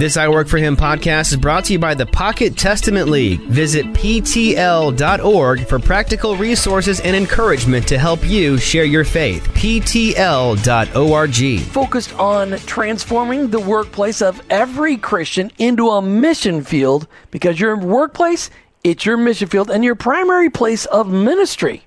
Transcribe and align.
This 0.00 0.16
I 0.16 0.28
Work 0.28 0.48
for 0.48 0.56
Him 0.56 0.76
podcast 0.76 1.32
is 1.32 1.36
brought 1.36 1.66
to 1.66 1.74
you 1.74 1.78
by 1.78 1.94
the 1.94 2.06
Pocket 2.06 2.56
Testament 2.56 3.10
League. 3.10 3.40
Visit 3.40 3.84
PTL.org 3.86 5.66
for 5.66 5.78
practical 5.78 6.36
resources 6.36 7.00
and 7.00 7.14
encouragement 7.14 7.86
to 7.88 7.98
help 7.98 8.24
you 8.24 8.56
share 8.56 8.84
your 8.84 9.04
faith. 9.04 9.46
PTL.org. 9.48 11.60
Focused 11.66 12.14
on 12.14 12.52
transforming 12.60 13.50
the 13.50 13.60
workplace 13.60 14.22
of 14.22 14.40
every 14.48 14.96
Christian 14.96 15.50
into 15.58 15.90
a 15.90 16.00
mission 16.00 16.62
field 16.62 17.06
because 17.30 17.60
your 17.60 17.76
workplace, 17.76 18.48
it's 18.84 19.04
your 19.04 19.18
mission 19.18 19.48
field 19.48 19.70
and 19.70 19.84
your 19.84 19.96
primary 19.96 20.48
place 20.48 20.86
of 20.86 21.12
ministry. 21.12 21.84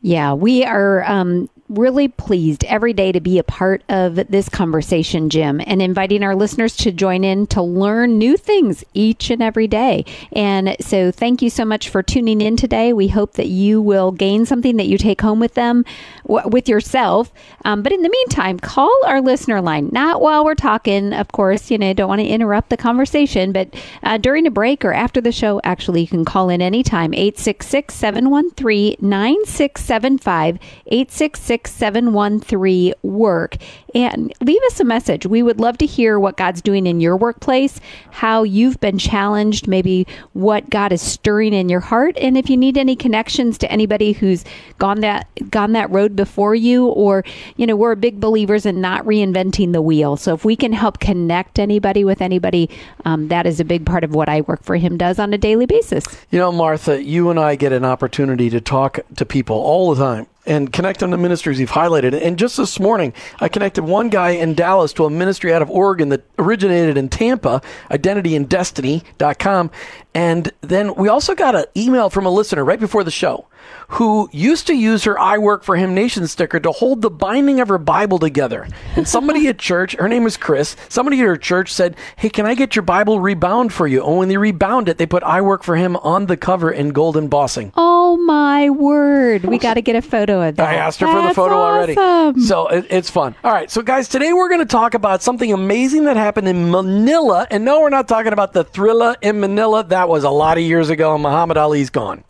Yeah, 0.00 0.32
we 0.32 0.64
are 0.64 1.04
um, 1.04 1.50
really 1.70 2.08
pleased 2.08 2.64
every 2.64 2.92
day 2.92 3.12
to 3.12 3.20
be 3.20 3.38
a 3.38 3.44
part 3.44 3.82
of 3.88 4.16
this 4.28 4.48
conversation, 4.48 5.30
Jim, 5.30 5.60
and 5.64 5.80
inviting 5.80 6.22
our 6.22 6.34
listeners 6.34 6.76
to 6.76 6.90
join 6.90 7.22
in 7.22 7.46
to 7.46 7.62
learn 7.62 8.18
new 8.18 8.36
things 8.36 8.84
each 8.92 9.30
and 9.30 9.40
every 9.42 9.68
day. 9.68 10.04
And 10.32 10.76
so, 10.80 11.12
thank 11.12 11.42
you 11.42 11.48
so 11.48 11.64
much 11.64 11.88
for 11.88 12.02
tuning 12.02 12.40
in 12.40 12.56
today. 12.56 12.92
We 12.92 13.08
hope 13.08 13.34
that 13.34 13.46
you 13.46 13.80
will 13.80 14.10
gain 14.10 14.44
something 14.46 14.76
that 14.76 14.88
you 14.88 14.98
take 14.98 15.20
home 15.20 15.38
with 15.38 15.54
them, 15.54 15.84
w- 16.26 16.48
with 16.48 16.68
yourself. 16.68 17.32
Um, 17.64 17.82
but 17.82 17.92
in 17.92 18.02
the 18.02 18.10
meantime, 18.10 18.58
call 18.58 18.94
our 19.06 19.20
listener 19.20 19.60
line, 19.60 19.90
not 19.92 20.20
while 20.20 20.44
we're 20.44 20.54
talking, 20.54 21.12
of 21.12 21.28
course, 21.28 21.70
you 21.70 21.78
know, 21.78 21.92
don't 21.92 22.08
want 22.08 22.20
to 22.20 22.26
interrupt 22.26 22.70
the 22.70 22.76
conversation, 22.76 23.52
but 23.52 23.72
uh, 24.02 24.18
during 24.18 24.46
a 24.46 24.50
break 24.50 24.84
or 24.84 24.92
after 24.92 25.20
the 25.20 25.32
show, 25.32 25.60
actually, 25.62 26.00
you 26.00 26.08
can 26.08 26.24
call 26.24 26.48
in 26.48 26.60
anytime 26.60 27.14
866 27.14 27.94
713 27.94 28.96
9675 29.00 30.58
866 30.86 31.59
6713 31.68 32.94
work 33.02 33.56
and 33.94 34.32
leave 34.40 34.62
us 34.64 34.80
a 34.80 34.84
message. 34.84 35.26
We 35.26 35.42
would 35.42 35.60
love 35.60 35.78
to 35.78 35.86
hear 35.86 36.18
what 36.18 36.36
God's 36.36 36.62
doing 36.62 36.86
in 36.86 37.00
your 37.00 37.16
workplace, 37.16 37.80
how 38.10 38.42
you've 38.42 38.80
been 38.80 38.98
challenged, 38.98 39.66
maybe 39.66 40.06
what 40.32 40.70
God 40.70 40.92
is 40.92 41.02
stirring 41.02 41.52
in 41.52 41.68
your 41.68 41.80
heart, 41.80 42.16
and 42.18 42.36
if 42.36 42.48
you 42.48 42.56
need 42.56 42.78
any 42.78 42.96
connections 42.96 43.58
to 43.58 43.70
anybody 43.70 44.12
who's 44.12 44.44
gone 44.78 45.00
that 45.00 45.26
gone 45.50 45.72
that 45.72 45.90
road 45.90 46.14
before 46.16 46.54
you 46.54 46.86
or 46.86 47.24
you 47.56 47.66
know, 47.66 47.76
we're 47.76 47.94
big 47.94 48.20
believers 48.20 48.66
in 48.66 48.80
not 48.80 49.04
reinventing 49.04 49.72
the 49.72 49.82
wheel. 49.82 50.16
So 50.16 50.34
if 50.34 50.44
we 50.44 50.56
can 50.56 50.72
help 50.72 51.00
connect 51.00 51.58
anybody 51.58 52.04
with 52.04 52.20
anybody, 52.20 52.70
um, 53.04 53.28
that 53.28 53.46
is 53.46 53.60
a 53.60 53.64
big 53.64 53.86
part 53.86 54.04
of 54.04 54.14
what 54.14 54.28
I 54.28 54.42
work 54.42 54.62
for 54.62 54.76
him 54.76 54.96
does 54.96 55.18
on 55.18 55.32
a 55.32 55.38
daily 55.38 55.66
basis. 55.66 56.04
You 56.30 56.38
know, 56.38 56.52
Martha, 56.52 57.02
you 57.02 57.30
and 57.30 57.38
I 57.38 57.56
get 57.56 57.72
an 57.72 57.84
opportunity 57.84 58.50
to 58.50 58.60
talk 58.60 59.00
to 59.16 59.26
people 59.26 59.56
all 59.56 59.94
the 59.94 60.04
time 60.04 60.26
and 60.50 60.72
connect 60.72 60.98
them 60.98 61.12
to 61.12 61.16
ministries 61.16 61.60
you've 61.60 61.70
highlighted. 61.70 62.12
And 62.12 62.36
just 62.36 62.56
this 62.56 62.80
morning, 62.80 63.12
I 63.38 63.48
connected 63.48 63.84
one 63.84 64.08
guy 64.08 64.30
in 64.30 64.54
Dallas 64.54 64.92
to 64.94 65.04
a 65.04 65.10
ministry 65.10 65.54
out 65.54 65.62
of 65.62 65.70
Oregon 65.70 66.08
that 66.08 66.24
originated 66.40 66.96
in 66.96 67.08
Tampa, 67.08 67.62
identityanddestiny.com. 67.88 69.70
And 70.12 70.52
then 70.60 70.96
we 70.96 71.08
also 71.08 71.36
got 71.36 71.54
an 71.54 71.66
email 71.76 72.10
from 72.10 72.26
a 72.26 72.30
listener 72.30 72.64
right 72.64 72.80
before 72.80 73.04
the 73.04 73.12
show 73.12 73.46
who 73.88 74.28
used 74.32 74.66
to 74.68 74.74
use 74.74 75.04
her 75.04 75.18
I 75.18 75.38
Work 75.38 75.64
for 75.64 75.76
Him 75.76 75.94
Nation 75.94 76.26
sticker 76.26 76.60
to 76.60 76.70
hold 76.70 77.02
the 77.02 77.10
binding 77.10 77.60
of 77.60 77.68
her 77.68 77.78
Bible 77.78 78.18
together. 78.18 78.68
And 78.96 79.06
somebody 79.06 79.48
at 79.48 79.58
church, 79.58 79.96
her 79.96 80.08
name 80.08 80.26
is 80.26 80.36
Chris, 80.36 80.76
somebody 80.88 81.20
at 81.20 81.26
her 81.26 81.36
church 81.36 81.72
said, 81.72 81.96
Hey, 82.16 82.28
can 82.28 82.46
I 82.46 82.54
get 82.54 82.76
your 82.76 82.82
Bible 82.82 83.20
rebound 83.20 83.72
for 83.72 83.86
you? 83.86 84.04
And 84.06 84.16
when 84.16 84.28
they 84.28 84.36
rebound 84.36 84.88
it, 84.88 84.98
they 84.98 85.06
put 85.06 85.22
I 85.22 85.40
Work 85.40 85.62
for 85.64 85.76
Him 85.76 85.96
on 85.96 86.26
the 86.26 86.36
cover 86.36 86.70
in 86.70 86.90
gold 86.90 87.16
embossing. 87.16 87.72
Oh 87.76 88.16
my 88.16 88.70
word. 88.70 89.44
We 89.44 89.58
got 89.58 89.74
to 89.74 89.82
get 89.82 89.96
a 89.96 90.02
photo 90.02 90.46
of 90.48 90.56
that. 90.56 90.68
I 90.68 90.74
asked 90.74 91.00
her 91.00 91.06
That's 91.06 91.20
for 91.20 91.28
the 91.28 91.34
photo 91.34 91.56
awesome. 91.56 91.98
already. 91.98 92.40
So 92.42 92.68
it, 92.68 92.86
it's 92.90 93.10
fun. 93.10 93.34
All 93.42 93.52
right. 93.52 93.70
So, 93.70 93.82
guys, 93.82 94.08
today 94.08 94.32
we're 94.32 94.48
going 94.48 94.60
to 94.60 94.66
talk 94.66 94.94
about 94.94 95.22
something 95.22 95.52
amazing 95.52 96.04
that 96.04 96.16
happened 96.16 96.48
in 96.48 96.70
Manila. 96.70 97.46
And 97.50 97.64
no, 97.64 97.80
we're 97.80 97.90
not 97.90 98.08
talking 98.08 98.32
about 98.32 98.52
the 98.52 98.64
thriller 98.64 99.16
in 99.20 99.40
Manila. 99.40 99.84
That 99.84 100.08
was 100.08 100.24
a 100.24 100.30
lot 100.30 100.58
of 100.58 100.64
years 100.64 100.90
ago, 100.90 101.14
and 101.14 101.22
Muhammad 101.22 101.56
Ali's 101.56 101.90
gone. 101.90 102.22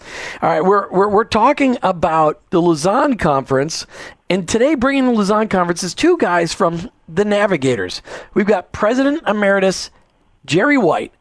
All 0.42 0.48
right. 0.48 0.60
We're, 0.64 0.88
we're, 0.90 1.08
we're 1.08 1.19
talking 1.24 1.78
about 1.82 2.40
the 2.50 2.60
Lausanne 2.60 3.16
Conference. 3.16 3.86
And 4.28 4.48
today, 4.48 4.74
bringing 4.74 5.06
the 5.06 5.12
Lausanne 5.12 5.48
Conference 5.48 5.82
is 5.82 5.94
two 5.94 6.16
guys 6.18 6.52
from 6.52 6.90
the 7.08 7.24
Navigators. 7.24 8.02
We've 8.34 8.46
got 8.46 8.72
President 8.72 9.22
Emeritus 9.26 9.90
Jerry 10.44 10.78
White 10.78 11.12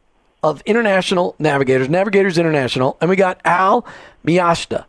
of 0.43 0.61
International 0.65 1.35
Navigators, 1.39 1.89
Navigators 1.89 2.37
International, 2.37 2.97
and 3.01 3.09
we 3.09 3.15
got 3.15 3.41
Al 3.43 3.85
Miasta. 4.25 4.85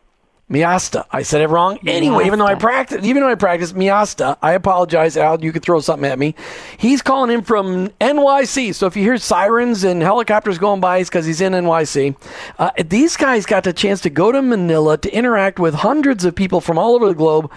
Miasta. 0.51 1.07
I 1.13 1.23
said 1.23 1.43
it 1.43 1.49
wrong. 1.49 1.79
Anyway, 1.87 2.27
even 2.27 2.41
though 2.41 2.47
I 2.47 2.55
Miasta. 2.55 2.61
practice, 2.61 3.05
even 3.05 3.23
though 3.23 3.31
I 3.31 3.37
practice 3.37 3.73
Miasta, 3.73 4.37
I 4.43 4.53
apologize, 4.53 5.17
Al. 5.17 5.43
You 5.43 5.53
could 5.53 5.63
throw 5.63 5.79
something 5.81 6.11
at 6.11 6.19
me. 6.19 6.35
He's 6.77 7.03
calling 7.03 7.31
in 7.31 7.43
from 7.43 7.89
NYC. 8.01 8.75
So 8.75 8.87
if 8.87 8.97
you 8.97 9.05
hear 9.05 9.17
sirens 9.17 9.85
and 9.85 10.03
helicopters 10.03 10.59
going 10.59 10.81
by, 10.81 10.99
it's 10.99 11.09
because 11.09 11.25
he's 11.25 11.41
in 11.41 11.53
NYC. 11.53 12.17
Uh, 12.59 12.71
these 12.85 13.17
guys 13.17 13.47
got 13.47 13.63
the 13.63 13.73
chance 13.73 14.01
to 14.01 14.11
go 14.11 14.33
to 14.33 14.43
Manila 14.43 14.99
to 14.99 15.15
interact 15.15 15.61
with 15.61 15.75
hundreds 15.75 16.25
of 16.25 16.35
people 16.35 16.61
from 16.61 16.79
all 16.79 16.97
over 16.97 17.07
the 17.07 17.15
globe, 17.15 17.51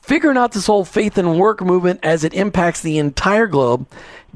figuring 0.00 0.36
out 0.36 0.52
this 0.52 0.66
whole 0.66 0.84
faith 0.84 1.18
and 1.18 1.38
work 1.38 1.60
movement 1.60 1.98
as 2.04 2.22
it 2.22 2.34
impacts 2.34 2.82
the 2.82 2.98
entire 2.98 3.48
globe. 3.48 3.86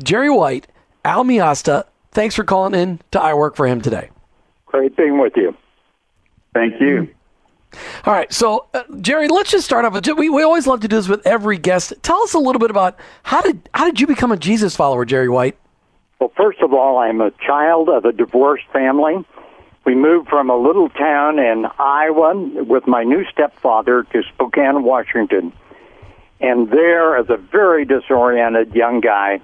Jerry 0.02 0.30
White, 0.30 0.66
Al 1.04 1.24
Miasta, 1.24 1.84
thanks 2.10 2.34
for 2.34 2.42
calling 2.42 2.74
in 2.74 2.98
to 3.12 3.20
I 3.20 3.34
Work 3.34 3.54
for 3.54 3.68
Him 3.68 3.80
today. 3.80 4.10
Great 4.66 4.96
being 4.96 5.18
with 5.18 5.34
you. 5.36 5.56
Thank 6.52 6.80
you. 6.80 7.08
All 8.04 8.12
right, 8.14 8.32
so 8.32 8.66
uh, 8.74 8.82
Jerry, 9.00 9.28
let's 9.28 9.50
just 9.50 9.64
start 9.64 9.84
off. 9.84 9.92
with- 9.92 10.06
We, 10.16 10.28
we 10.30 10.42
always 10.42 10.66
love 10.66 10.80
to 10.80 10.88
do 10.88 10.96
this 10.96 11.08
with 11.08 11.26
every 11.26 11.58
guest. 11.58 11.92
Tell 12.02 12.22
us 12.22 12.32
a 12.34 12.38
little 12.38 12.60
bit 12.60 12.70
about 12.70 12.96
how 13.24 13.42
did 13.42 13.68
how 13.74 13.84
did 13.84 14.00
you 14.00 14.06
become 14.06 14.32
a 14.32 14.36
Jesus 14.36 14.74
follower, 14.76 15.04
Jerry 15.04 15.28
White? 15.28 15.56
Well, 16.18 16.32
first 16.36 16.60
of 16.60 16.72
all, 16.72 16.98
I'm 16.98 17.20
a 17.20 17.30
child 17.46 17.88
of 17.90 18.04
a 18.06 18.12
divorced 18.12 18.64
family. 18.72 19.24
We 19.84 19.94
moved 19.94 20.28
from 20.28 20.48
a 20.50 20.56
little 20.56 20.88
town 20.88 21.38
in 21.38 21.66
Iowa 21.78 22.34
with 22.64 22.86
my 22.86 23.04
new 23.04 23.24
stepfather 23.26 24.04
to 24.12 24.22
Spokane, 24.34 24.82
Washington. 24.82 25.52
And 26.40 26.70
there, 26.70 27.16
as 27.16 27.28
a 27.30 27.36
very 27.36 27.84
disoriented 27.84 28.74
young 28.74 29.00
guy, 29.00 29.40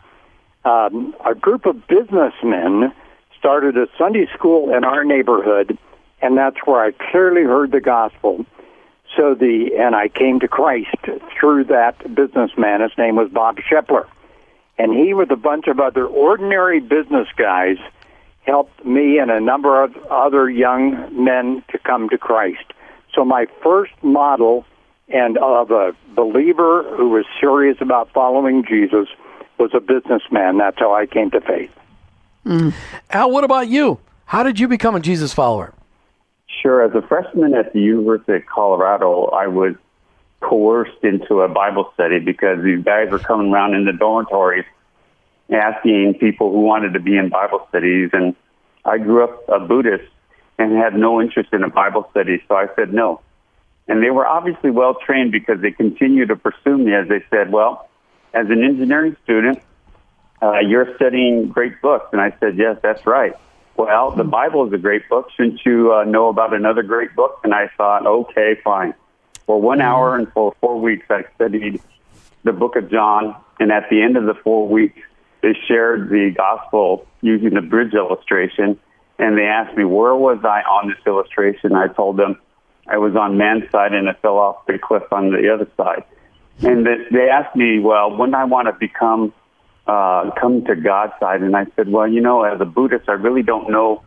um, 0.64 1.14
a 1.24 1.34
group 1.34 1.66
of 1.66 1.86
businessmen 1.86 2.92
started 3.38 3.76
a 3.76 3.86
Sunday 3.98 4.26
school 4.34 4.74
in 4.74 4.84
our 4.84 5.04
neighborhood, 5.04 5.76
and 6.22 6.38
that's 6.38 6.56
where 6.64 6.82
I 6.82 6.92
clearly 7.10 7.42
heard 7.42 7.72
the 7.72 7.80
gospel. 7.80 8.46
So 9.16 9.34
the 9.34 9.72
and 9.78 9.94
I 9.94 10.08
came 10.08 10.40
to 10.40 10.48
Christ 10.48 10.96
through 11.38 11.64
that 11.64 12.14
businessman. 12.14 12.80
His 12.80 12.96
name 12.96 13.16
was 13.16 13.28
Bob 13.30 13.58
Shepler, 13.58 14.06
and 14.78 14.94
he, 14.94 15.12
with 15.12 15.30
a 15.30 15.36
bunch 15.36 15.66
of 15.66 15.80
other 15.80 16.06
ordinary 16.06 16.80
business 16.80 17.28
guys, 17.36 17.76
helped 18.46 18.84
me 18.86 19.18
and 19.18 19.30
a 19.30 19.40
number 19.40 19.82
of 19.82 19.94
other 20.10 20.48
young 20.48 21.24
men 21.24 21.62
to 21.70 21.78
come 21.78 22.08
to 22.08 22.16
Christ. 22.16 22.72
So 23.14 23.24
my 23.24 23.46
first 23.62 23.92
model 24.02 24.64
and 25.08 25.36
of 25.38 25.70
a 25.70 25.94
believer 26.14 26.84
who 26.96 27.10
was 27.10 27.26
serious 27.38 27.76
about 27.80 28.10
following 28.12 28.64
Jesus 28.64 29.08
was 29.58 29.72
a 29.74 29.80
businessman. 29.80 30.56
That's 30.56 30.78
how 30.78 30.94
I 30.94 31.04
came 31.04 31.30
to 31.32 31.40
faith. 31.42 31.70
Mm. 32.46 32.72
Al, 33.10 33.30
what 33.30 33.44
about 33.44 33.68
you? 33.68 33.98
How 34.24 34.42
did 34.42 34.58
you 34.58 34.68
become 34.68 34.94
a 34.94 35.00
Jesus 35.00 35.34
follower? 35.34 35.74
Sure. 36.62 36.84
As 36.84 36.94
a 36.94 37.06
freshman 37.06 37.54
at 37.54 37.72
the 37.72 37.80
University 37.80 38.34
of 38.34 38.46
Colorado, 38.46 39.24
I 39.26 39.48
was 39.48 39.74
coerced 40.40 41.02
into 41.02 41.40
a 41.40 41.48
Bible 41.48 41.90
study 41.94 42.20
because 42.20 42.62
these 42.62 42.84
guys 42.84 43.10
were 43.10 43.18
coming 43.18 43.52
around 43.52 43.74
in 43.74 43.84
the 43.84 43.92
dormitories 43.92 44.64
asking 45.50 46.14
people 46.20 46.52
who 46.52 46.60
wanted 46.60 46.92
to 46.92 47.00
be 47.00 47.16
in 47.16 47.30
Bible 47.30 47.66
studies. 47.68 48.10
And 48.12 48.36
I 48.84 48.98
grew 48.98 49.24
up 49.24 49.48
a 49.48 49.58
Buddhist 49.58 50.08
and 50.56 50.72
had 50.76 50.94
no 50.94 51.20
interest 51.20 51.52
in 51.52 51.64
a 51.64 51.68
Bible 51.68 52.06
study, 52.12 52.40
so 52.46 52.54
I 52.54 52.68
said 52.76 52.94
no. 52.94 53.20
And 53.88 54.00
they 54.00 54.10
were 54.10 54.26
obviously 54.26 54.70
well 54.70 54.94
trained 54.94 55.32
because 55.32 55.60
they 55.60 55.72
continued 55.72 56.28
to 56.28 56.36
pursue 56.36 56.78
me 56.78 56.94
as 56.94 57.08
they 57.08 57.24
said, 57.28 57.50
well, 57.50 57.88
as 58.32 58.46
an 58.50 58.62
engineering 58.62 59.16
student, 59.24 59.60
uh, 60.40 60.60
you're 60.60 60.94
studying 60.94 61.48
great 61.48 61.82
books. 61.82 62.06
And 62.12 62.20
I 62.20 62.34
said, 62.38 62.56
yes, 62.56 62.76
that's 62.82 63.04
right. 63.04 63.34
Well, 63.76 64.10
the 64.10 64.24
Bible 64.24 64.66
is 64.66 64.72
a 64.72 64.78
great 64.78 65.08
book. 65.08 65.28
Shouldn't 65.36 65.60
you 65.64 65.92
uh, 65.92 66.04
know 66.04 66.28
about 66.28 66.54
another 66.54 66.82
great 66.82 67.14
book? 67.16 67.40
And 67.42 67.54
I 67.54 67.70
thought, 67.76 68.06
okay, 68.06 68.56
fine. 68.62 68.94
For 69.46 69.60
one 69.60 69.80
hour 69.80 70.16
and 70.16 70.30
for 70.32 70.54
four 70.60 70.80
weeks, 70.80 71.06
I 71.10 71.24
studied 71.34 71.80
the 72.44 72.52
book 72.52 72.76
of 72.76 72.90
John. 72.90 73.34
And 73.58 73.72
at 73.72 73.88
the 73.90 74.02
end 74.02 74.16
of 74.16 74.24
the 74.24 74.34
four 74.34 74.68
weeks, 74.68 75.00
they 75.42 75.56
shared 75.66 76.10
the 76.10 76.32
gospel 76.36 77.06
using 77.22 77.54
the 77.54 77.62
bridge 77.62 77.94
illustration. 77.94 78.78
And 79.18 79.38
they 79.38 79.44
asked 79.44 79.76
me, 79.76 79.84
where 79.84 80.14
was 80.14 80.38
I 80.44 80.62
on 80.62 80.88
this 80.88 80.98
illustration? 81.06 81.74
I 81.74 81.88
told 81.88 82.16
them 82.16 82.38
I 82.86 82.98
was 82.98 83.16
on 83.16 83.38
man's 83.38 83.70
side 83.70 83.92
and 83.92 84.08
I 84.08 84.14
fell 84.14 84.36
off 84.36 84.66
the 84.66 84.78
cliff 84.78 85.04
on 85.12 85.30
the 85.30 85.52
other 85.52 85.68
side. 85.76 86.04
And 86.60 86.86
they- 86.86 87.28
asked 87.28 87.56
me, 87.56 87.78
well, 87.78 88.14
when 88.16 88.34
I 88.34 88.44
want 88.44 88.66
to 88.66 88.72
become 88.74 89.32
uh, 89.86 90.30
come 90.40 90.64
to 90.64 90.76
God's 90.76 91.12
side. 91.20 91.42
And 91.42 91.56
I 91.56 91.66
said, 91.76 91.88
well, 91.88 92.06
you 92.06 92.20
know, 92.20 92.44
as 92.44 92.60
a 92.60 92.64
Buddhist, 92.64 93.08
I 93.08 93.12
really 93.12 93.42
don't 93.42 93.70
know 93.70 94.02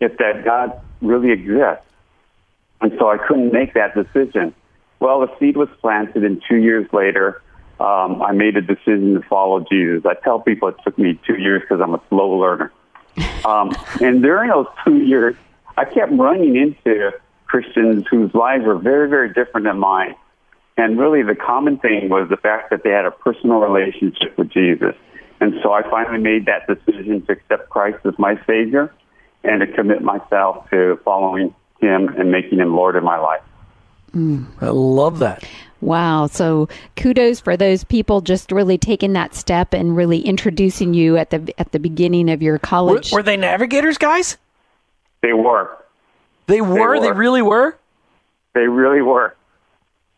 if 0.00 0.16
that 0.18 0.44
God 0.44 0.80
really 1.00 1.30
exists. 1.30 1.86
And 2.80 2.92
so 2.98 3.08
I 3.08 3.18
couldn't 3.18 3.52
make 3.52 3.74
that 3.74 3.94
decision. 3.94 4.54
Well, 5.00 5.20
the 5.20 5.32
seed 5.38 5.56
was 5.56 5.68
planted, 5.80 6.24
and 6.24 6.42
two 6.48 6.56
years 6.56 6.88
later, 6.92 7.42
um, 7.80 8.22
I 8.22 8.32
made 8.32 8.56
a 8.56 8.60
decision 8.60 9.14
to 9.14 9.22
follow 9.22 9.60
Jesus. 9.60 10.04
I 10.06 10.14
tell 10.14 10.40
people 10.40 10.68
it 10.68 10.76
took 10.84 10.98
me 10.98 11.18
two 11.26 11.36
years 11.36 11.62
because 11.62 11.80
I'm 11.80 11.94
a 11.94 12.02
slow 12.08 12.30
learner. 12.38 12.72
Um, 13.44 13.74
and 14.00 14.22
during 14.22 14.50
those 14.50 14.68
two 14.84 14.98
years, 14.98 15.34
I 15.76 15.84
kept 15.84 16.12
running 16.12 16.54
into 16.54 17.10
Christians 17.44 18.06
whose 18.08 18.32
lives 18.34 18.64
were 18.64 18.78
very, 18.78 19.08
very 19.08 19.32
different 19.32 19.66
than 19.66 19.78
mine. 19.78 20.14
And 20.76 20.98
really, 20.98 21.22
the 21.22 21.34
common 21.34 21.78
thing 21.78 22.08
was 22.08 22.28
the 22.30 22.36
fact 22.36 22.70
that 22.70 22.82
they 22.82 22.90
had 22.90 23.04
a 23.04 23.10
personal 23.10 23.58
relationship 23.58 24.36
with 24.38 24.50
Jesus. 24.50 24.94
And 25.40 25.54
so 25.62 25.72
I 25.72 25.82
finally 25.82 26.18
made 26.18 26.46
that 26.46 26.66
decision 26.66 27.24
to 27.26 27.32
accept 27.32 27.68
Christ 27.68 27.98
as 28.06 28.14
my 28.18 28.40
Savior 28.46 28.92
and 29.44 29.60
to 29.60 29.66
commit 29.66 30.02
myself 30.02 30.70
to 30.70 30.98
following 31.04 31.54
Him 31.80 32.08
and 32.08 32.30
making 32.30 32.60
Him 32.60 32.74
Lord 32.74 32.96
of 32.96 33.04
my 33.04 33.18
life. 33.18 33.42
Mm, 34.14 34.46
I 34.60 34.68
love 34.68 35.18
that. 35.18 35.44
Wow. 35.80 36.26
So 36.28 36.68
kudos 36.96 37.40
for 37.40 37.56
those 37.56 37.82
people 37.82 38.20
just 38.20 38.52
really 38.52 38.78
taking 38.78 39.14
that 39.14 39.34
step 39.34 39.74
and 39.74 39.96
really 39.96 40.20
introducing 40.20 40.94
you 40.94 41.16
at 41.16 41.30
the 41.30 41.52
at 41.58 41.72
the 41.72 41.80
beginning 41.80 42.30
of 42.30 42.40
your 42.40 42.58
college. 42.58 43.10
Were, 43.10 43.18
were 43.18 43.22
they 43.22 43.36
navigators, 43.36 43.98
guys? 43.98 44.38
They 45.22 45.32
were. 45.32 45.76
They 46.46 46.60
were? 46.60 46.74
They, 46.74 46.80
were. 46.80 47.00
they 47.00 47.12
really 47.12 47.42
were? 47.42 47.76
They 48.54 48.68
really 48.68 49.02
were. 49.02 49.34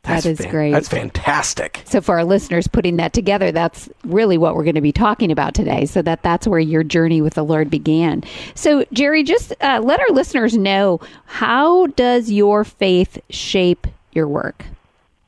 That's 0.05 0.25
that 0.25 0.31
is 0.31 0.39
fan- 0.39 0.51
great. 0.51 0.73
That's 0.73 0.89
fantastic. 0.89 1.83
So 1.87 2.01
for 2.01 2.17
our 2.17 2.25
listeners 2.25 2.67
putting 2.67 2.97
that 2.97 3.13
together, 3.13 3.51
that's 3.51 3.89
really 4.05 4.39
what 4.39 4.55
we're 4.55 4.65
going 4.65 4.75
to 4.75 4.81
be 4.81 4.93
talking 4.93 5.33
about 5.33 5.55
today. 5.55 5.87
So 5.87 6.03
that 6.03 6.23
that's 6.23 6.47
where 6.47 6.61
your 6.61 6.85
journey 6.85 7.23
with 7.23 7.35
the 7.35 7.43
Lord 7.43 7.71
began. 7.71 8.23
So 8.55 8.85
Jerry, 8.93 9.23
just 9.23 9.53
uh, 9.61 9.81
let 9.83 10.01
our 10.01 10.11
listeners 10.11 10.57
know 10.57 11.01
how 11.25 11.87
does 11.89 12.31
your 12.31 12.65
faith 12.65 13.19
shape 13.31 13.87
your 14.13 14.29
work? 14.29 14.67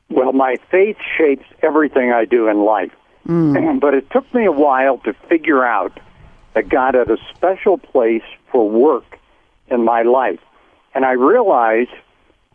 Well, 0.09 0.31
my 0.31 0.55
faith 0.71 0.97
shapes 1.17 1.45
everything 1.61 2.11
I 2.11 2.25
do 2.25 2.47
in 2.47 2.63
life. 2.63 2.91
Mm. 3.27 3.79
But 3.87 3.93
it 3.93 4.09
took 4.11 4.31
me 4.33 4.45
a 4.45 4.51
while 4.51 4.99
to 4.99 5.13
figure 5.27 5.65
out 5.65 5.99
that 6.53 6.69
God 6.69 6.95
had 6.95 7.11
a 7.11 7.17
special 7.35 7.77
place 7.77 8.23
for 8.51 8.67
work 8.67 9.19
in 9.69 9.83
my 9.83 10.03
life. 10.03 10.39
And 10.95 11.05
I 11.05 11.11
realized 11.11 11.91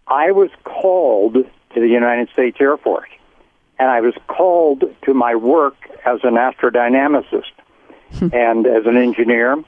I 0.09 0.33
was 0.33 0.51
called 0.65 1.37
to 1.75 1.81
the 1.81 1.89
United 1.89 2.29
States 2.33 2.57
Air 2.61 2.77
Force. 2.77 3.09
And 3.79 3.91
I 3.91 4.01
was 4.01 4.15
called 4.29 4.85
to 5.03 5.15
my 5.15 5.35
work 5.35 5.77
as 6.05 6.21
an 6.23 6.35
astrodynamicist 6.35 7.53
and 8.33 8.67
as 8.67 8.87
an 8.87 8.97
engineer. 8.97 9.63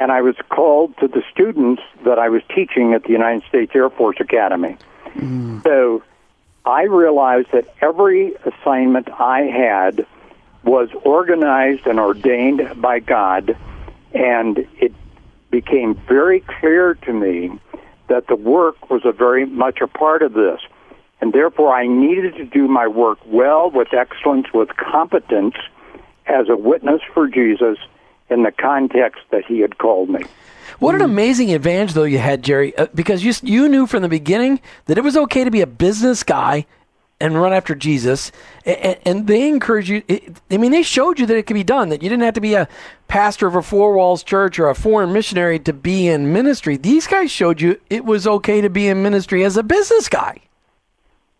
And 0.00 0.12
I 0.12 0.22
was 0.22 0.36
called 0.48 0.96
to 0.98 1.08
the 1.08 1.22
students 1.32 1.82
that 2.04 2.18
I 2.18 2.28
was 2.28 2.42
teaching 2.54 2.94
at 2.94 3.02
the 3.02 3.10
United 3.10 3.42
States 3.48 3.72
Air 3.74 3.90
Force 3.90 4.16
Academy. 4.20 4.76
Mm. 5.14 5.62
So 5.64 6.02
I 6.64 6.82
realized 6.84 7.48
that 7.52 7.66
every 7.80 8.34
assignment 8.44 9.08
I 9.10 9.42
had 9.42 10.06
was 10.64 10.88
organized 11.02 11.86
and 11.86 11.98
ordained 11.98 12.80
by 12.80 13.00
God, 13.00 13.56
and 14.12 14.66
it 14.80 14.92
became 15.50 15.94
very 16.06 16.40
clear 16.40 16.94
to 16.94 17.12
me 17.12 17.58
that 18.08 18.26
the 18.26 18.36
work 18.36 18.90
was 18.90 19.02
a 19.04 19.12
very 19.12 19.46
much 19.46 19.80
a 19.80 19.86
part 19.86 20.22
of 20.22 20.32
this. 20.32 20.60
And 21.20 21.32
therefore, 21.32 21.74
I 21.74 21.86
needed 21.86 22.36
to 22.36 22.44
do 22.44 22.68
my 22.68 22.86
work 22.86 23.18
well, 23.26 23.70
with 23.70 23.92
excellence, 23.92 24.46
with 24.54 24.68
competence, 24.76 25.54
as 26.26 26.48
a 26.48 26.56
witness 26.56 27.00
for 27.12 27.26
Jesus 27.26 27.78
in 28.30 28.42
the 28.42 28.52
context 28.52 29.22
that 29.30 29.44
he 29.44 29.60
had 29.60 29.78
called 29.78 30.10
me. 30.10 30.20
What 30.78 30.94
an 30.94 31.00
amazing 31.00 31.52
advantage, 31.52 31.94
though, 31.94 32.04
you 32.04 32.18
had, 32.18 32.42
Jerry, 32.42 32.76
uh, 32.76 32.86
because 32.94 33.24
you, 33.24 33.32
you 33.42 33.68
knew 33.68 33.86
from 33.86 34.02
the 34.02 34.08
beginning 34.08 34.60
that 34.84 34.98
it 34.98 35.02
was 35.02 35.16
okay 35.16 35.42
to 35.42 35.50
be 35.50 35.62
a 35.62 35.66
business 35.66 36.22
guy 36.22 36.66
and 37.20 37.40
run 37.40 37.52
after 37.52 37.74
Jesus. 37.74 38.30
And, 38.64 38.98
and 39.04 39.26
they 39.26 39.48
encouraged 39.48 39.88
you. 39.88 40.02
I 40.50 40.56
mean, 40.56 40.70
they 40.70 40.82
showed 40.82 41.18
you 41.18 41.26
that 41.26 41.36
it 41.36 41.46
could 41.46 41.54
be 41.54 41.64
done, 41.64 41.88
that 41.88 42.02
you 42.02 42.08
didn't 42.08 42.22
have 42.22 42.34
to 42.34 42.40
be 42.40 42.54
a 42.54 42.68
pastor 43.08 43.46
of 43.46 43.56
a 43.56 43.62
four 43.62 43.94
walls 43.94 44.22
church 44.22 44.58
or 44.58 44.68
a 44.68 44.74
foreign 44.74 45.12
missionary 45.12 45.58
to 45.60 45.72
be 45.72 46.06
in 46.06 46.32
ministry. 46.32 46.76
These 46.76 47.06
guys 47.06 47.30
showed 47.30 47.60
you 47.60 47.80
it 47.90 48.04
was 48.04 48.26
okay 48.26 48.60
to 48.60 48.70
be 48.70 48.86
in 48.86 49.02
ministry 49.02 49.44
as 49.44 49.56
a 49.56 49.62
business 49.62 50.08
guy. 50.08 50.38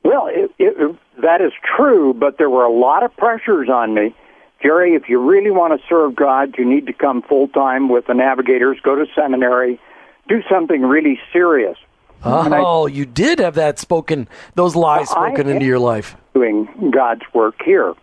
Well, 0.05 0.29
it, 0.29 0.51
it, 0.59 0.97
that 1.21 1.41
is 1.41 1.53
true, 1.77 2.15
but 2.15 2.39
there 2.39 2.49
were 2.49 2.65
a 2.65 2.73
lot 2.73 3.03
of 3.03 3.17
pressures 3.17 3.69
on 3.69 3.95
me 3.95 4.15
Jerry, 4.63 4.95
if 4.95 5.09
you 5.09 5.21
really 5.21 5.51
want 5.51 5.79
to 5.79 5.87
serve 5.89 6.17
God, 6.17 6.57
you 6.59 6.65
need 6.65 6.87
to 6.87 6.93
come 6.93 7.23
full 7.23 7.49
time 7.49 7.89
with 7.89 8.07
the 8.07 8.15
navigators, 8.15 8.79
go 8.83 8.97
to 8.97 9.07
seminary, 9.15 9.81
do 10.29 10.43
something 10.51 10.83
really 10.83 11.21
serious. 11.33 11.79
Oh, 12.25 12.89
I, 12.89 12.91
you 12.91 13.07
did 13.07 13.39
have 13.39 13.55
that 13.55 13.79
spoken, 13.79 14.29
those 14.57 14.75
lies 14.75 15.11
spoken 15.11 15.49
into 15.49 15.65
your 15.65 15.79
life. 15.79 16.17
Doing 16.35 16.91
God's 16.91 17.23
work 17.33 17.63
here. 17.65 17.95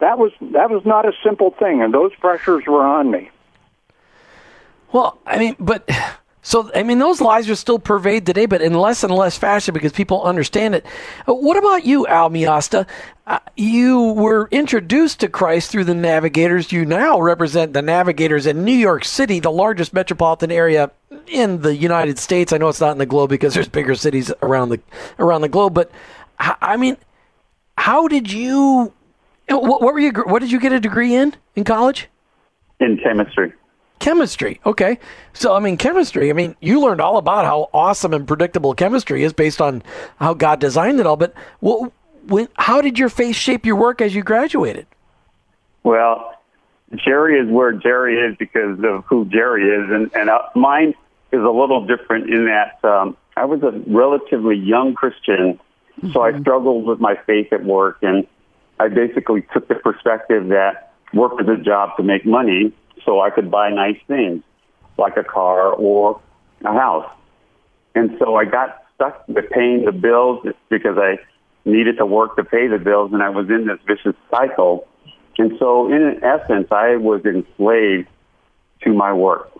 That 0.00 0.18
was 0.18 0.32
that 0.40 0.70
was 0.70 0.84
not 0.84 1.06
a 1.06 1.12
simple 1.22 1.50
thing, 1.50 1.82
and 1.82 1.92
those 1.94 2.12
pressures 2.16 2.64
were 2.66 2.84
on 2.84 3.10
me. 3.10 3.30
Well, 4.92 5.18
I 5.26 5.38
mean, 5.38 5.56
but 5.60 5.88
so, 6.42 6.70
I 6.74 6.82
mean, 6.82 6.98
those 6.98 7.20
lies 7.20 7.50
are 7.50 7.54
still 7.54 7.78
pervade 7.78 8.24
today, 8.24 8.46
but 8.46 8.62
in 8.62 8.72
less 8.72 9.04
and 9.04 9.14
less 9.14 9.36
fashion 9.36 9.74
because 9.74 9.92
people 9.92 10.22
understand 10.22 10.74
it. 10.74 10.86
Uh, 11.28 11.34
what 11.34 11.58
about 11.58 11.84
you, 11.84 12.06
Al 12.06 12.30
Miasta? 12.30 12.86
Uh, 13.26 13.38
you 13.56 14.12
were 14.12 14.48
introduced 14.50 15.20
to 15.20 15.28
Christ 15.28 15.70
through 15.70 15.84
the 15.84 15.94
Navigators. 15.94 16.72
You 16.72 16.86
now 16.86 17.20
represent 17.20 17.74
the 17.74 17.82
Navigators 17.82 18.46
in 18.46 18.64
New 18.64 18.72
York 18.72 19.04
City, 19.04 19.38
the 19.38 19.52
largest 19.52 19.92
metropolitan 19.92 20.50
area 20.50 20.90
in 21.26 21.60
the 21.60 21.76
United 21.76 22.18
States. 22.18 22.52
I 22.52 22.58
know 22.58 22.68
it's 22.68 22.80
not 22.80 22.92
in 22.92 22.98
the 22.98 23.06
globe 23.06 23.30
because 23.30 23.52
there's 23.52 23.68
bigger 23.68 23.94
cities 23.94 24.32
around 24.42 24.70
the 24.70 24.80
around 25.18 25.42
the 25.42 25.48
globe, 25.48 25.74
but 25.74 25.90
I 26.38 26.76
mean, 26.78 26.96
how 27.76 28.08
did 28.08 28.32
you? 28.32 28.92
What, 29.48 29.82
what 29.82 29.94
were 29.94 30.00
you? 30.00 30.12
What 30.12 30.40
did 30.40 30.50
you 30.50 30.58
get 30.58 30.72
a 30.72 30.80
degree 30.80 31.14
in 31.14 31.34
in 31.54 31.64
college? 31.64 32.08
In 32.80 32.98
chemistry. 32.98 33.52
Chemistry. 34.00 34.60
Okay. 34.64 34.98
So, 35.34 35.54
I 35.54 35.60
mean, 35.60 35.76
chemistry, 35.76 36.30
I 36.30 36.32
mean, 36.32 36.56
you 36.60 36.80
learned 36.80 37.02
all 37.02 37.18
about 37.18 37.44
how 37.44 37.68
awesome 37.72 38.14
and 38.14 38.26
predictable 38.26 38.74
chemistry 38.74 39.22
is 39.22 39.34
based 39.34 39.60
on 39.60 39.82
how 40.18 40.34
God 40.34 40.58
designed 40.58 41.00
it 41.00 41.06
all. 41.06 41.16
But 41.16 41.34
what, 41.60 41.92
when, 42.26 42.48
how 42.54 42.80
did 42.80 42.98
your 42.98 43.10
faith 43.10 43.36
shape 43.36 43.66
your 43.66 43.76
work 43.76 44.00
as 44.00 44.14
you 44.14 44.22
graduated? 44.22 44.86
Well, 45.82 46.34
Jerry 46.96 47.38
is 47.38 47.50
where 47.50 47.72
Jerry 47.72 48.18
is 48.18 48.36
because 48.38 48.78
of 48.82 49.04
who 49.04 49.26
Jerry 49.26 49.68
is. 49.68 49.90
And, 49.90 50.10
and 50.14 50.30
uh, 50.30 50.42
mine 50.54 50.94
is 51.30 51.40
a 51.42 51.50
little 51.50 51.86
different 51.86 52.30
in 52.30 52.46
that 52.46 52.82
um, 52.82 53.18
I 53.36 53.44
was 53.44 53.62
a 53.62 53.70
relatively 53.86 54.56
young 54.56 54.94
Christian. 54.94 55.60
Mm-hmm. 55.98 56.12
So 56.12 56.22
I 56.22 56.32
mm-hmm. 56.32 56.40
struggled 56.40 56.86
with 56.86 57.00
my 57.00 57.16
faith 57.26 57.52
at 57.52 57.64
work. 57.64 57.98
And 58.00 58.26
I 58.78 58.88
basically 58.88 59.46
took 59.52 59.68
the 59.68 59.74
perspective 59.74 60.48
that 60.48 60.94
work 61.12 61.34
is 61.38 61.48
a 61.48 61.62
job 61.62 61.98
to 61.98 62.02
make 62.02 62.24
money 62.24 62.72
so 63.04 63.20
I 63.20 63.30
could 63.30 63.50
buy 63.50 63.70
nice 63.70 63.98
things 64.06 64.42
like 64.98 65.16
a 65.16 65.24
car 65.24 65.72
or 65.72 66.20
a 66.64 66.72
house. 66.72 67.10
And 67.94 68.16
so 68.18 68.36
I 68.36 68.44
got 68.44 68.84
stuck 68.94 69.26
with 69.28 69.50
paying 69.50 69.84
the 69.84 69.92
bills 69.92 70.46
because 70.68 70.96
I 70.98 71.18
needed 71.64 71.98
to 71.98 72.06
work 72.06 72.36
to 72.36 72.44
pay 72.44 72.68
the 72.68 72.78
bills 72.78 73.12
and 73.12 73.22
I 73.22 73.30
was 73.30 73.48
in 73.48 73.66
this 73.66 73.78
vicious 73.86 74.18
cycle. 74.30 74.86
And 75.38 75.52
so 75.58 75.92
in 75.92 76.20
essence, 76.22 76.68
I 76.70 76.96
was 76.96 77.24
enslaved 77.24 78.08
to 78.82 78.92
my 78.92 79.12
work. 79.12 79.50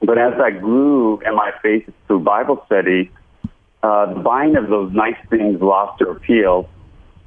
But 0.00 0.18
as 0.18 0.34
I 0.40 0.50
grew 0.50 1.20
in 1.20 1.34
my 1.34 1.52
faith 1.62 1.88
through 2.06 2.20
Bible 2.20 2.62
study, 2.66 3.10
uh, 3.82 4.14
the 4.14 4.20
buying 4.20 4.56
of 4.56 4.68
those 4.68 4.92
nice 4.92 5.16
things 5.30 5.60
lost 5.60 5.98
their 5.98 6.12
appeal, 6.12 6.68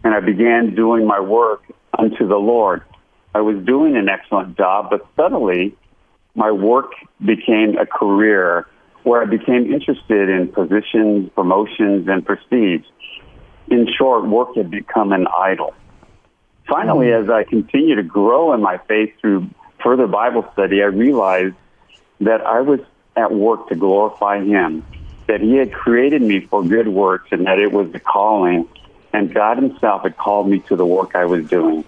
and 0.03 0.13
I 0.13 0.19
began 0.19 0.75
doing 0.75 1.05
my 1.05 1.19
work 1.19 1.63
unto 1.97 2.27
the 2.27 2.37
Lord. 2.37 2.83
I 3.35 3.41
was 3.41 3.57
doing 3.65 3.97
an 3.97 4.07
excellent 4.07 4.55
job, 4.55 4.89
but 4.89 5.05
suddenly 5.17 5.75
my 6.35 6.51
work 6.51 6.93
became 7.19 7.77
a 7.77 7.85
career 7.85 8.65
where 9.03 9.21
I 9.21 9.25
became 9.25 9.73
interested 9.73 10.29
in 10.29 10.47
positions, 10.53 11.29
promotions, 11.35 12.07
and 12.07 12.25
prestige. 12.25 12.85
In 13.67 13.89
short, 13.97 14.25
work 14.25 14.55
had 14.55 14.71
become 14.71 15.11
an 15.11 15.27
idol. 15.37 15.73
Finally, 16.65 17.07
mm-hmm. 17.07 17.25
as 17.25 17.29
I 17.29 17.43
continued 17.43 17.97
to 17.97 18.03
grow 18.03 18.53
in 18.53 18.61
my 18.61 18.77
faith 18.87 19.13
through 19.19 19.49
further 19.83 20.07
Bible 20.07 20.49
study, 20.53 20.81
I 20.81 20.85
realized 20.85 21.55
that 22.21 22.39
I 22.39 22.61
was 22.61 22.79
at 23.17 23.33
work 23.33 23.67
to 23.67 23.75
glorify 23.75 24.45
Him, 24.45 24.85
that 25.27 25.41
He 25.41 25.57
had 25.57 25.73
created 25.73 26.21
me 26.21 26.39
for 26.39 26.63
good 26.63 26.87
works, 26.87 27.27
and 27.31 27.45
that 27.47 27.59
it 27.59 27.73
was 27.73 27.93
a 27.93 27.99
calling, 27.99 28.69
and 29.11 29.33
God 29.33 29.57
Himself 29.57 30.03
had 30.03 30.15
called 30.15 30.47
me 30.47 30.59
to 30.69 30.77
the 30.77 30.85
work 30.85 31.15
I 31.15 31.25
was 31.25 31.45
doing. 31.49 31.83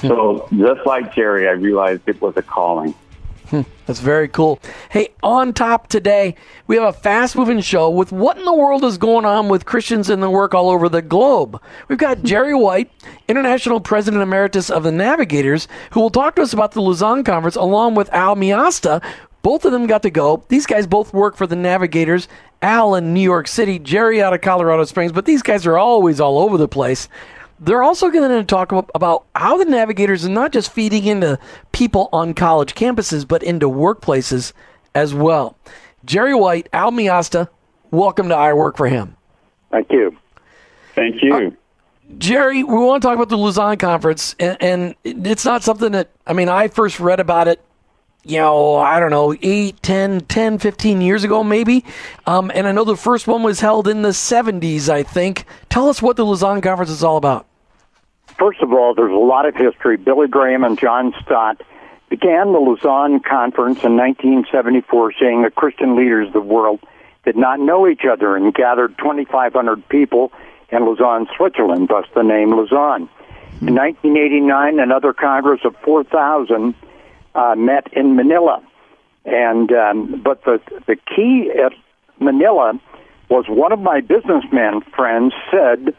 So 0.00 0.48
just 0.56 0.86
like 0.86 1.14
Jerry, 1.14 1.48
I 1.48 1.52
realized 1.52 2.02
it 2.06 2.20
was 2.20 2.36
a 2.36 2.42
calling. 2.42 2.94
Hmm, 3.48 3.62
that's 3.86 4.00
very 4.00 4.28
cool. 4.28 4.58
Hey, 4.88 5.10
on 5.22 5.52
top 5.52 5.88
today, 5.88 6.34
we 6.66 6.76
have 6.76 6.84
a 6.84 6.98
fast 6.98 7.36
moving 7.36 7.60
show 7.60 7.90
with 7.90 8.10
what 8.10 8.38
in 8.38 8.44
the 8.44 8.54
world 8.54 8.84
is 8.84 8.96
going 8.96 9.26
on 9.26 9.48
with 9.48 9.66
Christians 9.66 10.08
in 10.08 10.20
the 10.20 10.30
work 10.30 10.54
all 10.54 10.70
over 10.70 10.88
the 10.88 11.02
globe. 11.02 11.60
We've 11.88 11.98
got 11.98 12.22
Jerry 12.22 12.54
White, 12.54 12.90
International 13.28 13.80
President 13.80 14.22
Emeritus 14.22 14.70
of 14.70 14.82
the 14.82 14.92
Navigators, 14.92 15.68
who 15.90 16.00
will 16.00 16.10
talk 16.10 16.36
to 16.36 16.42
us 16.42 16.54
about 16.54 16.72
the 16.72 16.80
Lausanne 16.80 17.22
Conference, 17.22 17.56
along 17.56 17.94
with 17.96 18.12
Al 18.12 18.34
Miasta. 18.34 19.02
Both 19.42 19.66
of 19.66 19.72
them 19.72 19.86
got 19.86 20.02
to 20.04 20.10
go. 20.10 20.42
These 20.48 20.64
guys 20.64 20.86
both 20.86 21.12
work 21.12 21.36
for 21.36 21.46
the 21.46 21.54
Navigators. 21.54 22.28
Al 22.62 22.94
in 22.94 23.12
New 23.12 23.20
York 23.20 23.46
City, 23.46 23.78
Jerry 23.78 24.22
out 24.22 24.32
of 24.32 24.40
Colorado 24.40 24.84
Springs, 24.84 25.12
but 25.12 25.26
these 25.26 25.42
guys 25.42 25.66
are 25.66 25.76
always 25.76 26.18
all 26.18 26.38
over 26.38 26.56
the 26.56 26.66
place. 26.66 27.10
They're 27.64 27.82
also 27.82 28.10
going 28.10 28.28
to 28.28 28.44
talk 28.44 28.72
about 28.72 29.24
how 29.34 29.56
the 29.56 29.64
navigators 29.64 30.26
are 30.26 30.30
not 30.30 30.52
just 30.52 30.70
feeding 30.70 31.06
into 31.06 31.38
people 31.72 32.10
on 32.12 32.34
college 32.34 32.74
campuses, 32.74 33.26
but 33.26 33.42
into 33.42 33.70
workplaces 33.70 34.52
as 34.94 35.14
well. 35.14 35.56
Jerry 36.04 36.34
White, 36.34 36.68
Al 36.74 36.92
Miasta, 36.92 37.48
welcome 37.90 38.28
to 38.28 38.34
I 38.34 38.52
Work 38.52 38.76
for 38.76 38.86
Him. 38.86 39.16
Thank 39.70 39.90
you. 39.90 40.14
Thank 40.94 41.22
you. 41.22 41.34
Uh, 41.34 41.50
Jerry, 42.18 42.62
we 42.62 42.74
want 42.74 43.02
to 43.02 43.08
talk 43.08 43.16
about 43.16 43.30
the 43.30 43.38
Lausanne 43.38 43.78
conference, 43.78 44.36
and, 44.38 44.58
and, 44.60 44.94
it's 45.02 45.46
not 45.46 45.62
something 45.62 45.92
that, 45.92 46.10
I 46.26 46.34
mean, 46.34 46.50
I 46.50 46.68
first 46.68 47.00
read 47.00 47.18
about 47.18 47.48
it, 47.48 47.64
you 48.24 48.36
know, 48.36 48.76
I 48.76 49.00
don't 49.00 49.10
know, 49.10 49.34
8, 49.40 49.82
10, 49.82 50.20
10 50.20 50.58
15 50.58 51.00
years 51.00 51.24
ago, 51.24 51.42
maybe. 51.42 51.82
Um, 52.26 52.52
and 52.54 52.66
I 52.66 52.72
know 52.72 52.84
the 52.84 52.94
first 52.94 53.26
one 53.26 53.42
was 53.42 53.60
held 53.60 53.88
in 53.88 54.02
the 54.02 54.10
70s, 54.10 54.90
I 54.90 55.02
think. 55.02 55.46
Tell 55.70 55.88
us 55.88 56.02
what 56.02 56.16
the 56.16 56.26
Lausanne 56.26 56.60
conference 56.60 56.90
is 56.90 57.02
all 57.02 57.16
about. 57.16 57.46
First 58.38 58.60
of 58.60 58.72
all, 58.72 58.94
there's 58.94 59.12
a 59.12 59.14
lot 59.14 59.46
of 59.46 59.54
history. 59.54 59.96
Billy 59.96 60.28
Graham 60.28 60.64
and 60.64 60.78
John 60.78 61.14
Stott 61.22 61.62
began 62.08 62.52
the 62.52 62.58
Lausanne 62.58 63.20
Conference 63.20 63.82
in 63.84 63.96
1974, 63.96 65.12
saying 65.20 65.42
the 65.42 65.50
Christian 65.50 65.96
leaders 65.96 66.28
of 66.28 66.32
the 66.32 66.40
world 66.40 66.80
did 67.24 67.36
not 67.36 67.60
know 67.60 67.88
each 67.88 68.02
other 68.10 68.36
and 68.36 68.52
gathered 68.52 68.96
2,500 68.98 69.88
people 69.88 70.32
in 70.70 70.84
Lausanne, 70.84 71.26
Switzerland, 71.36 71.88
thus 71.88 72.06
the 72.14 72.22
name 72.22 72.50
Lausanne. 72.50 73.08
In 73.60 73.74
1989, 73.74 74.80
another 74.80 75.12
Congress 75.12 75.60
of 75.64 75.76
4,000 75.84 76.74
uh, 77.34 77.54
met 77.56 77.92
in 77.92 78.16
Manila. 78.16 78.62
And 79.24 79.72
um, 79.72 80.20
but 80.22 80.44
the 80.44 80.60
the 80.86 80.96
key 80.96 81.50
at 81.50 81.72
Manila 82.20 82.78
was 83.30 83.46
one 83.48 83.72
of 83.72 83.80
my 83.80 84.00
businessman 84.00 84.82
friends 84.94 85.32
said, 85.50 85.94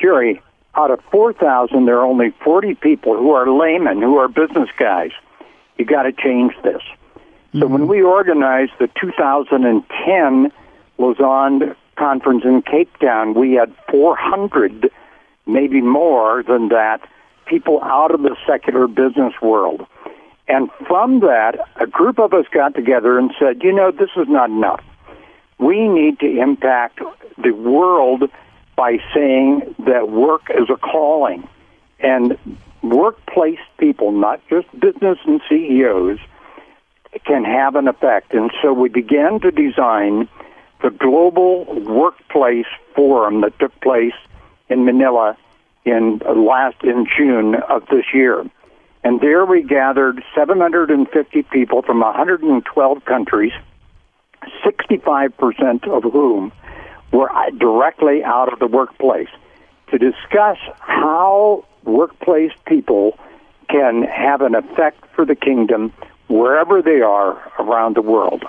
Jerry, 0.00 0.40
out 0.74 0.90
of 0.90 1.00
4,000, 1.10 1.86
there 1.86 1.98
are 1.98 2.04
only 2.04 2.30
40 2.44 2.74
people 2.74 3.16
who 3.16 3.32
are 3.32 3.50
laymen, 3.50 4.00
who 4.00 4.18
are 4.18 4.28
business 4.28 4.68
guys. 4.78 5.10
You 5.78 5.84
got 5.84 6.04
to 6.04 6.12
change 6.12 6.54
this. 6.62 6.82
Mm-hmm. 6.82 7.60
So 7.60 7.66
when 7.66 7.88
we 7.88 8.02
organized 8.02 8.72
the 8.78 8.88
2010 9.00 10.52
Lausanne 10.98 11.74
conference 11.96 12.44
in 12.44 12.62
Cape 12.62 12.96
Town, 12.98 13.34
we 13.34 13.54
had 13.54 13.74
400, 13.90 14.90
maybe 15.46 15.80
more 15.80 16.42
than 16.42 16.68
that, 16.68 17.00
people 17.46 17.82
out 17.82 18.14
of 18.14 18.22
the 18.22 18.36
secular 18.46 18.86
business 18.86 19.34
world. 19.42 19.86
And 20.46 20.70
from 20.86 21.20
that, 21.20 21.58
a 21.76 21.86
group 21.86 22.18
of 22.18 22.32
us 22.32 22.46
got 22.52 22.74
together 22.74 23.18
and 23.18 23.32
said, 23.38 23.62
you 23.62 23.72
know, 23.72 23.90
this 23.90 24.10
is 24.16 24.28
not 24.28 24.50
enough. 24.50 24.82
We 25.58 25.88
need 25.88 26.18
to 26.20 26.40
impact 26.40 27.00
the 27.36 27.52
world 27.52 28.24
by 28.80 28.96
saying 29.12 29.74
that 29.80 30.08
work 30.08 30.44
is 30.48 30.70
a 30.70 30.76
calling. 30.78 31.46
And 31.98 32.38
workplace 32.82 33.58
people, 33.76 34.10
not 34.10 34.40
just 34.48 34.68
business 34.80 35.18
and 35.26 35.38
CEOs, 35.50 36.18
can 37.26 37.44
have 37.44 37.76
an 37.76 37.88
effect. 37.88 38.32
And 38.32 38.50
so 38.62 38.72
we 38.72 38.88
began 38.88 39.38
to 39.40 39.50
design 39.50 40.30
the 40.82 40.88
global 40.88 41.66
workplace 41.82 42.64
forum 42.96 43.42
that 43.42 43.58
took 43.58 43.78
place 43.82 44.14
in 44.70 44.86
Manila 44.86 45.36
in 45.84 46.22
uh, 46.24 46.32
last 46.32 46.82
in 46.82 47.06
June 47.18 47.56
of 47.56 47.86
this 47.88 48.06
year. 48.14 48.46
And 49.04 49.20
there 49.20 49.44
we 49.44 49.62
gathered 49.62 50.24
750 50.34 51.42
people 51.42 51.82
from 51.82 52.00
112 52.00 53.04
countries, 53.04 53.52
65% 54.64 55.86
of 55.86 56.10
whom 56.10 56.50
were 57.12 57.30
uh, 57.30 57.50
directly 57.50 58.22
out 58.24 58.52
of 58.52 58.58
the 58.58 58.66
workplace 58.66 59.28
to 59.90 59.98
discuss 59.98 60.58
how 60.78 61.64
workplace 61.84 62.52
people 62.66 63.18
can 63.68 64.02
have 64.02 64.42
an 64.42 64.54
effect 64.54 65.04
for 65.14 65.24
the 65.24 65.34
kingdom 65.34 65.92
wherever 66.28 66.82
they 66.82 67.00
are 67.00 67.52
around 67.58 67.96
the 67.96 68.02
world. 68.02 68.44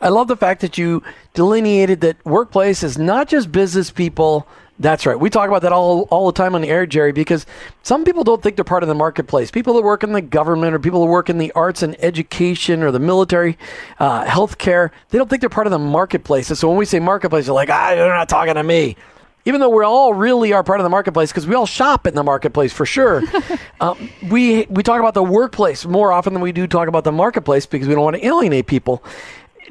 I 0.00 0.08
love 0.08 0.26
the 0.26 0.36
fact 0.36 0.60
that 0.60 0.76
you 0.76 1.02
delineated 1.34 2.00
that 2.00 2.24
workplace 2.26 2.82
is 2.82 2.98
not 2.98 3.28
just 3.28 3.52
business 3.52 3.90
people 3.90 4.46
that's 4.82 5.06
right. 5.06 5.18
We 5.18 5.30
talk 5.30 5.48
about 5.48 5.62
that 5.62 5.72
all, 5.72 6.02
all 6.10 6.26
the 6.26 6.32
time 6.32 6.54
on 6.54 6.62
the 6.62 6.68
air, 6.68 6.86
Jerry, 6.86 7.12
because 7.12 7.46
some 7.82 8.04
people 8.04 8.24
don't 8.24 8.42
think 8.42 8.56
they're 8.56 8.64
part 8.64 8.82
of 8.82 8.88
the 8.88 8.94
marketplace. 8.94 9.50
People 9.50 9.74
that 9.74 9.82
work 9.82 10.02
in 10.02 10.12
the 10.12 10.20
government 10.20 10.74
or 10.74 10.78
people 10.78 11.00
that 11.04 11.10
work 11.10 11.30
in 11.30 11.38
the 11.38 11.52
arts 11.52 11.82
and 11.82 11.96
education 12.02 12.82
or 12.82 12.90
the 12.90 12.98
military, 12.98 13.56
uh, 13.98 14.24
healthcare, 14.24 14.90
they 15.10 15.18
don't 15.18 15.30
think 15.30 15.40
they're 15.40 15.50
part 15.50 15.66
of 15.66 15.70
the 15.70 15.78
marketplace. 15.78 16.50
And 16.50 16.58
so 16.58 16.68
when 16.68 16.76
we 16.76 16.84
say 16.84 17.00
marketplace, 17.00 17.46
they're 17.46 17.54
like, 17.54 17.70
ah, 17.70 17.94
they're 17.94 18.08
not 18.08 18.28
talking 18.28 18.54
to 18.54 18.62
me. 18.62 18.96
Even 19.44 19.60
though 19.60 19.70
we 19.70 19.84
all 19.84 20.14
really 20.14 20.52
are 20.52 20.62
part 20.62 20.78
of 20.78 20.84
the 20.84 20.90
marketplace 20.90 21.32
because 21.32 21.46
we 21.46 21.54
all 21.54 21.66
shop 21.66 22.06
in 22.06 22.14
the 22.14 22.22
marketplace 22.22 22.72
for 22.72 22.86
sure. 22.86 23.22
um, 23.80 24.08
we, 24.30 24.66
we 24.66 24.82
talk 24.82 25.00
about 25.00 25.14
the 25.14 25.22
workplace 25.22 25.84
more 25.84 26.12
often 26.12 26.32
than 26.32 26.42
we 26.42 26.52
do 26.52 26.66
talk 26.66 26.86
about 26.86 27.04
the 27.04 27.12
marketplace 27.12 27.66
because 27.66 27.88
we 27.88 27.94
don't 27.94 28.04
want 28.04 28.16
to 28.16 28.24
alienate 28.24 28.66
people. 28.66 29.02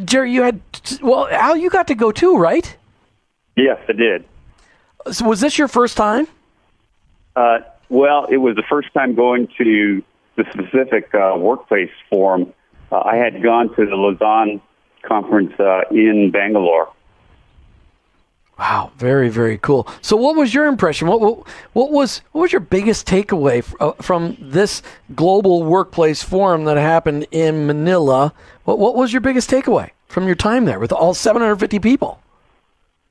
Jerry, 0.04 0.32
you 0.34 0.42
had, 0.42 0.62
well, 1.02 1.28
Al, 1.30 1.56
you 1.56 1.70
got 1.70 1.88
to 1.88 1.96
go 1.96 2.12
too, 2.12 2.38
right? 2.38 2.76
Yes, 3.56 3.78
I 3.88 3.94
did. 3.94 4.26
So 5.12 5.26
was 5.26 5.40
this 5.40 5.58
your 5.58 5.68
first 5.68 5.98
time? 5.98 6.28
Uh, 7.36 7.60
well, 7.90 8.26
it 8.26 8.38
was 8.38 8.56
the 8.56 8.64
first 8.70 8.94
time 8.94 9.16
going 9.16 9.48
to 9.58 10.04
the 10.36 10.46
specific 10.52 11.14
uh, 11.14 11.36
workplace 11.38 11.92
forum. 12.10 12.54
Uh, 12.92 13.00
I 13.00 13.16
had 13.16 13.42
gone 13.42 13.74
to 13.76 13.86
the 13.86 13.96
Lausanne 13.96 14.62
conference 15.02 15.54
uh, 15.60 15.82
in 15.92 16.32
Bangalore. 16.32 16.92
Wow, 18.60 18.92
very 18.98 19.30
very 19.30 19.58
cool. 19.58 19.88
So, 20.02 20.16
what 20.16 20.36
was 20.36 20.54
your 20.54 20.68
impression? 20.68 21.08
What 21.08 21.20
what, 21.20 21.48
what 21.74 21.92
was 21.92 22.22
what 22.32 22.42
was 22.42 22.52
your 22.52 22.60
biggest 22.60 23.08
takeaway 23.08 23.60
f- 23.60 23.74
uh, 23.80 23.94
from 23.94 24.38
this 24.40 24.84
global 25.16 25.64
workplace 25.64 26.22
forum 26.22 26.66
that 26.66 26.78
happened 26.78 27.26
in 27.32 27.66
Manila? 27.66 28.34
What 28.66 28.78
what 28.78 28.96
was 28.96 29.12
your 29.12 29.22
biggest 29.22 29.50
takeaway 29.50 29.90
from 30.08 30.28
your 30.28 30.36
time 30.36 30.66
there 30.66 30.80
with 30.80 30.92
all 30.92 31.16
750 31.16 31.80
people? 31.80 32.22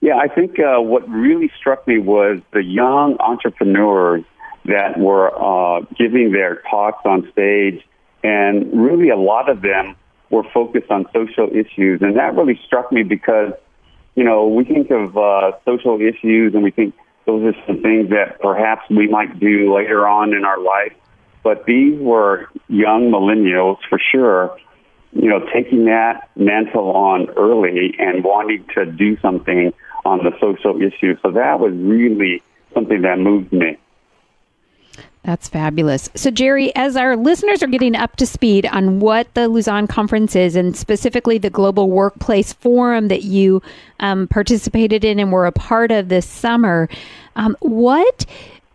Yeah, 0.01 0.17
I 0.17 0.29
think 0.29 0.59
uh, 0.59 0.81
what 0.81 1.07
really 1.09 1.51
struck 1.59 1.87
me 1.87 1.99
was 1.99 2.41
the 2.53 2.65
young 2.65 3.19
entrepreneurs 3.21 4.25
that 4.65 4.99
were 4.99 5.31
uh, 5.35 5.85
giving 5.99 6.33
their 6.33 6.63
talks 6.71 7.05
on 7.05 7.31
stage, 7.33 7.85
and 8.25 8.73
really 8.73 9.11
a 9.11 9.17
lot 9.17 9.51
of 9.51 9.61
them 9.61 9.97
were 10.31 10.45
focused 10.55 10.91
on 10.91 11.05
social 11.13 11.49
issues, 11.51 12.01
and 12.01 12.17
that 12.17 12.35
really 12.35 12.59
struck 12.65 12.91
me 12.91 13.03
because, 13.03 13.53
you 14.15 14.25
know, 14.25 14.49
we 14.49 14.65
think 14.65 14.91
of 14.91 15.19
uh, 15.19 15.53
social 15.67 16.01
issues 16.01 16.55
and 16.55 16.63
we 16.63 16.71
think 16.71 16.95
those 17.27 17.43
are 17.45 17.67
some 17.67 17.83
things 17.83 18.09
that 18.09 18.41
perhaps 18.41 18.89
we 18.89 19.07
might 19.07 19.39
do 19.39 19.75
later 19.75 20.09
on 20.09 20.33
in 20.33 20.47
our 20.47 20.59
life, 20.59 20.95
but 21.43 21.67
these 21.67 21.99
were 22.01 22.49
young 22.69 23.11
millennials 23.11 23.77
for 23.91 23.99
sure 23.99 24.57
you 25.13 25.29
know, 25.29 25.41
taking 25.53 25.87
that 25.87 26.31
mantle 26.37 26.93
on 26.93 27.29
early 27.31 27.95
and 27.99 28.23
wanting 28.23 28.65
to 28.75 28.87
do 28.87 29.19
something 29.21 29.73
on 30.05 30.19
the 30.25 30.33
social 30.41 30.81
issue. 30.81 31.17
So 31.23 31.31
that 31.33 31.61
was 31.61 31.73
really 31.75 32.43
something 32.75 33.03
that 33.03 33.19
moved 33.19 33.53
me. 33.53 33.79
That's 35.23 35.49
fabulous. 35.49 36.09
So, 36.15 36.31
Jerry, 36.31 36.75
as 36.75 36.97
our 36.97 37.15
listeners 37.15 37.63
are 37.63 37.67
getting 37.67 37.95
up 37.95 38.17
to 38.17 38.27
speed 38.27 38.65
on 38.67 39.01
what 39.01 39.33
the 39.35 39.49
Lausanne 39.49 39.87
Conference 39.87 40.35
is, 40.35 40.57
and 40.57 40.75
specifically 40.75 41.37
the 41.37 41.51
Global 41.51 41.91
Workplace 41.91 42.55
Forum 42.55 43.09
that 43.09 43.23
you 43.23 43.61
um, 44.01 44.29
participated 44.29 45.05
in 45.05 45.19
and 45.19 45.31
were 45.31 45.45
a 45.45 45.53
part 45.53 45.91
of 45.91 46.09
this 46.09 46.27
summer, 46.27 46.89
um, 47.37 47.55
what 47.61 48.25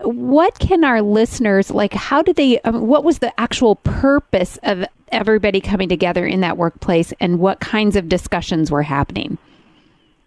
what 0.01 0.59
can 0.59 0.83
our 0.83 1.01
listeners 1.01 1.71
like? 1.71 1.93
How 1.93 2.21
did 2.21 2.35
they? 2.35 2.59
Um, 2.61 2.85
what 2.85 3.03
was 3.03 3.19
the 3.19 3.37
actual 3.39 3.77
purpose 3.77 4.59
of 4.61 4.85
everybody 5.11 5.61
coming 5.61 5.89
together 5.89 6.27
in 6.27 6.41
that 6.41 6.57
workplace, 6.57 7.11
and 7.19 7.39
what 7.39 7.59
kinds 7.59 7.95
of 7.95 8.07
discussions 8.07 8.69
were 8.69 8.83
happening? 8.83 9.39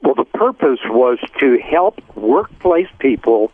Well, 0.02 0.14
the 0.14 0.24
purpose 0.24 0.80
was 0.86 1.18
to 1.40 1.58
help 1.58 2.00
workplace 2.16 2.88
people 2.98 3.52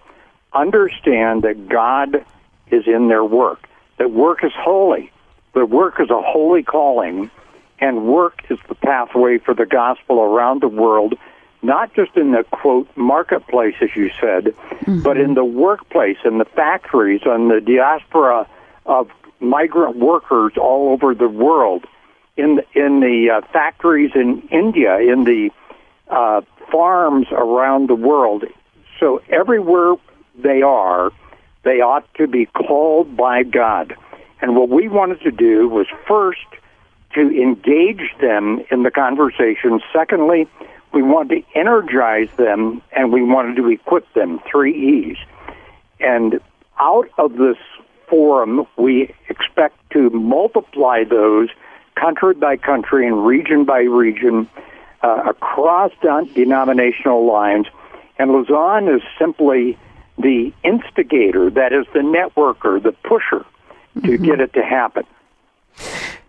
understand 0.52 1.42
that 1.42 1.68
God 1.68 2.24
is 2.70 2.86
in 2.86 3.08
their 3.08 3.24
work, 3.24 3.68
that 3.98 4.10
work 4.10 4.44
is 4.44 4.52
holy, 4.54 5.10
that 5.54 5.66
work 5.66 6.00
is 6.00 6.10
a 6.10 6.20
holy 6.20 6.62
calling, 6.62 7.30
and 7.78 8.06
work 8.06 8.42
is 8.50 8.58
the 8.68 8.74
pathway 8.74 9.38
for 9.38 9.54
the 9.54 9.66
gospel 9.66 10.20
around 10.20 10.62
the 10.62 10.68
world, 10.68 11.14
not 11.62 11.94
just 11.94 12.16
in 12.16 12.32
the 12.32 12.44
quote 12.50 12.88
marketplace, 12.96 13.74
as 13.80 13.94
you 13.96 14.10
said, 14.20 14.44
mm-hmm. 14.44 15.02
but 15.02 15.16
in 15.16 15.34
the 15.34 15.44
workplace, 15.44 16.18
in 16.24 16.38
the 16.38 16.44
factories, 16.44 17.22
and 17.24 17.50
the 17.50 17.60
diaspora 17.60 18.46
of 18.86 19.10
migrant 19.40 19.96
workers 19.96 20.52
all 20.56 20.92
over 20.92 21.14
the 21.14 21.28
world, 21.28 21.84
in 22.36 22.56
the, 22.56 22.64
in 22.74 23.00
the 23.00 23.30
uh, 23.30 23.40
factories 23.52 24.10
in 24.14 24.42
India, 24.50 24.98
in 24.98 25.24
the 25.24 25.50
uh, 26.14 26.42
farms 26.70 27.26
around 27.32 27.88
the 27.88 27.94
world. 27.94 28.44
So 29.00 29.20
everywhere 29.28 29.94
they 30.36 30.62
are, 30.62 31.10
they 31.64 31.80
ought 31.80 32.06
to 32.14 32.26
be 32.26 32.46
called 32.46 33.16
by 33.16 33.42
God. 33.42 33.96
And 34.40 34.56
what 34.56 34.68
we 34.68 34.88
wanted 34.88 35.20
to 35.22 35.30
do 35.30 35.68
was 35.68 35.86
first 36.06 36.46
to 37.14 37.20
engage 37.20 38.10
them 38.20 38.64
in 38.70 38.82
the 38.82 38.90
conversation. 38.90 39.80
Secondly, 39.92 40.48
we 40.92 41.02
wanted 41.02 41.42
to 41.42 41.58
energize 41.58 42.28
them 42.36 42.82
and 42.92 43.12
we 43.12 43.22
wanted 43.22 43.56
to 43.56 43.68
equip 43.68 44.12
them. 44.14 44.40
Three 44.50 45.10
E's. 45.10 45.16
And 46.00 46.40
out 46.78 47.08
of 47.18 47.36
this 47.36 47.56
forum, 48.08 48.66
we 48.76 49.14
expect 49.28 49.78
to 49.92 50.10
multiply 50.10 51.04
those 51.04 51.48
country 51.94 52.34
by 52.34 52.56
country 52.56 53.06
and 53.06 53.24
region 53.24 53.64
by 53.64 53.80
region 53.80 54.48
uh, 55.04 55.22
across 55.26 55.92
denominational 56.34 57.26
lines. 57.26 57.66
And 58.18 58.32
Lausanne 58.32 58.88
is 58.88 59.02
simply 59.18 59.78
the 60.16 60.52
instigator, 60.62 61.50
that 61.50 61.72
is, 61.72 61.86
the 61.92 62.00
networker, 62.00 62.82
the 62.82 62.92
pusher 62.92 63.44
to 63.94 64.00
mm-hmm. 64.00 64.24
get 64.24 64.40
it 64.40 64.54
to 64.54 64.62
happen. 64.62 65.04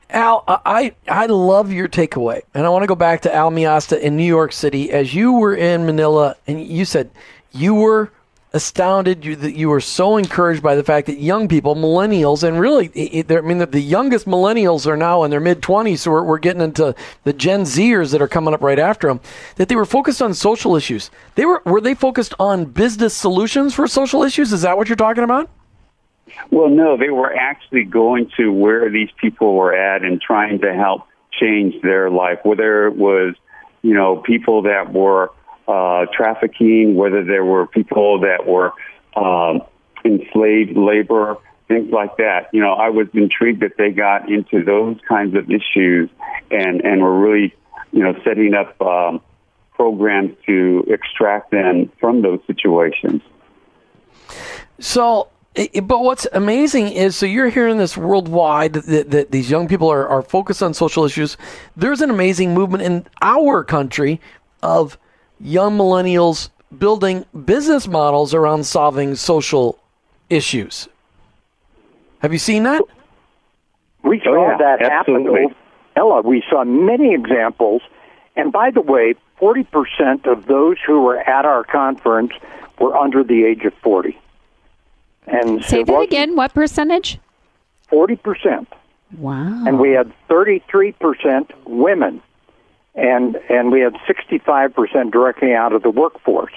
Al, 0.09 0.43
I, 0.47 0.93
I 1.07 1.27
love 1.27 1.71
your 1.71 1.87
takeaway. 1.87 2.41
And 2.53 2.65
I 2.65 2.69
want 2.69 2.83
to 2.83 2.87
go 2.87 2.95
back 2.95 3.21
to 3.21 3.33
Al 3.33 3.49
Miasta 3.49 3.99
in 3.99 4.17
New 4.17 4.23
York 4.23 4.51
City. 4.51 4.91
As 4.91 5.13
you 5.13 5.33
were 5.33 5.55
in 5.55 5.85
Manila, 5.85 6.35
and 6.45 6.61
you 6.61 6.85
said 6.85 7.11
you 7.51 7.75
were 7.75 8.11
astounded 8.55 9.25
you, 9.25 9.35
that 9.35 9.53
you 9.53 9.67
were 9.67 9.81
so 9.81 10.15
encouraged 10.15 10.63
by 10.63 10.75
the 10.75 10.83
fact 10.83 11.07
that 11.07 11.19
young 11.19 11.49
people, 11.49 11.75
millennials, 11.75 12.41
and 12.41 12.57
really, 12.57 12.85
I 12.95 13.41
mean, 13.41 13.57
the, 13.57 13.81
youngest 13.81 14.25
millennials 14.25 14.87
are 14.87 14.95
now 14.95 15.23
in 15.23 15.29
their 15.29 15.41
mid 15.41 15.61
20s, 15.61 15.99
so 15.99 16.11
we're, 16.11 16.23
we're 16.23 16.39
getting 16.39 16.61
into 16.61 16.95
the 17.25 17.33
Gen 17.33 17.63
Zers 17.63 18.13
that 18.13 18.21
are 18.21 18.29
coming 18.29 18.53
up 18.53 18.61
right 18.61 18.79
after 18.79 19.09
them, 19.09 19.19
that 19.57 19.67
they 19.67 19.75
were 19.75 19.85
focused 19.85 20.21
on 20.21 20.33
social 20.33 20.77
issues. 20.77 21.11
They 21.35 21.43
were, 21.45 21.61
were 21.65 21.81
they 21.81 21.95
focused 21.95 22.33
on 22.39 22.63
business 22.63 23.13
solutions 23.13 23.75
for 23.75 23.87
social 23.87 24.23
issues? 24.23 24.53
Is 24.53 24.61
that 24.61 24.77
what 24.77 24.87
you're 24.87 24.95
talking 24.95 25.25
about? 25.25 25.49
Well, 26.49 26.69
no, 26.69 26.95
they 26.95 27.09
were 27.09 27.33
actually 27.35 27.83
going 27.83 28.31
to 28.37 28.53
where 28.53 28.89
these 28.89 29.09
people 29.19 29.53
were 29.53 29.75
at 29.75 30.03
and 30.03 30.21
trying 30.21 30.61
to 30.61 30.73
help 30.73 31.01
change 31.29 31.81
their 31.81 32.09
life, 32.09 32.39
whether 32.43 32.87
it 32.87 32.95
was, 32.95 33.35
you 33.81 33.93
know, 33.93 34.15
people 34.15 34.61
that 34.61 34.93
were 34.93 35.31
uh, 35.67 36.05
trafficking, 36.13 36.95
whether 36.95 37.23
there 37.23 37.43
were 37.43 37.67
people 37.67 38.19
that 38.21 38.45
were 38.45 38.71
um, 39.15 39.61
enslaved 40.03 40.77
labor, 40.77 41.37
things 41.67 41.91
like 41.91 42.17
that. 42.17 42.49
You 42.53 42.61
know, 42.61 42.73
I 42.73 42.89
was 42.89 43.07
intrigued 43.13 43.61
that 43.61 43.77
they 43.77 43.91
got 43.91 44.29
into 44.29 44.63
those 44.63 44.97
kinds 45.07 45.35
of 45.35 45.49
issues 45.49 46.09
and, 46.51 46.81
and 46.81 47.01
were 47.01 47.19
really, 47.19 47.55
you 47.91 48.03
know, 48.03 48.13
setting 48.23 48.53
up 48.53 48.79
um, 48.81 49.21
programs 49.73 50.35
to 50.45 50.85
extract 50.87 51.51
them 51.51 51.91
from 51.99 52.21
those 52.21 52.39
situations. 52.47 53.21
So, 54.79 55.29
but 55.83 56.03
what's 56.03 56.27
amazing 56.33 56.89
is 56.89 57.15
so 57.15 57.25
you're 57.25 57.49
hearing 57.49 57.77
this 57.77 57.95
worldwide 57.95 58.73
that, 58.73 59.11
that 59.11 59.31
these 59.31 59.49
young 59.49 59.67
people 59.67 59.89
are, 59.89 60.07
are 60.07 60.21
focused 60.21 60.61
on 60.61 60.73
social 60.73 61.05
issues. 61.05 61.37
There's 61.77 62.01
an 62.01 62.09
amazing 62.09 62.53
movement 62.53 62.83
in 62.83 63.05
our 63.21 63.63
country 63.63 64.19
of 64.61 64.97
young 65.39 65.77
millennials 65.77 66.49
building 66.77 67.25
business 67.45 67.87
models 67.87 68.33
around 68.33 68.65
solving 68.65 69.15
social 69.15 69.79
issues. 70.29 70.87
Have 72.19 72.33
you 72.33 72.39
seen 72.39 72.63
that? 72.63 72.81
We 74.03 74.19
oh, 74.21 74.23
saw 74.23 74.31
oh, 74.31 74.49
yeah, 74.51 74.57
that 74.57 74.81
absolutely. 74.81 75.41
happen. 75.41 75.55
Ella, 75.95 76.21
we 76.21 76.43
saw 76.49 76.63
many 76.63 77.13
examples. 77.13 77.81
And 78.35 78.51
by 78.51 78.71
the 78.71 78.81
way, 78.81 79.15
40% 79.39 80.25
of 80.25 80.45
those 80.45 80.77
who 80.85 81.01
were 81.01 81.17
at 81.17 81.45
our 81.45 81.63
conference 81.63 82.31
were 82.79 82.95
under 82.95 83.23
the 83.23 83.45
age 83.45 83.63
of 83.63 83.73
40. 83.75 84.17
And 85.27 85.63
Say 85.63 85.83
that 85.83 85.99
again. 86.01 86.35
What 86.35 86.53
percentage? 86.53 87.19
40%. 87.91 88.67
Wow. 89.17 89.63
And 89.65 89.79
we 89.79 89.91
had 89.91 90.11
33% 90.29 91.51
women 91.65 92.21
and 92.95 93.35
and 93.49 93.71
we 93.71 93.81
had 93.81 93.93
65% 94.07 95.11
directly 95.11 95.53
out 95.53 95.73
of 95.73 95.83
the 95.83 95.89
workforce. 95.89 96.53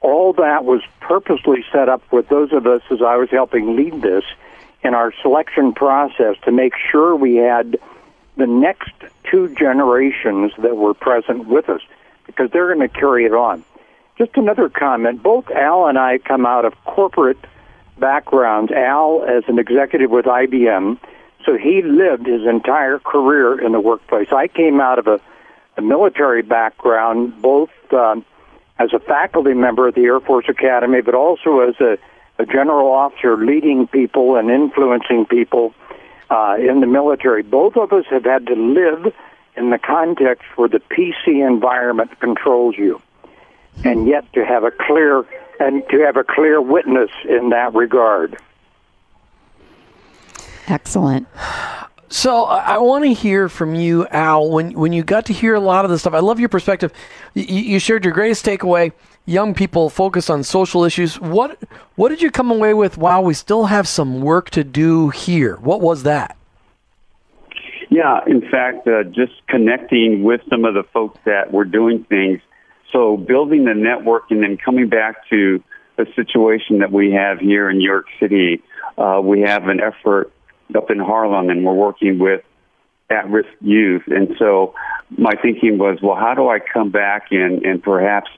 All 0.00 0.32
that 0.34 0.64
was 0.64 0.82
purposely 1.00 1.64
set 1.72 1.88
up 1.88 2.02
with 2.12 2.28
those 2.28 2.52
of 2.52 2.66
us 2.66 2.82
as 2.90 3.00
I 3.00 3.16
was 3.16 3.30
helping 3.30 3.76
lead 3.76 4.02
this 4.02 4.24
in 4.82 4.94
our 4.94 5.12
selection 5.22 5.72
process 5.72 6.36
to 6.44 6.52
make 6.52 6.74
sure 6.90 7.16
we 7.16 7.36
had 7.36 7.78
the 8.36 8.46
next 8.46 8.92
two 9.30 9.54
generations 9.54 10.52
that 10.58 10.76
were 10.76 10.94
present 10.94 11.46
with 11.46 11.68
us 11.68 11.80
because 12.26 12.50
they're 12.50 12.74
going 12.74 12.86
to 12.86 12.94
carry 12.94 13.24
it 13.24 13.32
on. 13.32 13.64
Just 14.18 14.36
another 14.36 14.68
comment, 14.68 15.22
both 15.22 15.50
Al 15.50 15.86
and 15.86 15.98
I 15.98 16.18
come 16.18 16.46
out 16.46 16.64
of 16.64 16.74
corporate 16.84 17.38
backgrounds. 17.98 18.72
Al 18.72 19.24
as 19.24 19.44
an 19.48 19.58
executive 19.58 20.10
with 20.10 20.26
IBM, 20.26 20.98
so 21.44 21.56
he 21.56 21.82
lived 21.82 22.26
his 22.26 22.46
entire 22.46 22.98
career 22.98 23.58
in 23.58 23.72
the 23.72 23.80
workplace. 23.80 24.28
I 24.32 24.48
came 24.48 24.80
out 24.80 24.98
of 24.98 25.06
a 25.06 25.20
a 25.76 25.82
military 25.82 26.42
background, 26.42 27.40
both 27.40 27.70
um, 27.92 28.24
as 28.78 28.92
a 28.92 28.98
faculty 28.98 29.54
member 29.54 29.88
at 29.88 29.94
the 29.94 30.02
Air 30.02 30.20
Force 30.20 30.46
Academy, 30.48 31.00
but 31.00 31.14
also 31.14 31.60
as 31.60 31.74
a, 31.80 31.98
a 32.38 32.46
general 32.46 32.90
officer 32.90 33.36
leading 33.36 33.86
people 33.86 34.36
and 34.36 34.50
influencing 34.50 35.26
people 35.26 35.74
uh, 36.30 36.56
in 36.58 36.80
the 36.80 36.86
military. 36.86 37.42
Both 37.42 37.76
of 37.76 37.92
us 37.92 38.04
have 38.10 38.24
had 38.24 38.46
to 38.46 38.54
live 38.54 39.14
in 39.56 39.70
the 39.70 39.78
context 39.78 40.44
where 40.56 40.68
the 40.68 40.80
PC 40.80 41.46
environment 41.46 42.18
controls 42.20 42.76
you, 42.76 43.00
and 43.84 44.06
yet 44.06 44.32
to 44.32 44.44
have 44.44 44.64
a 44.64 44.70
clear 44.70 45.24
and 45.60 45.88
to 45.88 46.00
have 46.00 46.16
a 46.16 46.24
clear 46.24 46.60
witness 46.60 47.10
in 47.28 47.50
that 47.50 47.72
regard. 47.74 48.36
Excellent. 50.66 51.28
So 52.08 52.44
I 52.44 52.78
want 52.78 53.04
to 53.04 53.12
hear 53.12 53.48
from 53.48 53.74
you, 53.74 54.06
Al. 54.08 54.50
When 54.50 54.72
when 54.72 54.92
you 54.92 55.02
got 55.02 55.26
to 55.26 55.32
hear 55.32 55.54
a 55.54 55.60
lot 55.60 55.84
of 55.84 55.90
this 55.90 56.02
stuff, 56.02 56.14
I 56.14 56.20
love 56.20 56.38
your 56.38 56.48
perspective. 56.48 56.92
You, 57.34 57.44
you 57.44 57.78
shared 57.78 58.04
your 58.04 58.12
greatest 58.12 58.44
takeaway: 58.44 58.92
young 59.26 59.54
people 59.54 59.90
focus 59.90 60.30
on 60.30 60.42
social 60.42 60.84
issues. 60.84 61.20
What 61.20 61.58
what 61.96 62.10
did 62.10 62.22
you 62.22 62.30
come 62.30 62.50
away 62.50 62.74
with? 62.74 62.98
Wow, 62.98 63.22
we 63.22 63.34
still 63.34 63.66
have 63.66 63.88
some 63.88 64.20
work 64.20 64.50
to 64.50 64.62
do 64.64 65.10
here. 65.10 65.56
What 65.56 65.80
was 65.80 66.02
that? 66.04 66.36
Yeah, 67.90 68.20
in 68.26 68.42
fact, 68.50 68.86
uh, 68.86 69.04
just 69.04 69.32
connecting 69.48 70.24
with 70.24 70.40
some 70.50 70.64
of 70.64 70.74
the 70.74 70.84
folks 70.92 71.18
that 71.26 71.52
were 71.52 71.64
doing 71.64 72.04
things. 72.04 72.40
So 72.92 73.16
building 73.16 73.64
the 73.64 73.74
network 73.74 74.24
and 74.30 74.42
then 74.42 74.56
coming 74.56 74.88
back 74.88 75.28
to 75.30 75.62
the 75.96 76.06
situation 76.16 76.78
that 76.78 76.92
we 76.92 77.12
have 77.12 77.38
here 77.38 77.70
in 77.70 77.78
New 77.78 77.88
York 77.88 78.06
City. 78.20 78.62
Uh, 78.98 79.20
we 79.22 79.42
have 79.42 79.68
an 79.68 79.80
effort 79.80 80.32
up 80.76 80.90
in 80.90 80.98
Harlem 80.98 81.50
and 81.50 81.64
we're 81.64 81.74
working 81.74 82.18
with 82.18 82.42
at-risk 83.10 83.48
youth. 83.60 84.02
And 84.06 84.34
so 84.38 84.74
my 85.10 85.32
thinking 85.42 85.78
was, 85.78 85.98
well, 86.02 86.16
how 86.16 86.34
do 86.34 86.48
I 86.48 86.58
come 86.58 86.90
back 86.90 87.28
and, 87.30 87.64
and 87.64 87.82
perhaps 87.82 88.30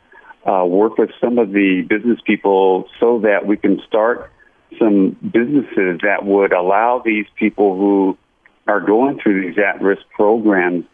uh, 0.47 0.65
work 0.65 0.99
with 0.99 1.11
some 1.21 1.39
of 1.39 1.53
the 1.53 1.83
business 1.89 2.19
people 2.25 2.89
so 3.01 3.21
that 3.21 3.47
we 3.47 3.57
can 3.57 3.81
start 3.87 4.31
some 4.79 5.17
businesses 5.23 6.01
that 6.03 6.25
would 6.25 6.53
allow 6.53 7.01
these 7.05 7.27
people 7.37 7.77
who 7.77 8.19
are 8.67 8.81
going 8.81 9.19
through 9.21 9.49
these 9.49 9.59
at-risk 9.59 10.03
programs 10.15 10.85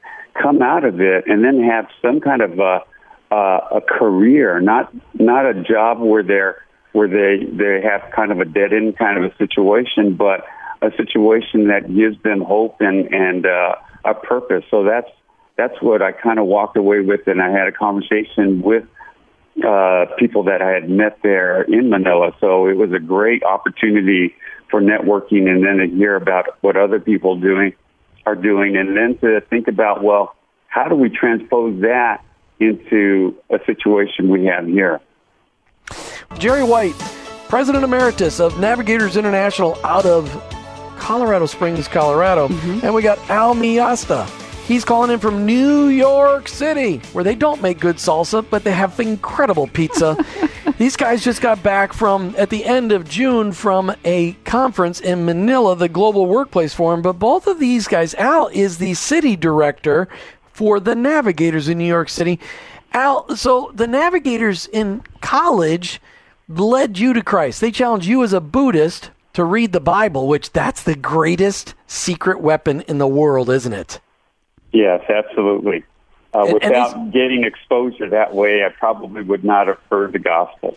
come 0.40 0.62
out 0.62 0.84
of 0.84 1.00
it 1.00 1.24
and 1.26 1.44
then 1.44 1.62
have 1.62 1.86
some 2.00 2.20
kind 2.20 2.42
of 2.42 2.58
a, 2.58 2.80
uh, 3.30 3.78
a 3.78 3.80
career, 3.80 4.60
not 4.60 4.92
not 5.14 5.46
a 5.46 5.54
job 5.62 6.00
where 6.00 6.22
they're 6.22 6.62
where 6.92 7.08
they 7.08 7.44
they 7.44 7.80
have 7.82 8.10
kind 8.14 8.30
of 8.30 8.40
a 8.40 8.44
dead 8.44 8.72
end 8.72 8.96
kind 8.98 9.22
of 9.22 9.32
a 9.32 9.36
situation, 9.36 10.14
but 10.14 10.44
a 10.82 10.90
situation 10.96 11.68
that 11.68 11.94
gives 11.94 12.20
them 12.22 12.40
hope 12.40 12.76
and 12.80 13.12
and 13.14 13.46
uh, 13.46 13.76
a 14.04 14.14
purpose. 14.14 14.64
So 14.70 14.84
that's 14.84 15.08
that's 15.56 15.80
what 15.80 16.02
I 16.02 16.12
kind 16.12 16.38
of 16.38 16.46
walked 16.46 16.76
away 16.76 17.00
with, 17.00 17.26
and 17.26 17.40
I 17.40 17.50
had 17.50 17.68
a 17.68 17.72
conversation 17.72 18.62
with 18.62 18.84
uh, 19.64 20.06
people 20.18 20.44
that 20.44 20.60
I 20.60 20.70
had 20.70 20.90
met 20.90 21.18
there 21.22 21.62
in 21.62 21.90
Manila. 21.90 22.32
So 22.40 22.66
it 22.66 22.76
was 22.76 22.92
a 22.92 22.98
great 22.98 23.42
opportunity 23.44 24.34
for 24.70 24.80
networking, 24.80 25.48
and 25.48 25.64
then 25.64 25.76
to 25.76 25.86
hear 25.94 26.16
about 26.16 26.56
what 26.62 26.76
other 26.76 26.98
people 26.98 27.38
doing 27.38 27.74
are 28.26 28.34
doing, 28.34 28.76
and 28.76 28.96
then 28.96 29.18
to 29.18 29.40
think 29.48 29.68
about 29.68 30.02
well, 30.02 30.34
how 30.66 30.88
do 30.88 30.96
we 30.96 31.10
transpose 31.10 31.80
that 31.82 32.24
into 32.58 33.36
a 33.50 33.58
situation 33.66 34.30
we 34.30 34.46
have 34.46 34.66
here? 34.66 35.00
Jerry 36.38 36.64
White, 36.64 36.98
President 37.48 37.84
Emeritus 37.84 38.40
of 38.40 38.58
Navigators 38.58 39.16
International 39.16 39.78
out 39.84 40.06
of 40.06 40.51
Colorado 41.02 41.46
Springs, 41.46 41.88
Colorado. 41.88 42.46
Mm-hmm. 42.46 42.86
And 42.86 42.94
we 42.94 43.02
got 43.02 43.18
Al 43.28 43.56
Miasta. 43.56 44.24
He's 44.68 44.84
calling 44.84 45.10
in 45.10 45.18
from 45.18 45.44
New 45.44 45.88
York 45.88 46.46
City, 46.46 46.98
where 47.12 47.24
they 47.24 47.34
don't 47.34 47.60
make 47.60 47.80
good 47.80 47.96
salsa, 47.96 48.46
but 48.48 48.62
they 48.62 48.70
have 48.70 48.98
incredible 49.00 49.66
pizza. 49.66 50.16
These 50.78 50.96
guys 50.96 51.24
just 51.24 51.42
got 51.42 51.60
back 51.60 51.92
from, 51.92 52.36
at 52.38 52.50
the 52.50 52.64
end 52.64 52.92
of 52.92 53.08
June, 53.08 53.50
from 53.50 53.92
a 54.04 54.34
conference 54.44 55.00
in 55.00 55.24
Manila, 55.24 55.74
the 55.74 55.88
Global 55.88 56.26
Workplace 56.26 56.72
Forum. 56.72 57.02
But 57.02 57.14
both 57.14 57.48
of 57.48 57.58
these 57.58 57.88
guys, 57.88 58.14
Al 58.14 58.46
is 58.52 58.78
the 58.78 58.94
city 58.94 59.34
director 59.34 60.08
for 60.52 60.78
the 60.78 60.94
Navigators 60.94 61.68
in 61.68 61.78
New 61.78 61.84
York 61.84 62.08
City. 62.08 62.38
Al, 62.92 63.34
so 63.34 63.72
the 63.74 63.88
Navigators 63.88 64.68
in 64.68 65.02
college 65.20 66.00
led 66.48 66.98
you 66.98 67.12
to 67.12 67.22
Christ. 67.22 67.60
They 67.60 67.72
challenged 67.72 68.06
you 68.06 68.22
as 68.22 68.32
a 68.32 68.40
Buddhist 68.40 69.10
to 69.34 69.44
read 69.44 69.72
the 69.72 69.80
Bible, 69.80 70.28
which 70.28 70.52
that's 70.52 70.82
the 70.82 70.94
greatest 70.94 71.74
secret 71.86 72.40
weapon 72.40 72.82
in 72.82 72.98
the 72.98 73.06
world, 73.06 73.50
isn't 73.50 73.72
it? 73.72 74.00
Yes, 74.72 75.02
absolutely. 75.08 75.84
Uh, 76.34 76.44
and, 76.44 76.54
without 76.54 76.96
and 76.96 77.12
getting 77.12 77.44
exposure 77.44 78.08
that 78.08 78.34
way, 78.34 78.64
I 78.64 78.70
probably 78.70 79.22
would 79.22 79.44
not 79.44 79.66
have 79.66 79.78
heard 79.90 80.12
the 80.12 80.18
gospel. 80.18 80.76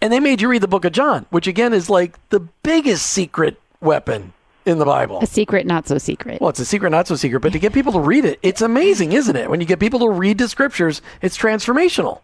and 0.00 0.12
they 0.12 0.20
made 0.20 0.40
you 0.40 0.48
read 0.48 0.62
the 0.62 0.68
book 0.68 0.84
of 0.84 0.92
John, 0.92 1.26
which 1.30 1.46
again 1.46 1.72
is 1.72 1.90
like 1.90 2.16
the 2.30 2.40
biggest 2.62 3.06
secret 3.06 3.60
weapon 3.80 4.32
in 4.64 4.78
the 4.78 4.84
Bible. 4.84 5.18
A 5.20 5.26
secret, 5.26 5.66
not 5.66 5.88
so 5.88 5.98
secret. 5.98 6.40
Well, 6.40 6.50
it's 6.50 6.60
a 6.60 6.64
secret, 6.64 6.90
not 6.90 7.08
so 7.08 7.16
secret, 7.16 7.40
but 7.40 7.52
to 7.52 7.58
get 7.58 7.72
people 7.72 7.92
to 7.92 8.00
read 8.00 8.24
it, 8.24 8.38
it's 8.42 8.62
amazing, 8.62 9.12
isn't 9.12 9.34
it? 9.34 9.50
When 9.50 9.60
you 9.60 9.66
get 9.66 9.80
people 9.80 10.00
to 10.00 10.08
read 10.08 10.38
the 10.38 10.48
scriptures, 10.48 11.02
it's 11.20 11.36
transformational. 11.36 12.20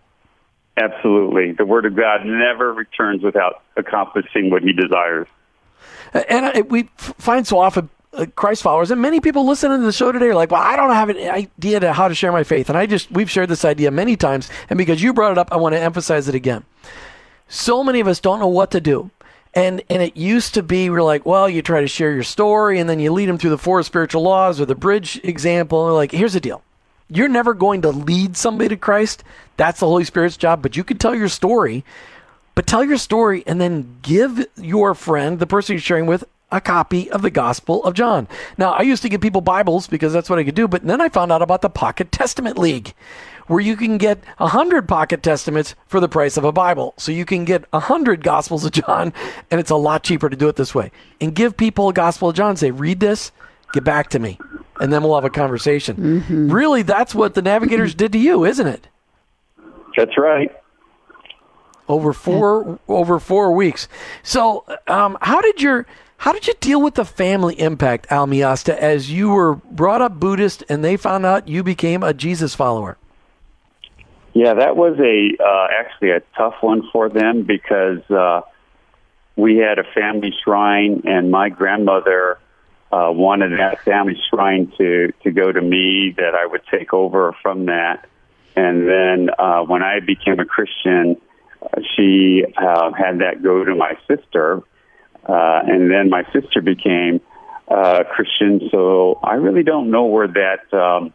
Absolutely. 0.78 1.52
The 1.52 1.64
Word 1.64 1.86
of 1.86 1.96
God 1.96 2.24
never 2.24 2.72
returns 2.72 3.22
without 3.22 3.62
accomplishing 3.76 4.50
what 4.50 4.62
He 4.62 4.72
desires. 4.72 5.26
And 6.12 6.70
we 6.70 6.84
find 6.96 7.46
so 7.46 7.58
often 7.58 7.90
uh, 8.14 8.26
Christ 8.34 8.62
followers, 8.62 8.90
and 8.90 9.02
many 9.02 9.20
people 9.20 9.46
listening 9.46 9.80
to 9.80 9.84
the 9.84 9.92
show 9.92 10.12
today 10.12 10.28
are 10.28 10.34
like, 10.34 10.50
"Well, 10.50 10.62
I 10.62 10.76
don't 10.76 10.90
have 10.90 11.10
an 11.10 11.18
idea 11.18 11.80
to 11.80 11.92
how 11.92 12.08
to 12.08 12.14
share 12.14 12.32
my 12.32 12.44
faith." 12.44 12.68
And 12.68 12.78
I 12.78 12.86
just 12.86 13.10
we've 13.10 13.30
shared 13.30 13.50
this 13.50 13.64
idea 13.64 13.90
many 13.90 14.16
times, 14.16 14.48
and 14.70 14.78
because 14.78 15.02
you 15.02 15.12
brought 15.12 15.32
it 15.32 15.38
up, 15.38 15.48
I 15.52 15.56
want 15.56 15.74
to 15.74 15.80
emphasize 15.80 16.28
it 16.28 16.34
again. 16.34 16.64
So 17.48 17.84
many 17.84 18.00
of 18.00 18.08
us 18.08 18.20
don't 18.20 18.38
know 18.38 18.48
what 18.48 18.70
to 18.70 18.80
do. 18.80 19.10
And 19.54 19.82
and 19.90 20.02
it 20.02 20.16
used 20.16 20.54
to 20.54 20.62
be 20.62 20.90
we're 20.90 21.02
like, 21.02 21.26
well, 21.26 21.48
you 21.48 21.62
try 21.62 21.80
to 21.80 21.88
share 21.88 22.12
your 22.12 22.22
story 22.22 22.78
and 22.78 22.88
then 22.88 23.00
you 23.00 23.12
lead 23.12 23.28
them 23.28 23.38
through 23.38 23.50
the 23.50 23.58
four 23.58 23.82
spiritual 23.82 24.22
laws 24.22 24.60
or 24.60 24.66
the 24.66 24.74
bridge 24.74 25.20
example. 25.24 25.86
And 25.86 25.94
like, 25.94 26.12
here's 26.12 26.34
the 26.34 26.40
deal. 26.40 26.62
You're 27.08 27.28
never 27.28 27.54
going 27.54 27.82
to 27.82 27.90
lead 27.90 28.36
somebody 28.36 28.68
to 28.68 28.76
Christ. 28.76 29.24
That's 29.56 29.80
the 29.80 29.86
Holy 29.86 30.04
Spirit's 30.04 30.36
job, 30.36 30.62
but 30.62 30.76
you 30.76 30.84
can 30.84 30.98
tell 30.98 31.14
your 31.14 31.28
story. 31.28 31.84
But 32.54 32.66
tell 32.66 32.84
your 32.84 32.98
story 32.98 33.44
and 33.46 33.60
then 33.60 33.98
give 34.02 34.44
your 34.56 34.94
friend, 34.94 35.38
the 35.38 35.46
person 35.46 35.74
you're 35.74 35.80
sharing 35.80 36.06
with, 36.06 36.24
a 36.50 36.60
copy 36.60 37.10
of 37.10 37.22
the 37.22 37.30
Gospel 37.30 37.84
of 37.84 37.94
John. 37.94 38.26
Now, 38.56 38.72
I 38.72 38.82
used 38.82 39.02
to 39.02 39.08
give 39.08 39.20
people 39.20 39.40
Bibles 39.40 39.86
because 39.86 40.12
that's 40.12 40.30
what 40.30 40.38
I 40.38 40.44
could 40.44 40.54
do, 40.54 40.66
but 40.66 40.82
then 40.84 41.00
I 41.00 41.08
found 41.08 41.30
out 41.30 41.42
about 41.42 41.62
the 41.62 41.70
Pocket 41.70 42.10
Testament 42.10 42.58
League, 42.58 42.94
where 43.46 43.60
you 43.60 43.76
can 43.76 43.98
get 43.98 44.24
100 44.38 44.88
Pocket 44.88 45.22
Testaments 45.22 45.74
for 45.86 46.00
the 46.00 46.08
price 46.08 46.36
of 46.36 46.44
a 46.44 46.52
Bible. 46.52 46.94
So 46.96 47.12
you 47.12 47.24
can 47.24 47.44
get 47.44 47.70
100 47.72 48.24
Gospels 48.24 48.64
of 48.64 48.72
John, 48.72 49.12
and 49.50 49.60
it's 49.60 49.70
a 49.70 49.76
lot 49.76 50.02
cheaper 50.02 50.28
to 50.28 50.36
do 50.36 50.48
it 50.48 50.56
this 50.56 50.74
way. 50.74 50.90
And 51.20 51.34
give 51.34 51.56
people 51.56 51.88
a 51.88 51.92
Gospel 51.92 52.30
of 52.30 52.34
John, 52.34 52.56
say, 52.56 52.70
read 52.70 53.00
this, 53.00 53.30
get 53.72 53.84
back 53.84 54.08
to 54.10 54.18
me, 54.18 54.38
and 54.80 54.92
then 54.92 55.02
we'll 55.02 55.14
have 55.14 55.24
a 55.24 55.30
conversation. 55.30 55.96
Mm-hmm. 55.96 56.50
Really, 56.50 56.82
that's 56.82 57.14
what 57.14 57.34
the 57.34 57.42
Navigators 57.42 57.94
did 57.94 58.12
to 58.12 58.18
you, 58.18 58.44
isn't 58.44 58.66
it? 58.66 58.88
That's 59.96 60.16
right. 60.16 60.50
over 61.88 62.12
four 62.12 62.78
over 62.86 63.18
four 63.18 63.52
weeks. 63.52 63.88
So, 64.22 64.64
um, 64.86 65.18
how 65.20 65.40
did 65.40 65.60
your 65.60 65.86
how 66.18 66.32
did 66.32 66.46
you 66.46 66.54
deal 66.60 66.82
with 66.82 66.94
the 66.94 67.04
family 67.04 67.58
impact, 67.60 68.06
Al 68.10 68.26
Miasta, 68.26 68.76
as 68.76 69.10
you 69.10 69.30
were 69.30 69.54
brought 69.54 70.02
up 70.02 70.18
Buddhist 70.18 70.64
and 70.68 70.84
they 70.84 70.96
found 70.96 71.24
out 71.24 71.48
you 71.48 71.62
became 71.62 72.02
a 72.02 72.12
Jesus 72.12 72.54
follower? 72.54 72.98
Yeah, 74.34 74.54
that 74.54 74.76
was 74.76 74.98
a 74.98 75.42
uh, 75.42 75.68
actually 75.72 76.10
a 76.10 76.20
tough 76.36 76.54
one 76.60 76.88
for 76.92 77.08
them 77.08 77.44
because 77.44 78.08
uh, 78.10 78.42
we 79.36 79.56
had 79.56 79.78
a 79.78 79.84
family 79.94 80.32
shrine, 80.44 81.02
and 81.04 81.30
my 81.30 81.48
grandmother 81.48 82.38
uh, 82.90 83.10
wanted 83.12 83.58
that 83.58 83.82
family 83.84 84.16
shrine 84.30 84.72
to 84.78 85.12
to 85.22 85.30
go 85.30 85.52
to 85.52 85.60
me. 85.60 86.14
That 86.16 86.34
I 86.34 86.46
would 86.46 86.62
take 86.70 86.92
over 86.92 87.34
from 87.42 87.66
that, 87.66 88.06
and 88.56 88.88
then 88.88 89.30
uh, 89.38 89.62
when 89.62 89.82
I 89.82 90.00
became 90.00 90.40
a 90.40 90.44
Christian, 90.44 91.20
uh, 91.62 91.80
she 91.96 92.44
uh, 92.56 92.92
had 92.92 93.18
that 93.20 93.42
go 93.42 93.64
to 93.64 93.74
my 93.74 93.98
sister, 94.06 94.62
uh, 95.26 95.60
and 95.66 95.90
then 95.90 96.08
my 96.08 96.24
sister 96.32 96.62
became 96.62 97.20
uh, 97.68 98.04
Christian. 98.04 98.68
So 98.70 99.18
I 99.22 99.34
really 99.34 99.62
don't 99.62 99.90
know 99.90 100.06
where 100.06 100.28
that 100.28 100.72
um, 100.72 101.12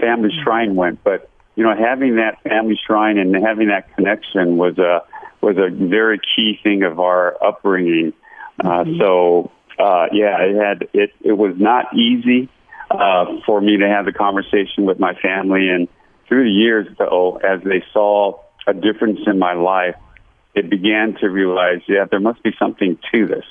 family 0.00 0.30
shrine 0.42 0.74
went, 0.74 1.04
but 1.04 1.28
you 1.54 1.64
know, 1.64 1.74
having 1.76 2.16
that 2.16 2.42
family 2.42 2.78
shrine 2.86 3.18
and 3.18 3.34
having 3.34 3.68
that 3.68 3.94
connection 3.94 4.56
was 4.56 4.78
a 4.78 5.02
was 5.40 5.56
a 5.58 5.68
very 5.70 6.20
key 6.34 6.58
thing 6.62 6.82
of 6.84 7.00
our 7.00 7.36
upbringing. 7.44 8.12
Uh, 8.64 8.84
so 8.98 9.50
uh, 9.78 10.06
yeah, 10.12 10.40
it 10.40 10.56
had 10.56 10.88
it. 10.92 11.12
It 11.22 11.32
was 11.32 11.54
not 11.56 11.94
easy 11.96 12.48
uh, 12.90 13.26
for 13.46 13.60
me 13.60 13.78
to 13.78 13.88
have 13.88 14.04
the 14.04 14.12
conversation 14.12 14.84
with 14.84 14.98
my 14.98 15.14
family, 15.14 15.68
and 15.68 15.88
through 16.28 16.44
the 16.44 16.50
years, 16.50 16.88
though, 16.98 17.36
as 17.36 17.62
they 17.62 17.84
saw 17.92 18.40
a 18.66 18.74
difference 18.74 19.20
in 19.26 19.38
my 19.38 19.54
life, 19.54 19.96
it 20.54 20.70
began 20.70 21.14
to 21.20 21.28
realize, 21.28 21.80
yeah, 21.88 22.04
there 22.10 22.20
must 22.20 22.42
be 22.42 22.52
something 22.58 22.98
to 23.12 23.26
this. 23.26 23.44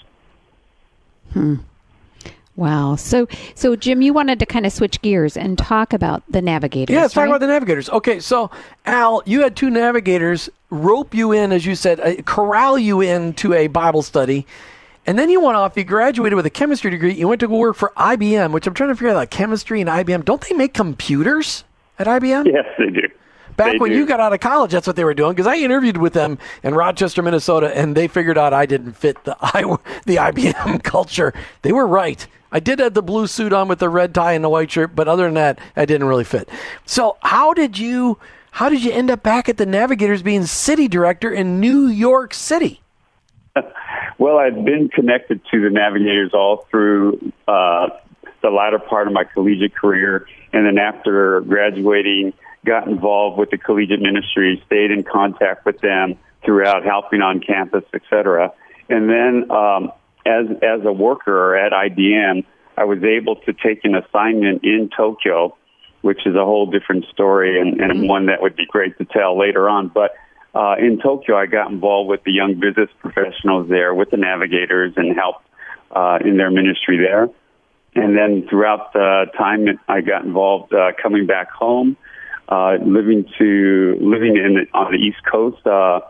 Wow. 2.56 2.96
So, 2.96 3.28
so 3.56 3.76
Jim, 3.76 4.02
you 4.02 4.14
wanted 4.14 4.40
to 4.40 4.46
kind 4.46 4.66
of 4.66 4.74
switch 4.74 5.02
gears 5.02 5.38
and 5.38 5.58
talk 5.58 5.94
about 5.94 6.24
the 6.30 6.42
navigators. 6.42 6.94
Yeah, 6.94 7.04
let's 7.04 7.14
talk 7.14 7.28
about 7.28 7.40
the 7.40 7.48
navigators. 7.48 7.90
Okay, 7.90 8.20
so 8.20 8.52
Al, 8.86 9.24
you 9.26 9.42
had 9.42 9.56
two 9.56 9.70
navigators 9.70 10.50
rope 10.70 11.14
you 11.14 11.32
in, 11.32 11.52
as 11.52 11.66
you 11.66 11.76
said, 11.76 12.00
uh, 12.00 12.22
corral 12.24 12.78
you 12.78 13.02
into 13.02 13.54
a 13.54 13.68
Bible 13.68 14.02
study. 14.02 14.46
And 15.06 15.18
then 15.18 15.30
you 15.30 15.42
went 15.42 15.58
off, 15.58 15.76
you 15.76 15.84
graduated 15.84 16.36
with 16.36 16.46
a 16.46 16.52
chemistry 16.52 16.92
degree. 16.92 17.14
You 17.14 17.28
went 17.28 17.40
to 17.42 17.48
go 17.48 17.58
work 17.58 17.76
for 17.76 17.92
IBM, 17.98 18.52
which 18.52 18.68
I'm 18.68 18.74
trying 18.74 18.90
to 18.90 18.96
figure 18.96 19.10
out 19.10 19.16
like 19.16 19.32
chemistry 19.32 19.82
and 19.82 19.90
IBM. 19.90 20.26
Don't 20.26 20.42
they 20.42 20.56
make 20.56 20.74
computers 20.74 21.64
at 21.98 22.08
IBM? 22.08 22.46
Yes, 22.46 22.66
they 22.78 22.90
do. 22.90 23.08
Back 23.58 23.74
They 23.74 23.78
when 23.80 23.92
do. 23.92 23.98
you 23.98 24.06
got 24.06 24.20
out 24.20 24.32
of 24.32 24.40
college, 24.40 24.72
that's 24.72 24.88
what 24.88 24.96
they 24.96 25.04
were 25.04 25.14
doing. 25.14 25.34
Because 25.34 25.48
I 25.48 25.56
interviewed 25.58 25.98
with 25.98 26.14
them 26.14 26.38
in 26.64 26.74
Rochester, 26.74 27.22
Minnesota, 27.22 27.76
and 27.76 27.96
they 27.98 28.08
figured 28.08 28.38
out 28.38 28.54
I 28.54 28.66
didn't 28.66 28.94
fit 28.94 29.24
the 29.24 29.36
I, 29.42 29.62
the 30.06 30.16
IBM 30.18 30.84
culture. 30.84 31.34
They 31.64 31.72
were 31.72 31.88
right. 31.88 32.26
I 32.52 32.60
did 32.60 32.80
have 32.80 32.94
the 32.94 33.02
blue 33.02 33.28
suit 33.28 33.54
on 33.54 33.68
with 33.68 33.80
the 33.80 33.90
red 33.90 34.14
tie 34.14 34.34
and 34.34 34.44
the 34.44 34.50
white 34.50 34.72
shirt, 34.72 34.96
but 34.96 35.08
other 35.08 35.24
than 35.26 35.36
that, 35.36 35.58
I 35.76 35.86
didn't 35.86 36.08
really 36.08 36.24
fit. 36.26 36.50
So 36.86 37.18
how 37.22 37.54
did 37.54 37.78
you 37.78 38.18
how 38.52 38.70
did 38.70 38.84
you 38.84 38.92
end 38.92 39.10
up 39.10 39.24
back 39.24 39.48
at 39.48 39.58
the 39.58 39.66
Navigators 39.66 40.22
being 40.22 40.46
city 40.46 40.88
director 40.88 41.32
in 41.32 41.60
New 41.60 41.88
York 41.88 42.34
City? 42.34 42.82
Well, 44.18 44.38
I've 44.38 44.64
been 44.64 44.90
connected 44.90 45.42
to 45.52 45.62
the 45.62 45.72
Navigators 45.72 46.32
all 46.34 46.68
through 46.70 47.32
uh, 47.48 47.90
the 48.44 48.50
latter 48.50 48.78
part 48.78 49.08
of 49.08 49.14
my 49.14 49.24
collegiate 49.24 49.76
career, 49.76 50.28
and 50.54 50.64
then 50.64 50.78
after 50.78 51.42
graduating, 51.42 52.34
got 52.64 52.88
involved 52.88 53.40
with 53.40 53.50
the 53.50 53.58
collegiate 53.58 54.02
ministry, 54.02 54.62
stayed 54.68 54.92
in 54.92 55.04
contact 55.04 55.66
with 55.66 55.80
them 55.80 56.20
throughout, 56.46 56.84
helping 56.84 57.22
on 57.22 57.40
campus, 57.40 57.84
etc. 57.96 58.52
And 58.90 59.10
then, 59.10 59.50
um, 59.50 59.92
as 60.26 60.46
as 60.62 60.86
a 60.86 60.94
worker 60.94 61.56
at 61.56 61.72
IBM, 61.72 62.46
I 62.78 62.84
was 62.84 63.04
able 63.04 63.38
to 63.38 63.54
take 63.54 63.84
an 63.86 63.96
assignment 63.96 64.64
in 64.64 64.90
Tokyo, 64.96 65.58
which 66.02 66.26
is 66.28 66.36
a 66.36 66.46
whole 66.46 66.68
different 66.68 67.06
story 67.06 67.60
and, 67.60 67.82
and 67.82 68.08
one 68.08 68.28
that 68.28 68.42
would 68.42 68.56
be 68.56 68.66
great 68.68 68.98
to 69.00 69.06
tell 69.06 69.38
later 69.38 69.68
on. 69.68 69.88
But 69.88 70.12
uh, 70.54 70.76
in 70.80 71.00
Tokyo, 71.02 71.38
I 71.38 71.46
got 71.46 71.72
involved 71.72 72.10
with 72.10 72.24
the 72.24 72.32
young 72.32 72.60
business 72.60 72.90
professionals 73.00 73.70
there, 73.70 73.94
with 73.94 74.10
the 74.12 74.18
navigators, 74.18 74.94
and 74.98 75.16
helped 75.16 75.46
uh, 75.92 76.20
in 76.24 76.38
their 76.38 76.52
ministry 76.52 76.98
there. 76.98 77.30
And 77.94 78.18
then 78.18 78.48
throughout 78.50 78.94
the 78.94 79.26
time, 79.38 79.66
I 79.88 80.02
got 80.02 80.24
involved 80.24 80.74
uh, 80.74 80.92
coming 81.02 81.26
back 81.26 81.52
home, 81.52 81.98
uh, 82.48 82.76
living 82.82 83.26
to 83.38 83.98
living 84.02 84.38
in 84.38 84.68
on 84.74 84.92
the 84.92 84.98
East 84.98 85.20
Coast. 85.30 85.66
Uh, 85.66 86.02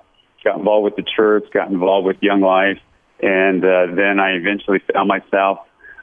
got 0.44 0.58
involved 0.58 0.86
with 0.86 0.96
the 0.96 1.04
church, 1.16 1.46
got 1.54 1.70
involved 1.70 2.08
with 2.08 2.18
Young 2.22 2.42
Life, 2.42 2.80
and 3.22 3.64
uh, 3.64 3.88
then 3.96 4.20
I 4.20 4.32
eventually 4.32 4.80
found 4.92 5.08
myself 5.08 5.60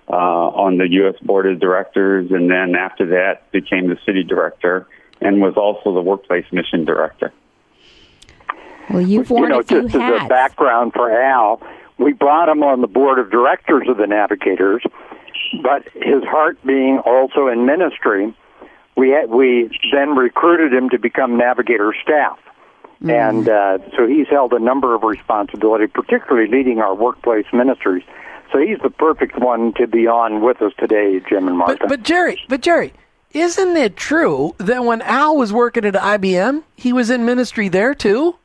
uh, 0.09 0.14
on 0.14 0.79
the 0.79 0.88
U.S. 0.90 1.14
Board 1.22 1.46
of 1.46 1.61
Directors, 1.61 2.31
and 2.31 2.51
then 2.51 2.74
after 2.77 3.07
that 3.07 3.51
became 3.53 3.88
the 3.88 3.98
city 4.07 4.22
director 4.22 4.87
and 5.20 5.40
was 5.40 5.55
also 5.57 5.92
the 5.92 6.03
workplace 6.03 6.44
mission 6.53 6.85
director. 6.85 7.33
Well, 8.90 9.03
you've 9.03 9.31
worn 9.31 9.44
you 9.44 9.48
know, 9.51 9.61
a 9.61 9.64
few 9.64 9.83
just 9.83 9.94
as 9.94 10.22
a 10.22 10.29
background 10.29 10.92
for 10.92 11.11
Al, 11.11 11.61
we 11.98 12.12
brought 12.12 12.48
him 12.48 12.62
on 12.62 12.81
the 12.81 12.87
board 12.87 13.18
of 13.18 13.31
directors 13.31 13.88
of 13.88 13.96
the 13.96 14.07
Navigators, 14.07 14.83
but 15.62 15.85
his 15.94 16.22
heart 16.24 16.59
being 16.64 16.98
also 17.05 17.48
in 17.48 17.66
ministry, 17.66 18.35
we 18.96 19.11
had, 19.11 19.31
we 19.31 19.70
then 19.92 20.16
recruited 20.16 20.72
him 20.72 20.90
to 20.90 20.98
become 20.98 21.37
Navigator 21.37 21.94
staff. 22.03 22.38
And 23.01 23.48
uh, 23.48 23.79
so 23.96 24.09
he's 24.09 24.27
held 24.29 24.53
a 24.53 24.59
number 24.59 24.94
of 24.94 25.05
responsibility, 25.05 25.87
particularly 25.87 26.51
leading 26.51 26.81
our 26.81 26.94
workplace 26.94 27.46
ministries. 27.53 28.03
So 28.53 28.59
he's 28.59 28.79
the 28.83 28.90
perfect 28.90 29.38
one 29.38 29.72
to 29.74 29.87
be 29.87 30.07
on 30.07 30.40
with 30.40 30.61
us 30.62 30.72
today, 30.79 31.20
Jim 31.29 31.46
and 31.46 31.59
Martha. 31.59 31.77
But 31.81 31.88
but 31.88 32.03
Jerry, 32.03 32.40
but 32.48 32.61
Jerry, 32.61 32.92
isn't 33.33 33.77
it 33.77 33.96
true 33.96 34.55
that 34.59 34.85
when 34.85 35.03
Al 35.03 35.37
was 35.37 35.53
working 35.53 35.85
at 35.85 35.94
IBM, 35.94 36.64
he 36.74 36.92
was 36.92 37.11
in 37.11 37.24
ministry 37.24 37.68
there 37.68 37.94
too? 37.94 38.37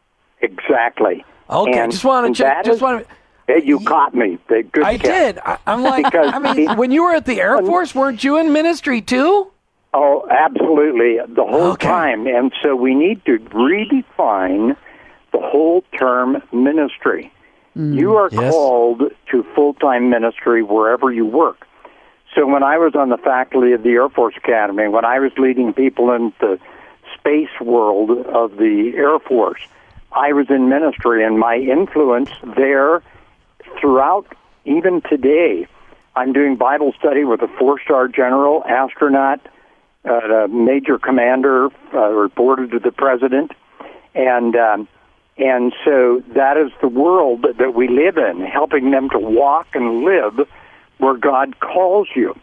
Exactly. 0.43 1.25
Okay, 1.49 1.79
And 1.79 1.91
just 1.91 2.03
want 2.05 2.35
to 2.35 2.43
check. 2.43 2.63
Just 2.65 2.81
want 2.81 3.07
to. 3.07 3.15
Hey, 3.47 3.61
you 3.65 3.79
caught 3.81 4.15
me. 4.15 4.37
Good 4.47 4.69
I 4.83 4.97
catch. 4.97 5.01
did. 5.01 5.39
I, 5.39 5.57
I'm 5.67 5.83
like, 5.83 6.13
I 6.15 6.39
mean, 6.39 6.55
he- 6.69 6.75
when 6.75 6.91
you 6.91 7.03
were 7.03 7.13
at 7.13 7.25
the 7.25 7.41
Air 7.41 7.61
Force, 7.63 7.93
weren't 7.93 8.23
you 8.23 8.37
in 8.37 8.53
ministry 8.53 9.01
too? 9.01 9.49
Oh, 9.95 10.25
absolutely, 10.29 11.17
the 11.27 11.43
whole 11.43 11.73
Okay. 11.73 11.87
time. 11.87 12.25
And 12.25 12.51
so 12.63 12.75
we 12.75 12.95
need 12.95 13.23
to 13.25 13.37
redefine 13.39 14.75
the 15.31 15.39
whole 15.39 15.83
term 15.99 16.41
ministry. 16.51 17.31
Hmm, 17.73 17.93
you 17.97 18.15
are 18.15 18.29
Yes. 18.31 18.51
called 18.51 19.03
to 19.31 19.43
full 19.55 19.73
time 19.75 20.09
ministry 20.09 20.63
wherever 20.63 21.11
you 21.11 21.25
work. 21.25 21.67
So 22.35 22.47
when 22.47 22.63
I 22.63 22.77
was 22.79 22.95
on 22.95 23.09
the 23.09 23.17
faculty 23.17 23.73
of 23.73 23.83
the 23.83 23.91
Air 23.91 24.09
Force 24.09 24.35
Academy, 24.37 24.87
when 24.87 25.05
I 25.05 25.19
was 25.19 25.31
leading 25.37 25.73
people 25.73 26.11
in 26.11 26.33
the 26.39 26.57
space 27.13 27.59
world 27.61 28.09
of 28.27 28.57
the 28.57 28.93
Air 28.95 29.19
Force, 29.19 29.61
I 30.15 30.33
was 30.33 30.47
in 30.49 30.69
ministry, 30.69 31.25
and 31.25 31.39
my 31.39 31.55
influence 31.57 32.29
there 32.55 33.01
throughout 33.79 34.27
even 34.65 35.01
today. 35.01 35.67
I'm 36.15 36.31
doing 36.33 36.55
Bible 36.55 36.93
study 36.99 37.23
with 37.23 37.41
a 37.41 37.47
four-star 37.59 38.07
general, 38.07 38.63
astronaut, 38.65 39.41
uh, 40.05 40.11
a 40.11 40.47
major 40.47 40.99
commander, 40.99 41.69
uh, 41.93 42.09
reported 42.09 42.71
to 42.71 42.79
the 42.79 42.91
president, 42.91 43.51
and 44.13 44.55
um, 44.55 44.87
and 45.37 45.73
so 45.83 46.21
that 46.35 46.57
is 46.57 46.71
the 46.81 46.87
world 46.87 47.45
that 47.57 47.73
we 47.73 47.87
live 47.87 48.17
in, 48.17 48.41
helping 48.41 48.91
them 48.91 49.09
to 49.09 49.17
walk 49.17 49.67
and 49.73 50.03
live 50.03 50.47
where 50.99 51.17
God 51.17 51.59
calls 51.59 52.07
you. 52.15 52.35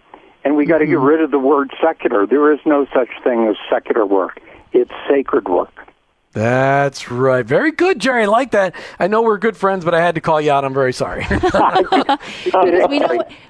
And 0.42 0.56
we 0.56 0.66
got 0.66 0.78
to 0.78 0.86
get 0.86 0.98
rid 0.98 1.20
of 1.20 1.30
the 1.30 1.38
word 1.38 1.70
secular. 1.80 2.26
There 2.26 2.52
is 2.52 2.58
no 2.66 2.86
such 2.92 3.10
thing 3.22 3.46
as 3.46 3.56
secular 3.70 4.04
work. 4.04 4.40
It's 4.72 4.90
sacred 5.08 5.48
work. 5.48 5.86
That's 6.32 7.10
right. 7.10 7.44
Very 7.44 7.72
good, 7.72 7.98
Jerry. 7.98 8.22
I 8.22 8.26
like 8.26 8.52
that. 8.52 8.76
I 9.00 9.08
know 9.08 9.22
we're 9.22 9.38
good 9.38 9.56
friends, 9.56 9.84
but 9.84 9.94
I 9.94 10.00
had 10.00 10.14
to 10.14 10.20
call 10.20 10.40
you 10.40 10.52
out. 10.52 10.64
I'm 10.64 10.74
very 10.74 10.92
sorry. 10.92 11.26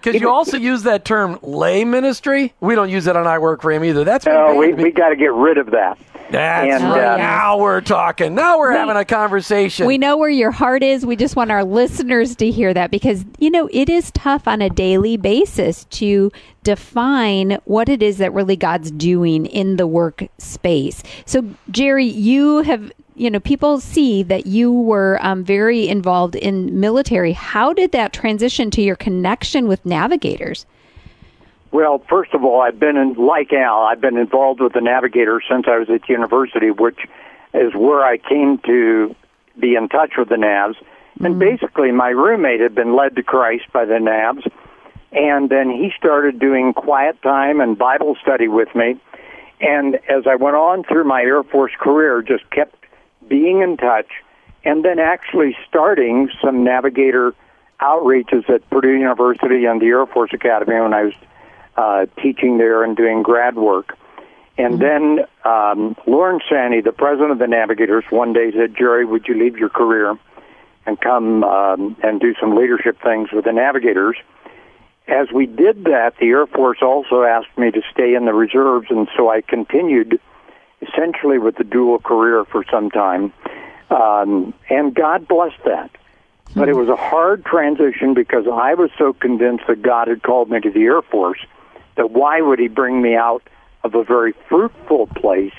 Because 0.00 0.18
you 0.18 0.30
also 0.30 0.56
use 0.56 0.84
that 0.84 1.04
term 1.04 1.38
lay 1.42 1.84
ministry. 1.84 2.54
We 2.60 2.74
don't 2.74 2.88
use 2.88 3.04
that 3.04 3.16
on 3.16 3.26
I 3.26 3.38
Work 3.38 3.60
for 3.60 3.70
Him 3.70 3.84
either. 3.84 4.02
That's 4.02 4.24
no, 4.24 4.54
we, 4.54 4.72
we 4.72 4.90
got 4.90 5.10
to 5.10 5.16
get 5.16 5.32
rid 5.32 5.58
of 5.58 5.72
that. 5.72 5.98
That's 6.30 6.82
and, 6.82 6.92
right. 6.92 7.14
Uh, 7.14 7.16
now 7.16 7.58
we're 7.58 7.80
talking. 7.80 8.34
Now 8.34 8.58
we're 8.58 8.72
we, 8.72 8.78
having 8.78 8.96
a 8.96 9.04
conversation. 9.04 9.86
We 9.86 9.98
know 9.98 10.16
where 10.16 10.30
your 10.30 10.50
heart 10.50 10.82
is. 10.82 11.04
We 11.04 11.16
just 11.16 11.36
want 11.36 11.50
our 11.50 11.64
listeners 11.64 12.36
to 12.36 12.50
hear 12.50 12.72
that 12.74 12.90
because, 12.90 13.24
you 13.38 13.50
know, 13.50 13.68
it 13.72 13.88
is 13.88 14.10
tough 14.12 14.46
on 14.46 14.62
a 14.62 14.70
daily 14.70 15.16
basis 15.16 15.84
to 15.86 16.30
define 16.62 17.58
what 17.64 17.88
it 17.88 18.02
is 18.02 18.18
that 18.18 18.32
really 18.32 18.56
God's 18.56 18.90
doing 18.90 19.46
in 19.46 19.76
the 19.76 19.86
work 19.86 20.28
space. 20.38 21.02
So, 21.26 21.44
Jerry, 21.70 22.06
you 22.06 22.58
have, 22.62 22.92
you 23.14 23.30
know, 23.30 23.40
people 23.40 23.80
see 23.80 24.22
that 24.24 24.46
you 24.46 24.72
were 24.72 25.18
um, 25.22 25.42
very 25.44 25.88
involved 25.88 26.36
in 26.36 26.78
military. 26.78 27.32
How 27.32 27.72
did 27.72 27.92
that 27.92 28.12
transition 28.12 28.70
to 28.72 28.82
your 28.82 28.96
connection 28.96 29.66
with 29.66 29.84
navigators? 29.84 30.66
Well, 31.72 32.02
first 32.08 32.34
of 32.34 32.44
all, 32.44 32.60
I've 32.60 32.80
been 32.80 32.96
in, 32.96 33.14
like 33.14 33.52
Al, 33.52 33.82
I've 33.82 34.00
been 34.00 34.16
involved 34.16 34.60
with 34.60 34.72
the 34.72 34.80
Navigators 34.80 35.44
since 35.48 35.66
I 35.68 35.78
was 35.78 35.88
at 35.88 36.08
university, 36.08 36.70
which 36.70 36.98
is 37.54 37.74
where 37.74 38.04
I 38.04 38.16
came 38.18 38.58
to 38.66 39.14
be 39.58 39.76
in 39.76 39.88
touch 39.88 40.14
with 40.18 40.28
the 40.28 40.36
Navs. 40.36 40.74
Mm-hmm. 40.74 41.26
And 41.26 41.38
basically, 41.38 41.92
my 41.92 42.08
roommate 42.08 42.60
had 42.60 42.74
been 42.74 42.96
led 42.96 43.14
to 43.16 43.22
Christ 43.22 43.64
by 43.72 43.84
the 43.84 43.94
Navs, 43.94 44.50
and 45.12 45.48
then 45.48 45.70
he 45.70 45.92
started 45.96 46.40
doing 46.40 46.72
quiet 46.72 47.20
time 47.22 47.60
and 47.60 47.78
Bible 47.78 48.16
study 48.20 48.48
with 48.48 48.74
me. 48.74 49.00
And 49.60 49.96
as 50.08 50.26
I 50.26 50.36
went 50.36 50.56
on 50.56 50.84
through 50.84 51.04
my 51.04 51.22
Air 51.22 51.42
Force 51.44 51.72
career, 51.78 52.22
just 52.22 52.48
kept 52.50 52.74
being 53.28 53.60
in 53.60 53.76
touch, 53.76 54.08
and 54.64 54.84
then 54.84 54.98
actually 54.98 55.56
starting 55.68 56.30
some 56.42 56.64
Navigator 56.64 57.34
outreaches 57.80 58.48
at 58.50 58.68
Purdue 58.70 58.98
University 58.98 59.66
and 59.66 59.80
the 59.80 59.86
Air 59.86 60.06
Force 60.06 60.30
Academy 60.32 60.80
when 60.80 60.94
I 60.94 61.04
was 61.04 61.14
uh, 61.76 62.06
teaching 62.22 62.58
there 62.58 62.82
and 62.82 62.96
doing 62.96 63.22
grad 63.22 63.56
work. 63.56 63.96
And 64.58 64.78
mm-hmm. 64.78 65.18
then 65.18 65.26
um, 65.44 65.96
Lorne 66.06 66.40
Sanny, 66.48 66.80
the 66.80 66.92
president 66.92 67.32
of 67.32 67.38
the 67.38 67.46
Navigators, 67.46 68.04
one 68.10 68.32
day 68.32 68.52
said, 68.52 68.76
Jerry, 68.76 69.04
would 69.04 69.26
you 69.26 69.34
leave 69.34 69.56
your 69.56 69.70
career 69.70 70.18
and 70.86 71.00
come 71.00 71.44
um, 71.44 71.96
and 72.02 72.20
do 72.20 72.34
some 72.40 72.56
leadership 72.56 72.98
things 73.02 73.30
with 73.32 73.44
the 73.44 73.52
Navigators? 73.52 74.16
As 75.08 75.32
we 75.32 75.46
did 75.46 75.84
that, 75.84 76.14
the 76.20 76.26
Air 76.26 76.46
Force 76.46 76.78
also 76.82 77.22
asked 77.22 77.56
me 77.56 77.70
to 77.70 77.82
stay 77.92 78.14
in 78.14 78.26
the 78.26 78.34
reserves, 78.34 78.86
and 78.90 79.08
so 79.16 79.28
I 79.28 79.40
continued 79.40 80.20
essentially 80.82 81.38
with 81.38 81.56
the 81.56 81.64
dual 81.64 81.98
career 81.98 82.44
for 82.44 82.64
some 82.70 82.90
time. 82.90 83.32
Um, 83.90 84.54
and 84.68 84.94
God 84.94 85.26
blessed 85.26 85.62
that. 85.64 85.90
But 86.54 86.68
it 86.68 86.72
hmm. 86.72 86.80
was 86.80 86.88
a 86.88 86.96
hard 86.96 87.44
transition 87.44 88.14
because 88.14 88.46
I 88.46 88.74
was 88.74 88.90
so 88.98 89.12
convinced 89.12 89.64
that 89.68 89.82
God 89.82 90.08
had 90.08 90.22
called 90.22 90.50
me 90.50 90.60
to 90.60 90.70
the 90.70 90.82
Air 90.82 91.02
Force 91.02 91.40
that 92.00 92.12
why 92.12 92.40
would 92.40 92.58
he 92.58 92.66
bring 92.66 93.02
me 93.02 93.14
out 93.14 93.42
of 93.84 93.94
a 93.94 94.02
very 94.02 94.32
fruitful 94.48 95.06
place 95.08 95.52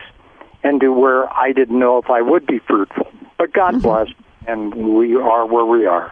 into 0.63 0.91
where 0.91 1.32
I 1.32 1.51
didn't 1.51 1.77
know 1.77 1.99
if 1.99 2.10
I 2.10 2.23
would 2.23 2.47
be 2.47 2.58
fruitful. 2.58 3.08
But 3.38 3.54
God 3.54 3.75
mm-hmm. 3.75 3.82
bless, 3.82 4.08
and 4.47 4.73
we 4.73 5.15
are 5.15 5.45
where 5.45 5.65
we 5.65 5.86
are. 5.86 6.12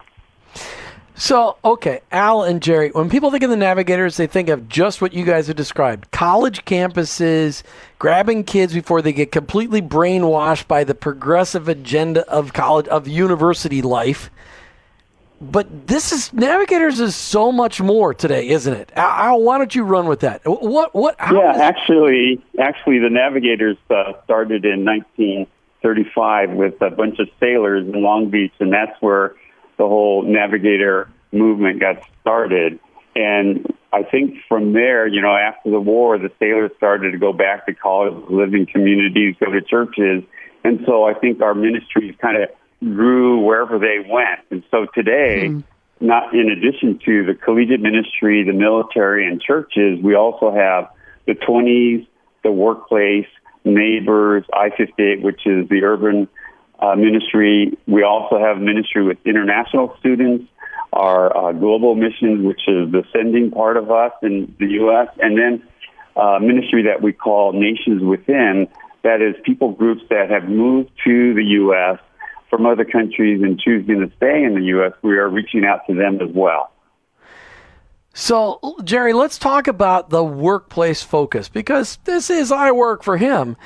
So, 1.16 1.56
okay, 1.64 2.00
Al 2.12 2.44
and 2.44 2.62
Jerry, 2.62 2.90
when 2.90 3.10
people 3.10 3.32
think 3.32 3.42
of 3.42 3.50
the 3.50 3.56
Navigators, 3.56 4.16
they 4.16 4.28
think 4.28 4.48
of 4.48 4.68
just 4.68 5.02
what 5.02 5.12
you 5.12 5.24
guys 5.24 5.48
have 5.48 5.56
described 5.56 6.12
college 6.12 6.64
campuses, 6.64 7.64
grabbing 7.98 8.44
kids 8.44 8.72
before 8.72 9.02
they 9.02 9.12
get 9.12 9.32
completely 9.32 9.82
brainwashed 9.82 10.68
by 10.68 10.84
the 10.84 10.94
progressive 10.94 11.68
agenda 11.68 12.24
of 12.30 12.52
college, 12.52 12.86
of 12.86 13.08
university 13.08 13.82
life 13.82 14.30
but 15.40 15.86
this 15.86 16.12
is 16.12 16.32
navigators 16.32 17.00
is 17.00 17.16
so 17.16 17.50
much 17.50 17.80
more 17.80 18.12
today, 18.12 18.48
isn't 18.48 18.74
it? 18.74 18.92
Al, 18.94 19.40
why 19.40 19.58
don't 19.58 19.74
you 19.74 19.84
run 19.84 20.06
with 20.06 20.20
that? 20.20 20.42
What 20.44 20.94
what? 20.94 21.16
yeah, 21.18 21.54
is- 21.54 21.60
actually, 21.60 22.42
actually, 22.58 22.98
the 22.98 23.08
navigators 23.08 23.78
uh, 23.88 24.12
started 24.24 24.64
in 24.66 24.84
1935 24.84 26.50
with 26.50 26.82
a 26.82 26.90
bunch 26.90 27.18
of 27.18 27.28
sailors 27.40 27.86
in 27.86 28.02
Long 28.02 28.28
Beach, 28.28 28.52
and 28.60 28.72
that's 28.72 29.00
where 29.00 29.34
the 29.78 29.86
whole 29.88 30.22
navigator 30.22 31.08
movement 31.32 31.80
got 31.80 32.02
started. 32.20 32.78
And 33.16 33.66
I 33.92 34.02
think 34.02 34.36
from 34.46 34.74
there, 34.74 35.06
you 35.06 35.22
know, 35.22 35.34
after 35.34 35.70
the 35.70 35.80
war, 35.80 36.18
the 36.18 36.30
sailors 36.38 36.70
started 36.76 37.12
to 37.12 37.18
go 37.18 37.32
back 37.32 37.64
to 37.66 37.74
college, 37.74 38.14
live 38.28 38.52
in 38.52 38.66
communities, 38.66 39.36
go 39.40 39.50
to 39.50 39.62
churches, 39.62 40.22
and 40.64 40.80
so 40.84 41.04
I 41.04 41.14
think 41.14 41.40
our 41.40 41.54
ministries 41.54 42.14
kind 42.20 42.42
of 42.42 42.50
grew 42.80 43.40
wherever 43.40 43.78
they 43.78 43.98
went. 44.08 44.40
And 44.50 44.62
so 44.70 44.86
today, 44.94 45.48
mm. 45.48 45.64
not 46.00 46.34
in 46.34 46.50
addition 46.50 46.98
to 47.04 47.24
the 47.24 47.34
collegiate 47.34 47.80
ministry, 47.80 48.42
the 48.44 48.52
military, 48.52 49.26
and 49.26 49.40
churches, 49.40 49.98
we 50.02 50.14
also 50.14 50.52
have 50.52 50.90
the 51.26 51.34
20s, 51.34 52.06
the 52.42 52.50
workplace, 52.50 53.26
neighbors, 53.64 54.44
I 54.52 54.70
58, 54.70 55.22
which 55.22 55.46
is 55.46 55.68
the 55.68 55.84
urban 55.84 56.28
uh, 56.78 56.94
ministry. 56.96 57.76
We 57.86 58.02
also 58.02 58.38
have 58.38 58.58
ministry 58.58 59.04
with 59.04 59.18
international 59.26 59.94
students, 60.00 60.46
our 60.94 61.36
uh, 61.36 61.52
global 61.52 61.94
missions, 61.94 62.44
which 62.44 62.62
is 62.66 62.90
the 62.90 63.04
sending 63.12 63.50
part 63.50 63.76
of 63.76 63.90
us 63.90 64.12
in 64.22 64.54
the 64.58 64.66
U.S., 64.66 65.08
and 65.20 65.38
then 65.38 65.62
uh, 66.16 66.38
ministry 66.40 66.84
that 66.84 67.02
we 67.02 67.12
call 67.12 67.52
Nations 67.52 68.02
Within, 68.02 68.66
that 69.02 69.20
is 69.20 69.34
people 69.44 69.72
groups 69.72 70.02
that 70.08 70.30
have 70.30 70.44
moved 70.48 70.90
to 71.04 71.34
the 71.34 71.44
U.S 71.44 71.98
from 72.50 72.66
other 72.66 72.84
countries 72.84 73.40
and 73.42 73.58
choosing 73.58 74.00
to 74.00 74.12
stay 74.16 74.42
in 74.42 74.54
the 74.54 74.64
U.S., 74.66 74.92
we 75.02 75.16
are 75.16 75.28
reaching 75.28 75.64
out 75.64 75.86
to 75.86 75.94
them 75.94 76.20
as 76.20 76.34
well. 76.34 76.70
So, 78.12 78.76
Jerry, 78.82 79.12
let's 79.12 79.38
talk 79.38 79.68
about 79.68 80.10
the 80.10 80.24
workplace 80.24 81.02
focus 81.02 81.48
because 81.48 81.98
this 82.04 82.28
is 82.28 82.50
I 82.50 82.72
work 82.72 83.04
for 83.04 83.16
him. 83.16 83.56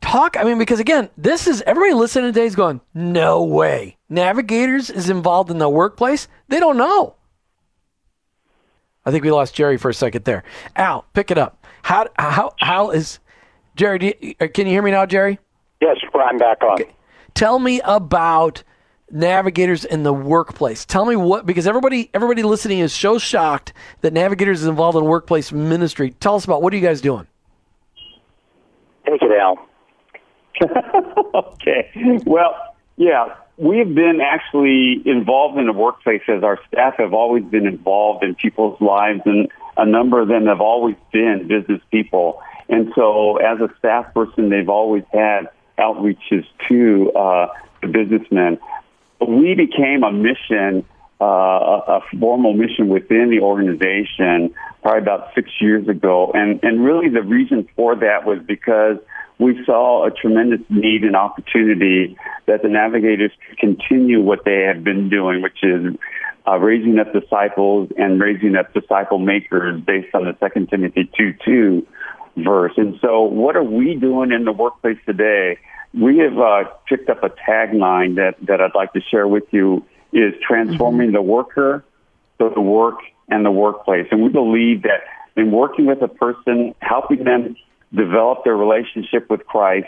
Talk, 0.00 0.36
I 0.36 0.42
mean, 0.42 0.58
because 0.58 0.80
again, 0.80 1.08
this 1.16 1.46
is 1.46 1.62
everybody 1.66 1.94
listening 1.94 2.32
today 2.32 2.44
is 2.44 2.56
going, 2.56 2.80
no 2.92 3.44
way. 3.44 3.96
Navigators 4.08 4.90
is 4.90 5.08
involved 5.08 5.50
in 5.50 5.58
the 5.58 5.68
workplace. 5.68 6.28
They 6.48 6.60
don't 6.60 6.76
know. 6.76 7.14
I 9.06 9.10
think 9.10 9.24
we 9.24 9.30
lost 9.30 9.54
Jerry 9.54 9.76
for 9.76 9.90
a 9.90 9.94
second 9.94 10.24
there. 10.24 10.44
Al, 10.76 11.04
pick 11.12 11.30
it 11.30 11.38
up. 11.38 11.64
How 11.82 12.08
how 12.18 12.54
how 12.58 12.90
is 12.90 13.18
Jerry? 13.76 14.16
You, 14.20 14.34
uh, 14.40 14.48
can 14.48 14.66
you 14.66 14.72
hear 14.72 14.82
me 14.82 14.90
now, 14.90 15.06
Jerry? 15.06 15.38
Yes, 15.80 15.96
I'm 16.14 16.38
back 16.38 16.62
on. 16.62 16.72
Okay. 16.80 16.90
Tell 17.34 17.58
me 17.58 17.80
about 17.84 18.62
navigators 19.10 19.84
in 19.84 20.02
the 20.02 20.12
workplace. 20.12 20.84
Tell 20.84 21.04
me 21.04 21.16
what 21.16 21.46
because 21.46 21.66
everybody 21.66 22.10
everybody 22.14 22.42
listening 22.42 22.78
is 22.78 22.92
so 22.92 23.18
shocked 23.18 23.72
that 24.00 24.12
navigators 24.12 24.62
is 24.62 24.68
involved 24.68 24.96
in 24.96 25.04
workplace 25.04 25.52
ministry. 25.52 26.10
Tell 26.20 26.36
us 26.36 26.44
about 26.44 26.62
what 26.62 26.72
are 26.72 26.76
you 26.76 26.82
guys 26.82 27.00
doing? 27.00 27.26
Take 29.06 29.22
it, 29.22 29.30
Al. 29.38 29.58
okay. 31.34 31.90
Well, 32.24 32.54
yeah, 32.96 33.34
we've 33.56 33.94
been 33.94 34.20
actually 34.20 35.02
involved 35.04 35.58
in 35.58 35.66
the 35.66 35.72
workplace 35.72 36.22
as 36.28 36.42
our 36.42 36.58
staff 36.68 36.94
have 36.98 37.12
always 37.12 37.44
been 37.44 37.66
involved 37.66 38.24
in 38.24 38.34
people's 38.34 38.80
lives, 38.80 39.20
and 39.26 39.48
a 39.76 39.84
number 39.84 40.20
of 40.20 40.28
them 40.28 40.46
have 40.46 40.60
always 40.60 40.96
been 41.12 41.48
business 41.48 41.82
people. 41.90 42.40
And 42.68 42.92
so, 42.94 43.36
as 43.36 43.60
a 43.60 43.68
staff 43.78 44.14
person, 44.14 44.48
they've 44.48 44.68
always 44.68 45.04
had 45.12 45.48
outreaches 45.78 46.44
to 46.68 47.12
uh, 47.12 47.46
the 47.82 47.88
businessmen. 47.88 48.58
We 49.20 49.54
became 49.54 50.02
a 50.02 50.12
mission, 50.12 50.84
uh, 51.20 51.24
a, 51.24 52.00
formal 52.18 52.52
mission 52.52 52.88
within 52.88 53.30
the 53.30 53.40
organization 53.40 54.54
probably 54.82 55.02
about 55.02 55.34
six 55.34 55.50
years 55.60 55.88
ago. 55.88 56.30
And, 56.34 56.62
and 56.62 56.84
really 56.84 57.08
the 57.08 57.22
reason 57.22 57.68
for 57.76 57.96
that 57.96 58.26
was 58.26 58.40
because 58.46 58.98
we 59.38 59.64
saw 59.64 60.06
a 60.06 60.10
tremendous 60.10 60.60
need 60.68 61.02
and 61.02 61.16
opportunity 61.16 62.16
that 62.46 62.62
the 62.62 62.68
navigators 62.68 63.32
could 63.48 63.58
continue 63.58 64.20
what 64.20 64.44
they 64.44 64.62
had 64.62 64.84
been 64.84 65.08
doing, 65.08 65.42
which 65.42 65.62
is 65.62 65.94
uh, 66.46 66.58
raising 66.58 66.98
up 66.98 67.12
disciples 67.12 67.90
and 67.96 68.20
raising 68.20 68.54
up 68.54 68.72
disciple 68.74 69.18
makers 69.18 69.80
based 69.80 70.14
on 70.14 70.24
the 70.24 70.36
Second 70.38 70.68
Timothy 70.68 71.10
2 71.16 71.34
2 71.44 71.86
verse. 72.36 72.72
And 72.76 72.98
so, 73.00 73.22
what 73.22 73.56
are 73.56 73.64
we 73.64 73.94
doing 73.96 74.32
in 74.32 74.44
the 74.44 74.52
workplace 74.52 74.98
today? 75.06 75.58
we 75.94 76.18
have 76.18 76.38
uh, 76.38 76.64
picked 76.88 77.08
up 77.08 77.22
a 77.22 77.30
tagline 77.30 78.16
that, 78.16 78.34
that 78.46 78.60
I'd 78.60 78.74
like 78.74 78.92
to 78.94 79.00
share 79.00 79.28
with 79.28 79.44
you 79.52 79.84
is 80.12 80.34
transforming 80.46 81.12
the 81.12 81.22
worker, 81.22 81.84
the 82.38 82.60
work, 82.60 82.98
and 83.28 83.44
the 83.44 83.50
workplace. 83.50 84.06
And 84.10 84.22
we 84.22 84.28
believe 84.28 84.82
that 84.82 85.04
in 85.36 85.50
working 85.50 85.86
with 85.86 86.02
a 86.02 86.08
person, 86.08 86.74
helping 86.80 87.24
them 87.24 87.56
develop 87.94 88.44
their 88.44 88.56
relationship 88.56 89.30
with 89.30 89.46
Christ, 89.46 89.86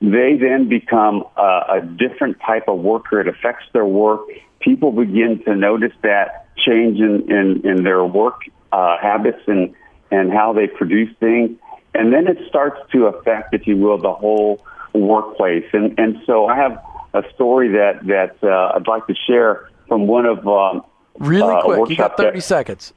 they 0.00 0.38
then 0.38 0.68
become 0.68 1.24
a, 1.36 1.80
a 1.80 1.80
different 1.80 2.38
type 2.46 2.68
of 2.68 2.78
worker. 2.78 3.20
It 3.20 3.28
affects 3.28 3.64
their 3.72 3.86
work. 3.86 4.20
People 4.60 4.92
begin 4.92 5.42
to 5.46 5.54
notice 5.54 5.92
that 6.02 6.48
change 6.56 6.98
in, 6.98 7.30
in, 7.30 7.66
in 7.68 7.82
their 7.82 8.04
work 8.04 8.40
uh, 8.72 8.98
habits 9.00 9.40
and, 9.46 9.74
and 10.10 10.30
how 10.30 10.52
they 10.52 10.66
produce 10.66 11.14
things. 11.18 11.58
And 11.96 12.12
then 12.12 12.26
it 12.26 12.38
starts 12.48 12.78
to 12.92 13.06
affect, 13.06 13.54
if 13.54 13.66
you 13.66 13.76
will, 13.76 13.98
the 13.98 14.12
whole 14.12 14.64
workplace. 14.94 15.66
And, 15.72 15.98
and 15.98 16.22
so 16.26 16.46
I 16.46 16.56
have 16.56 16.82
a 17.14 17.22
story 17.34 17.68
that, 17.72 18.06
that 18.06 18.36
uh, 18.42 18.76
I'd 18.76 18.86
like 18.86 19.06
to 19.06 19.14
share 19.26 19.68
from 19.88 20.06
one 20.06 20.26
of 20.26 20.46
um, 20.46 20.82
Really 21.18 21.54
uh, 21.54 21.62
quick, 21.62 21.90
you 21.90 21.96
got 21.96 22.16
30 22.16 22.38
that, 22.38 22.42
seconds. 22.42 22.92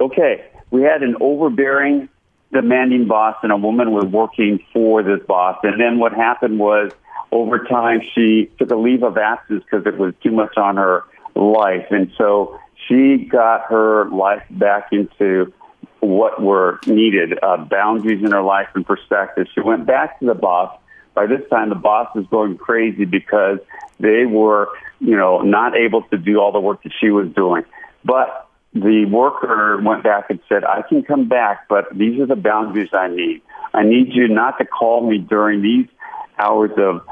Okay, 0.00 0.44
we 0.70 0.82
had 0.82 1.02
an 1.02 1.16
overbearing, 1.20 2.08
demanding 2.52 3.06
boss, 3.06 3.36
and 3.42 3.52
a 3.52 3.56
woman 3.56 3.92
was 3.92 4.04
working 4.04 4.62
for 4.72 5.02
this 5.02 5.20
boss. 5.26 5.58
And 5.62 5.80
then 5.80 5.98
what 5.98 6.12
happened 6.12 6.58
was, 6.58 6.92
over 7.32 7.64
time, 7.64 8.00
she 8.14 8.50
took 8.58 8.70
a 8.70 8.76
leave 8.76 9.02
of 9.02 9.16
absence 9.16 9.64
because 9.64 9.86
it 9.86 9.98
was 9.98 10.14
too 10.22 10.30
much 10.30 10.56
on 10.56 10.76
her 10.76 11.04
life, 11.34 11.86
and 11.90 12.12
so 12.16 12.60
she 12.86 13.16
got 13.16 13.62
her 13.68 14.08
life 14.10 14.42
back 14.50 14.88
into 14.92 15.52
what 16.04 16.40
were 16.42 16.78
needed, 16.86 17.38
uh, 17.42 17.56
boundaries 17.56 18.22
in 18.24 18.32
her 18.32 18.42
life 18.42 18.68
and 18.74 18.86
perspective. 18.86 19.46
She 19.54 19.60
went 19.60 19.86
back 19.86 20.18
to 20.20 20.26
the 20.26 20.34
boss. 20.34 20.76
By 21.14 21.26
this 21.26 21.42
time, 21.48 21.68
the 21.68 21.74
boss 21.76 22.14
was 22.14 22.26
going 22.26 22.58
crazy 22.58 23.04
because 23.04 23.58
they 24.00 24.26
were, 24.26 24.68
you 25.00 25.16
know, 25.16 25.40
not 25.42 25.76
able 25.76 26.02
to 26.02 26.18
do 26.18 26.38
all 26.40 26.52
the 26.52 26.60
work 26.60 26.82
that 26.82 26.92
she 27.00 27.10
was 27.10 27.28
doing. 27.34 27.64
But 28.04 28.48
the 28.72 29.04
worker 29.06 29.80
went 29.82 30.02
back 30.02 30.30
and 30.30 30.40
said, 30.48 30.64
I 30.64 30.82
can 30.82 31.04
come 31.04 31.28
back, 31.28 31.68
but 31.68 31.86
these 31.96 32.20
are 32.20 32.26
the 32.26 32.36
boundaries 32.36 32.90
I 32.92 33.08
need. 33.08 33.42
I 33.72 33.84
need 33.84 34.12
you 34.12 34.28
not 34.28 34.58
to 34.58 34.64
call 34.64 35.08
me 35.08 35.18
during 35.18 35.62
these 35.62 35.86
hours 36.38 36.72
of 36.76 37.02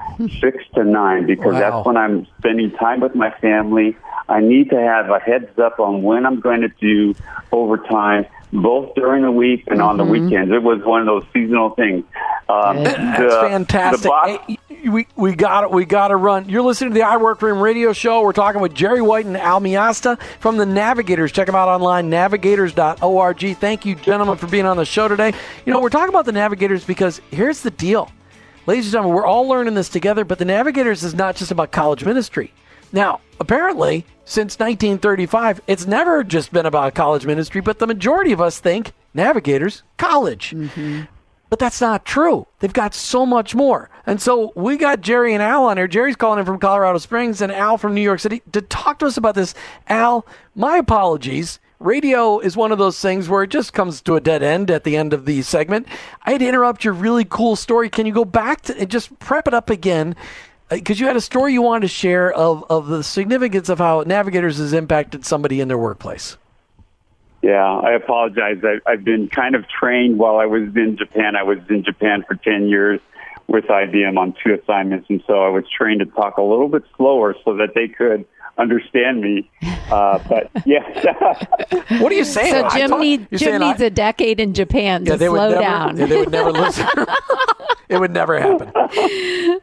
six 0.40 0.64
to 0.74 0.82
nine 0.82 1.26
because 1.26 1.54
Wow. 1.54 1.60
that's 1.60 1.86
when 1.86 1.96
I'm 1.96 2.26
spending 2.38 2.72
time 2.72 3.00
with 3.00 3.14
my 3.14 3.30
family. 3.40 3.96
I 4.28 4.40
need 4.40 4.70
to 4.70 4.80
have 4.80 5.10
a 5.10 5.18
heads 5.20 5.56
up 5.58 5.78
on 5.78 6.02
when 6.02 6.26
I'm 6.26 6.40
going 6.40 6.62
to 6.62 6.68
do 6.80 7.14
overtime, 7.52 8.26
both 8.52 8.94
during 8.94 9.22
the 9.22 9.30
week 9.30 9.64
and 9.68 9.80
on 9.80 9.96
the 9.96 10.04
weekends. 10.04 10.52
It 10.52 10.62
was 10.62 10.82
one 10.84 11.00
of 11.00 11.06
those 11.06 11.24
seasonal 11.32 11.70
things. 11.70 12.04
Um, 12.48 12.84
That's 12.84 13.18
the- 13.18 13.48
fantastic. 13.48 14.02
The 14.02 14.08
boss, 14.08 14.38
Hey, 14.46 14.58
we 14.88 15.06
we 15.14 15.34
got 15.34 15.70
we 15.70 15.84
got 15.84 16.08
to 16.08 16.16
run. 16.16 16.48
You're 16.48 16.62
listening 16.62 16.90
to 16.90 16.94
the 16.94 17.02
I 17.06 17.16
Work 17.16 17.40
Room 17.40 17.60
radio 17.60 17.92
show. 17.92 18.22
We're 18.22 18.32
talking 18.32 18.60
with 18.60 18.74
Jerry 18.74 19.00
White 19.00 19.26
and 19.26 19.36
Al 19.36 19.60
Miasta 19.60 20.20
from 20.40 20.56
the 20.56 20.66
Navigators. 20.66 21.30
Check 21.30 21.46
them 21.46 21.54
out 21.54 21.68
online, 21.68 22.10
navigators.org. 22.10 23.56
Thank 23.58 23.86
you, 23.86 23.94
gentlemen, 23.94 24.36
for 24.36 24.48
being 24.48 24.66
on 24.66 24.76
the 24.76 24.84
show 24.84 25.06
today. 25.08 25.32
You 25.64 25.72
know, 25.72 25.80
we're 25.80 25.88
talking 25.88 26.08
about 26.08 26.24
the 26.24 26.32
Navigators 26.32 26.84
because 26.84 27.20
here's 27.30 27.60
the 27.62 27.70
deal. 27.70 28.10
Ladies 28.66 28.86
and 28.86 28.92
gentlemen, 28.92 29.14
we're 29.16 29.26
all 29.26 29.48
learning 29.48 29.74
this 29.74 29.88
together, 29.88 30.24
but 30.24 30.38
the 30.38 30.44
Navigators 30.44 31.02
is 31.04 31.14
not 31.14 31.36
just 31.36 31.50
about 31.50 31.70
college 31.72 32.04
ministry. 32.04 32.52
Now, 32.92 33.20
apparently, 33.40 34.04
since 34.24 34.58
1935, 34.58 35.62
it's 35.66 35.86
never 35.86 36.22
just 36.22 36.52
been 36.52 36.66
about 36.66 36.94
college 36.94 37.26
ministry, 37.26 37.60
but 37.60 37.78
the 37.78 37.86
majority 37.86 38.32
of 38.32 38.40
us 38.40 38.60
think 38.60 38.92
Navigators, 39.14 39.82
college. 39.98 40.50
Mm-hmm. 40.50 41.02
But 41.50 41.58
that's 41.58 41.82
not 41.82 42.06
true. 42.06 42.46
They've 42.60 42.72
got 42.72 42.94
so 42.94 43.26
much 43.26 43.54
more. 43.54 43.90
And 44.06 44.22
so 44.22 44.52
we 44.56 44.78
got 44.78 45.02
Jerry 45.02 45.34
and 45.34 45.42
Al 45.42 45.66
on 45.66 45.76
here. 45.76 45.86
Jerry's 45.86 46.16
calling 46.16 46.38
in 46.38 46.46
from 46.46 46.58
Colorado 46.58 46.96
Springs 46.96 47.42
and 47.42 47.52
Al 47.52 47.76
from 47.76 47.94
New 47.94 48.00
York 48.00 48.20
City 48.20 48.40
to 48.52 48.62
talk 48.62 49.00
to 49.00 49.06
us 49.06 49.18
about 49.18 49.34
this. 49.34 49.54
Al, 49.86 50.26
my 50.54 50.78
apologies. 50.78 51.60
Radio 51.78 52.38
is 52.38 52.56
one 52.56 52.72
of 52.72 52.78
those 52.78 52.98
things 52.98 53.28
where 53.28 53.42
it 53.42 53.50
just 53.50 53.74
comes 53.74 54.00
to 54.02 54.14
a 54.14 54.20
dead 54.20 54.42
end 54.42 54.70
at 54.70 54.84
the 54.84 54.96
end 54.96 55.12
of 55.12 55.26
the 55.26 55.42
segment. 55.42 55.86
I 56.22 56.32
had 56.32 56.40
to 56.40 56.48
interrupt 56.48 56.84
your 56.84 56.94
really 56.94 57.24
cool 57.24 57.56
story. 57.56 57.90
Can 57.90 58.06
you 58.06 58.14
go 58.14 58.24
back 58.24 58.62
to 58.62 58.78
and 58.78 58.88
just 58.88 59.18
prep 59.18 59.46
it 59.46 59.52
up 59.52 59.68
again? 59.68 60.14
Uh, 60.72 60.76
because 60.76 60.98
you 60.98 61.06
had 61.06 61.16
a 61.16 61.20
story 61.20 61.52
you 61.52 61.60
wanted 61.60 61.82
to 61.82 61.88
share 61.88 62.32
of, 62.32 62.64
of 62.70 62.86
the 62.86 63.02
significance 63.02 63.68
of 63.68 63.78
how 63.78 64.02
Navigators 64.06 64.56
has 64.56 64.72
impacted 64.72 65.26
somebody 65.26 65.60
in 65.60 65.68
their 65.68 65.76
workplace. 65.76 66.38
Yeah, 67.42 67.62
I 67.62 67.92
apologize. 67.92 68.58
I, 68.62 68.78
I've 68.90 69.04
been 69.04 69.28
kind 69.28 69.54
of 69.54 69.66
trained 69.68 70.18
while 70.18 70.36
I 70.36 70.46
was 70.46 70.62
in 70.74 70.96
Japan. 70.96 71.36
I 71.36 71.42
was 71.42 71.58
in 71.68 71.84
Japan 71.84 72.24
for 72.26 72.36
10 72.36 72.68
years 72.68 73.00
with 73.48 73.64
IBM 73.64 74.16
on 74.16 74.34
two 74.42 74.54
assignments, 74.54 75.10
and 75.10 75.22
so 75.26 75.42
I 75.42 75.48
was 75.48 75.64
trained 75.68 76.00
to 76.00 76.06
talk 76.06 76.38
a 76.38 76.42
little 76.42 76.68
bit 76.68 76.84
slower 76.96 77.34
so 77.44 77.56
that 77.56 77.74
they 77.74 77.88
could 77.88 78.24
understand 78.58 79.20
me. 79.20 79.50
Uh, 79.90 80.18
but 80.28 80.50
yeah, 80.66 80.82
What 82.00 82.12
are 82.12 82.14
you 82.14 82.24
saying? 82.24 82.68
So 82.70 82.76
Jim, 82.76 83.00
need, 83.00 83.28
Jim 83.30 83.38
saying 83.38 83.60
needs 83.60 83.80
a 83.80 83.90
decade 83.90 84.40
in 84.40 84.54
Japan 84.54 85.04
to 85.04 85.16
they 85.16 85.28
would 85.28 85.36
slow 85.36 85.50
never, 85.50 85.60
down. 85.60 85.96
yeah, 85.96 86.06
they 86.06 86.16
would 86.18 86.32
never 86.32 86.52
listen. 86.52 86.86
it 87.88 87.98
would 87.98 88.12
never 88.12 88.38
happen. 88.38 88.72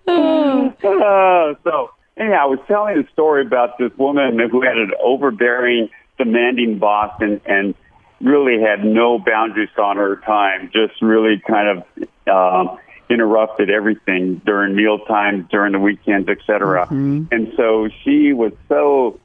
Uh, 0.08 0.71
so 1.63 1.91
anyhow, 2.17 2.43
I 2.43 2.45
was 2.45 2.60
telling 2.67 2.97
a 2.97 3.12
story 3.12 3.45
about 3.45 3.78
this 3.78 3.91
woman 3.97 4.39
who 4.52 4.62
had 4.62 4.78
an 4.78 4.91
overbearing, 5.02 5.89
demanding 6.17 6.80
boss 6.80 7.15
and, 7.19 7.41
and 7.45 7.75
really 8.21 8.62
had 8.62 8.84
no 8.84 9.19
boundaries 9.19 9.69
on 9.78 9.97
her 9.97 10.17
time, 10.25 10.69
just 10.73 11.02
really 11.02 11.41
kind 11.47 11.80
of 11.80 11.88
um, 12.28 12.78
interrupted 13.09 13.69
everything 13.69 14.41
during 14.45 14.75
meal 14.75 14.99
times, 14.99 15.45
during 15.49 15.71
the 15.71 15.79
weekends, 15.79 16.29
et 16.29 16.37
cetera. 16.45 16.87
And 17.31 17.53
so 17.57 17.89
she 18.03 18.33
was 18.33 18.53
so 18.67 19.19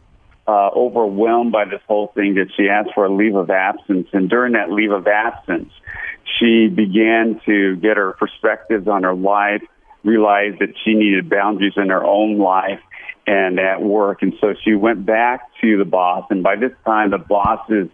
uh, 0.49 0.71
overwhelmed 0.75 1.53
by 1.53 1.67
this 1.67 1.81
whole 1.87 2.09
thing 2.09 2.35
that 2.35 2.49
she 2.57 2.69
asked 2.69 2.91
for 2.95 3.07
a 3.07 3.15
leave 3.15 3.35
of 3.35 3.51
absence. 3.51 4.09
And 4.13 4.29
during 4.29 4.55
that 4.55 4.71
leave 4.71 4.91
of 4.91 5.07
absence, 5.07 5.71
she 6.39 6.69
began 6.69 7.41
to 7.47 7.77
get 7.77 7.97
her 7.97 8.13
perspectives 8.13 8.89
on 8.89 9.03
her 9.03 9.15
life, 9.15 9.63
realized 10.03 10.61
that 10.61 10.75
she 10.85 10.95
needed 10.95 11.29
boundaries 11.29 11.75
in 11.77 11.91
her 11.91 12.05
own 12.05 12.39
life 12.39 12.81
and 13.27 13.59
at 13.59 13.83
work. 13.83 14.23
And 14.23 14.35
so 14.41 14.55
she 14.65 14.75
went 14.75 15.07
back 15.07 15.49
to 15.61 15.79
the 15.79 15.85
boss. 15.85 16.27
And 16.31 16.43
by 16.43 16.57
this 16.57 16.73
time, 16.85 17.11
the 17.11 17.19
boss 17.19 17.69
is 17.71 17.89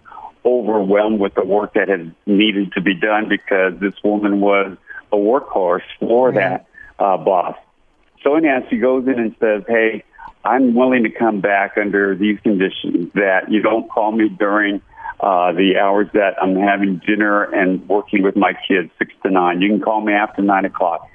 overwhelmed 0.45 1.21
with 1.21 1.35
the 1.35 1.45
work 1.45 1.75
that 1.75 1.89
had 1.89 2.15
needed 2.27 2.73
to 2.73 2.81
be 2.81 2.95
done 2.95 3.29
because 3.29 3.79
this 3.79 3.95
woman 4.03 4.41
was 4.41 4.77
a 5.13 5.17
workhorse 5.17 5.83
for 5.99 6.33
that 6.33 6.67
uh, 6.99 7.17
boss. 7.17 7.57
So 8.23 8.35
anyhow, 8.37 8.61
she 8.69 8.77
goes 8.77 9.07
in 9.07 9.19
and 9.19 9.35
says, 9.41 9.65
"Hey, 9.67 10.05
I'm 10.45 10.75
willing 10.75 11.05
to 11.05 11.11
come 11.11 11.41
back 11.41 11.77
under 11.77 12.15
these 12.15 12.39
conditions 12.41 13.13
that 13.15 13.51
you 13.51 13.63
don't 13.63 13.91
call 13.91 14.13
me 14.13 14.29
during 14.29 14.81
uh, 15.21 15.53
the 15.53 15.79
hours 15.79 16.09
that 16.15 16.43
I'm 16.43 16.57
having 16.57 17.01
dinner 17.07 17.45
and 17.45 17.87
working 17.89 18.23
with 18.23 18.37
my 18.37 18.55
kids, 18.67 18.91
six 18.99 19.13
to 19.23 19.31
nine. 19.31 19.61
You 19.61 19.69
can 19.69 19.81
call 19.81 20.01
me 20.01 20.15
after 20.15 20.41
nine 20.41 20.65
o'clock. 20.65 21.07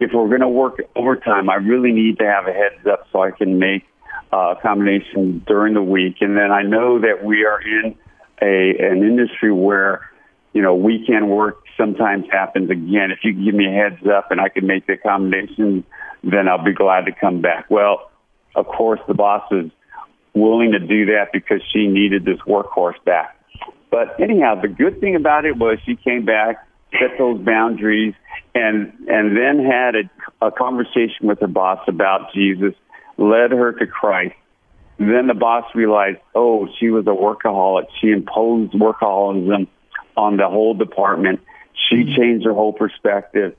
If 0.00 0.10
we're 0.12 0.28
going 0.28 0.40
to 0.40 0.48
work 0.48 0.80
overtime, 0.94 1.48
I 1.48 1.54
really 1.54 1.92
need 1.92 2.18
to 2.18 2.26
have 2.26 2.46
a 2.46 2.52
heads 2.52 2.86
up 2.86 3.06
so 3.10 3.22
I 3.22 3.30
can 3.30 3.58
make 3.58 3.84
uh, 4.32 4.56
accommodations 4.58 5.42
during 5.46 5.74
the 5.74 5.82
week. 5.82 6.16
And 6.20 6.36
then 6.36 6.50
I 6.50 6.62
know 6.62 6.98
that 7.00 7.24
we 7.24 7.46
are 7.46 7.60
in 7.60 7.96
a 8.42 8.74
an 8.80 8.98
industry 9.02 9.52
where 9.52 10.10
you 10.52 10.60
know 10.60 10.74
weekend 10.74 11.30
work 11.30 11.63
sometimes 11.76 12.26
happens 12.30 12.70
again. 12.70 13.10
If 13.10 13.20
you 13.22 13.32
give 13.32 13.54
me 13.54 13.66
a 13.66 13.70
heads 13.70 14.06
up 14.06 14.30
and 14.30 14.40
I 14.40 14.48
can 14.48 14.66
make 14.66 14.86
the 14.86 14.94
accommodations, 14.94 15.84
then 16.22 16.48
I'll 16.48 16.64
be 16.64 16.72
glad 16.72 17.06
to 17.06 17.12
come 17.12 17.40
back. 17.40 17.66
Well, 17.68 18.10
of 18.54 18.66
course, 18.66 19.00
the 19.08 19.14
boss 19.14 19.42
is 19.50 19.70
willing 20.34 20.72
to 20.72 20.78
do 20.78 21.06
that 21.06 21.26
because 21.32 21.60
she 21.72 21.86
needed 21.86 22.24
this 22.24 22.38
workhorse 22.46 23.02
back. 23.04 23.36
But 23.90 24.20
anyhow, 24.20 24.60
the 24.60 24.68
good 24.68 25.00
thing 25.00 25.14
about 25.14 25.44
it 25.44 25.56
was 25.56 25.78
she 25.86 25.96
came 25.96 26.24
back, 26.24 26.66
set 26.92 27.18
those 27.18 27.40
boundaries, 27.40 28.14
and 28.54 28.92
and 29.08 29.36
then 29.36 29.64
had 29.64 29.94
a, 29.94 30.46
a 30.46 30.50
conversation 30.50 31.28
with 31.28 31.40
her 31.40 31.46
boss 31.46 31.80
about 31.86 32.32
Jesus, 32.34 32.74
led 33.16 33.52
her 33.52 33.72
to 33.72 33.86
Christ. 33.86 34.34
Then 34.98 35.26
the 35.26 35.34
boss 35.34 35.64
realized, 35.74 36.18
oh, 36.34 36.68
she 36.78 36.90
was 36.90 37.06
a 37.06 37.10
workaholic. 37.10 37.86
She 38.00 38.10
imposed 38.10 38.72
workaholism 38.74 39.66
on 40.16 40.36
the 40.36 40.48
whole 40.48 40.74
department. 40.74 41.40
She 41.88 42.14
changed 42.16 42.46
her 42.46 42.52
whole 42.52 42.72
perspective, 42.72 43.56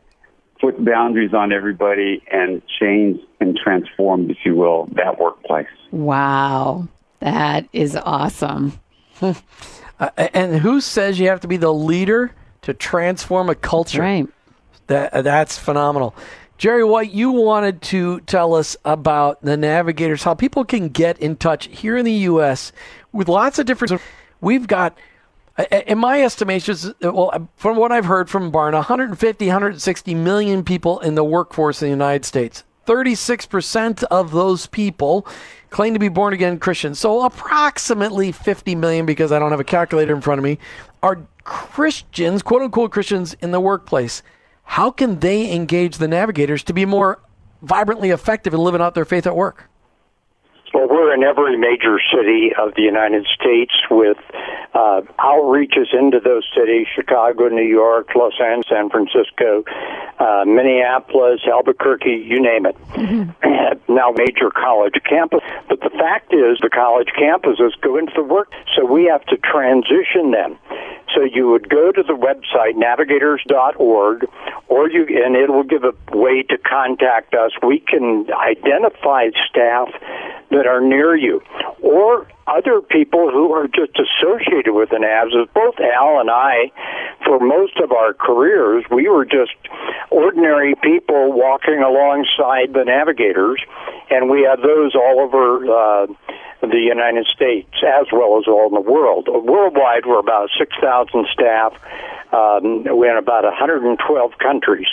put 0.59 0.83
boundaries 0.83 1.33
on 1.33 1.51
everybody, 1.51 2.23
and 2.31 2.61
changed 2.79 3.21
and 3.39 3.57
transformed, 3.57 4.31
if 4.31 4.37
you 4.45 4.55
will, 4.55 4.87
that 4.93 5.19
workplace. 5.19 5.67
Wow. 5.91 6.87
That 7.19 7.67
is 7.73 7.95
awesome. 7.95 8.79
Uh, 9.97 10.09
and 10.17 10.57
who 10.57 10.81
says 10.81 11.17
you 11.17 11.29
have 11.29 11.39
to 11.39 11.47
be 11.47 11.55
the 11.55 11.73
leader 11.73 12.29
to 12.61 12.73
transform 12.73 13.49
a 13.49 13.55
culture? 13.55 14.01
Right. 14.01 14.27
That 14.87 15.13
uh, 15.13 15.21
that's 15.21 15.57
phenomenal. 15.57 16.13
Jerry 16.57 16.83
White, 16.83 17.11
you 17.11 17.31
wanted 17.31 17.81
to 17.83 18.21
tell 18.21 18.55
us 18.55 18.77
about 18.85 19.41
the 19.41 19.57
navigators, 19.57 20.23
how 20.23 20.33
people 20.33 20.63
can 20.63 20.89
get 20.89 21.19
in 21.19 21.35
touch 21.35 21.67
here 21.67 21.97
in 21.97 22.05
the 22.05 22.11
U.S. 22.13 22.71
with 23.11 23.27
lots 23.27 23.59
of 23.59 23.65
different. 23.65 24.01
We've 24.39 24.65
got, 24.65 24.97
in 25.57 25.97
my 25.97 26.21
estimations, 26.21 26.91
well, 27.01 27.49
from 27.55 27.77
what 27.77 27.91
I've 27.91 28.05
heard 28.05 28.29
from 28.29 28.51
Barna, 28.51 28.73
150, 28.73 29.45
160 29.45 30.15
million 30.15 30.63
people 30.63 30.99
in 30.99 31.15
the 31.15 31.23
workforce 31.23 31.81
in 31.81 31.87
the 31.87 31.91
United 31.91 32.25
States. 32.25 32.63
36% 32.85 34.03
of 34.03 34.31
those 34.31 34.67
people 34.67 35.27
claim 35.69 35.93
to 35.93 35.99
be 35.99 36.09
born 36.09 36.33
again 36.33 36.59
Christians. 36.59 36.99
So 36.99 37.25
approximately 37.25 38.31
50 38.31 38.75
million, 38.75 39.05
because 39.05 39.31
I 39.31 39.39
don't 39.39 39.51
have 39.51 39.59
a 39.59 39.65
calculator 39.65 40.13
in 40.13 40.21
front 40.21 40.39
of 40.39 40.43
me, 40.43 40.59
are 41.01 41.25
Christians, 41.43 42.41
quote 42.41 42.61
unquote 42.61 42.91
Christians, 42.91 43.35
in 43.41 43.51
the 43.51 43.59
workplace. 43.59 44.21
How 44.63 44.91
can 44.91 45.19
they 45.19 45.51
engage 45.51 45.97
the 45.97 46.07
navigators 46.07 46.63
to 46.63 46.73
be 46.73 46.85
more 46.85 47.21
vibrantly 47.61 48.09
effective 48.09 48.53
in 48.53 48.59
living 48.59 48.81
out 48.81 48.93
their 48.93 49.05
faith 49.05 49.25
at 49.25 49.35
work? 49.35 49.69
Well, 50.75 50.89
we're 50.89 51.13
in 51.13 51.23
every 51.23 51.55
major 51.55 52.01
city 52.13 52.51
of 52.53 52.75
the 52.75 52.81
United 52.81 53.25
States 53.33 53.71
with 53.89 54.17
uh, 54.73 55.03
outreaches 55.19 55.95
into 55.97 56.19
those 56.19 56.43
cities 56.53 56.85
Chicago, 56.93 57.47
New 57.47 57.63
York, 57.63 58.09
Los 58.13 58.33
Angeles, 58.41 58.65
San 58.67 58.89
Francisco, 58.89 59.63
uh, 60.19 60.43
Minneapolis, 60.45 61.39
Albuquerque, 61.47 62.27
you 62.27 62.41
name 62.41 62.65
it. 62.65 62.75
Mm-hmm. 62.91 63.87
now, 63.95 64.11
major 64.11 64.51
college 64.51 64.95
campus. 65.07 65.39
But 65.69 65.79
the 65.79 65.91
fact 65.91 66.33
is, 66.33 66.59
the 66.61 66.69
college 66.69 67.07
campuses 67.17 67.71
go 67.79 67.97
into 67.97 68.11
the 68.13 68.23
work, 68.23 68.51
so 68.75 68.83
we 68.83 69.05
have 69.05 69.23
to 69.27 69.37
transition 69.37 70.31
them. 70.31 70.59
So 71.15 71.23
you 71.23 71.47
would 71.47 71.69
go 71.69 71.93
to 71.93 72.03
the 72.03 72.13
website 72.13 72.75
navigators.org, 72.75 74.27
or 74.67 74.89
you 74.89 75.07
and 75.23 75.37
it 75.37 75.49
will 75.49 75.63
give 75.63 75.85
a 75.85 75.93
way 76.11 76.43
to 76.43 76.57
contact 76.57 77.33
us. 77.33 77.51
We 77.65 77.79
can 77.79 78.27
identify 78.33 79.29
staff 79.49 79.87
that 80.51 80.64
are 80.65 80.81
near 80.81 81.15
you, 81.15 81.41
or 81.81 82.27
other 82.47 82.81
people 82.81 83.31
who 83.31 83.51
are 83.53 83.67
just 83.67 83.97
associated 83.97 84.73
with 84.73 84.89
the 84.89 84.97
NAVs. 84.97 85.41
As 85.41 85.47
both 85.53 85.75
Al 85.79 86.19
and 86.19 86.29
I, 86.29 86.71
for 87.25 87.39
most 87.39 87.77
of 87.77 87.91
our 87.91 88.13
careers, 88.13 88.85
we 88.91 89.09
were 89.09 89.25
just 89.25 89.55
ordinary 90.11 90.75
people 90.81 91.33
walking 91.33 91.81
alongside 91.81 92.73
the 92.73 92.83
navigators, 92.85 93.61
and 94.09 94.29
we 94.29 94.43
have 94.43 94.61
those 94.61 94.95
all 94.95 95.19
over. 95.19 95.65
Uh, 95.65 96.07
the 96.61 96.79
United 96.79 97.27
States 97.27 97.69
as 97.85 98.07
well 98.11 98.39
as 98.39 98.47
all 98.47 98.67
in 98.67 98.73
the 98.73 98.81
world. 98.81 99.27
Worldwide, 99.27 100.05
we're 100.05 100.19
about 100.19 100.49
6,000 100.57 101.27
staff. 101.31 101.73
Um, 102.33 102.83
we're 102.85 103.11
in 103.11 103.21
about 103.21 103.43
112 103.43 103.95
countries, 104.39 104.87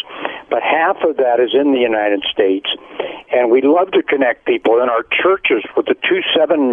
but 0.50 0.62
half 0.62 0.96
of 1.02 1.16
that 1.16 1.40
is 1.40 1.50
in 1.54 1.72
the 1.72 1.80
United 1.80 2.22
States. 2.30 2.68
And 3.32 3.50
we 3.50 3.62
love 3.62 3.90
to 3.92 4.02
connect 4.02 4.44
people 4.44 4.82
in 4.82 4.88
our 4.90 5.02
churches 5.10 5.64
with 5.74 5.86
the 5.86 5.96
2-7 5.96 6.70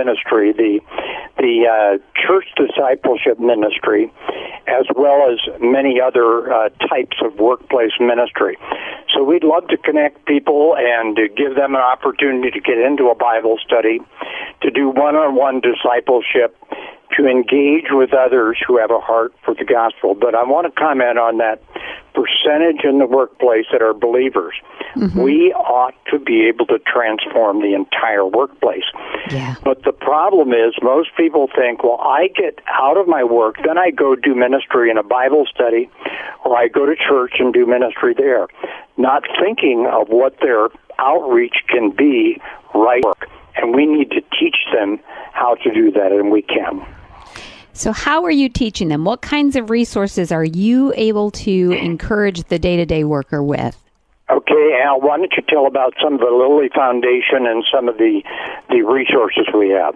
ministry, 0.00 0.46
the, 0.52 0.80
the 1.36 1.54
uh, 1.68 1.92
church 2.24 2.48
discipleship 2.56 3.36
ministry, 3.38 4.02
as 4.66 4.86
well 5.02 5.18
as 5.30 5.38
many 5.60 6.00
other 6.00 6.52
uh, 6.52 6.68
types 6.92 7.16
of 7.26 7.30
workplace 7.38 7.94
ministry. 8.00 8.56
So 9.12 9.24
we'd 9.24 9.44
love 9.44 9.66
to 9.68 9.76
connect 9.76 10.24
people 10.26 10.74
and 10.78 11.16
to 11.16 11.28
give 11.28 11.52
them 11.60 11.74
an 11.74 11.84
opportunity 11.94 12.50
to 12.50 12.60
get 12.60 12.78
into 12.78 13.04
a 13.14 13.14
Bible 13.14 13.56
study, 13.66 14.00
to 14.62 14.68
do 14.70 14.88
one-on-one 14.88 15.60
discipleship, 15.60 16.56
to 17.16 17.26
engage 17.26 17.86
with 17.90 18.14
others 18.14 18.58
who 18.66 18.78
have 18.78 18.90
a 18.90 19.00
heart 19.00 19.34
for 19.44 19.54
the 19.54 19.64
gospel. 19.64 20.14
But 20.14 20.34
I 20.34 20.44
want 20.44 20.72
to 20.72 20.80
comment 20.80 21.18
on 21.18 21.38
that 21.38 21.62
percentage 22.14 22.84
in 22.84 22.98
the 22.98 23.06
workplace 23.06 23.66
that 23.72 23.82
are 23.82 23.94
believers. 23.94 24.54
Mm-hmm. 24.94 25.20
We 25.20 25.52
ought 25.52 25.94
to 26.10 26.18
be 26.18 26.46
able 26.46 26.66
to 26.66 26.78
transform 26.80 27.62
the 27.62 27.74
entire 27.74 28.26
workplace. 28.26 28.84
Yeah. 29.30 29.54
But 29.62 29.84
the 29.84 29.92
problem 29.92 30.52
is, 30.52 30.74
most 30.82 31.10
people 31.16 31.48
think, 31.54 31.82
well, 31.82 32.00
I 32.00 32.28
get 32.28 32.58
out 32.66 32.96
of 32.96 33.06
my 33.06 33.24
work, 33.24 33.56
then 33.64 33.78
I 33.78 33.90
go 33.90 34.16
do 34.16 34.34
ministry 34.34 34.90
in 34.90 34.98
a 34.98 35.02
Bible 35.02 35.46
study, 35.52 35.90
or 36.44 36.56
I 36.56 36.68
go 36.68 36.86
to 36.86 36.94
church 36.96 37.34
and 37.38 37.52
do 37.52 37.66
ministry 37.66 38.14
there, 38.16 38.48
not 38.96 39.22
thinking 39.40 39.86
of 39.90 40.08
what 40.08 40.38
their 40.40 40.68
outreach 40.98 41.64
can 41.68 41.90
be 41.90 42.40
right 42.74 43.04
work. 43.04 43.28
And 43.56 43.74
we 43.74 43.86
need 43.86 44.10
to 44.10 44.20
teach 44.38 44.56
them 44.72 45.00
how 45.32 45.54
to 45.56 45.72
do 45.72 45.90
that, 45.92 46.12
and 46.12 46.30
we 46.30 46.42
can. 46.42 46.86
So, 47.72 47.92
how 47.92 48.24
are 48.24 48.30
you 48.30 48.48
teaching 48.48 48.88
them? 48.88 49.04
What 49.04 49.22
kinds 49.22 49.56
of 49.56 49.70
resources 49.70 50.32
are 50.32 50.44
you 50.44 50.92
able 50.96 51.30
to 51.32 51.72
encourage 51.72 52.44
the 52.44 52.58
day 52.58 52.76
to 52.76 52.86
day 52.86 53.04
worker 53.04 53.42
with? 53.42 53.76
Okay, 54.30 54.78
Al, 54.84 55.00
why 55.00 55.18
don't 55.18 55.32
you 55.36 55.42
tell 55.48 55.66
about 55.66 55.94
some 56.02 56.14
of 56.14 56.20
the 56.20 56.26
Lilly 56.26 56.68
Foundation 56.74 57.46
and 57.46 57.64
some 57.72 57.88
of 57.88 57.98
the, 57.98 58.22
the 58.68 58.82
resources 58.82 59.46
we 59.52 59.70
have? 59.70 59.94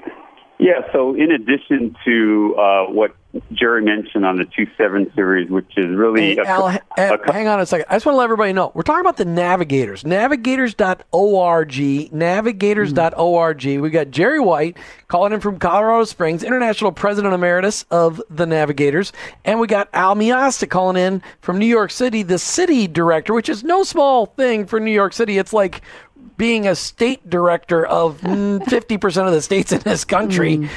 Yeah, 0.59 0.91
so 0.93 1.15
in 1.15 1.33
addition 1.33 1.97
to 2.05 2.55
uh, 2.57 2.85
what 2.87 3.15
Jerry 3.53 3.83
mentioned 3.83 4.25
on 4.25 4.37
the 4.37 4.45
2-7 4.45 5.13
series, 5.15 5.51
which 5.51 5.77
is 5.77 5.87
really... 5.87 6.35
Hey, 6.35 6.37
a, 6.37 6.47
Al, 6.47 6.69
a, 6.69 6.81
a, 6.97 7.33
hang 7.33 7.49
on 7.49 7.59
a 7.61 7.67
second. 7.67 7.87
I 7.89 7.97
just 7.97 8.07
want 8.07 8.15
to 8.15 8.19
let 8.19 8.25
everybody 8.25 8.53
know. 8.53 8.71
We're 8.75 8.83
talking 8.83 9.01
about 9.01 9.17
the 9.17 9.25
Navigators. 9.25 10.05
Navigators.org. 10.05 12.13
Navigators.org. 12.13 13.65
We 13.65 13.91
got 13.91 14.11
Jerry 14.11 14.39
White 14.39 14.77
calling 15.09 15.33
in 15.33 15.41
from 15.41 15.59
Colorado 15.59 16.05
Springs, 16.05 16.45
International 16.45 16.93
President 16.93 17.35
Emeritus 17.35 17.85
of 17.91 18.23
the 18.31 18.47
Navigators. 18.47 19.13
And 19.45 19.59
we 19.59 19.67
got 19.67 19.89
Al 19.93 20.15
Miasta 20.15 20.71
calling 20.71 20.97
in 20.97 21.21
from 21.41 21.59
New 21.59 21.67
York 21.67 21.91
City, 21.91 22.23
the 22.23 22.39
City 22.39 22.87
Director, 22.87 23.35
which 23.35 23.49
is 23.49 23.65
no 23.65 23.83
small 23.83 24.27
thing 24.27 24.67
for 24.67 24.79
New 24.79 24.93
York 24.93 25.13
City. 25.13 25.39
It's 25.39 25.53
like 25.53 25.83
being 26.37 26.67
a 26.67 26.75
state 26.75 27.29
director 27.29 27.87
of 27.87 28.21
50% 28.21 29.27
of 29.27 29.33
the 29.33 29.43
states 29.43 29.73
in 29.73 29.81
this 29.81 30.05
country. 30.05 30.59
Mm. 30.59 30.71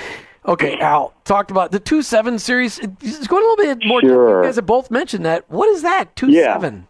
Okay, 0.46 0.80
Al, 0.80 1.14
talked 1.26 1.52
about 1.52 1.72
the 1.72 1.80
2 1.80 2.02
7 2.02 2.40
series. 2.40 2.80
It's 2.80 3.28
going 3.28 3.44
a 3.44 3.48
little 3.48 3.76
bit 3.76 3.86
more. 3.86 4.02
Sure. 4.02 4.44
You 4.44 4.48
guys 4.48 4.56
have 4.56 4.66
both 4.66 4.90
mentioned 4.90 5.26
that. 5.26 5.50
What 5.50 5.68
is 5.70 5.82
that, 5.82 6.16
2 6.16 6.32
yeah. 6.32 6.54
7? 6.54 6.88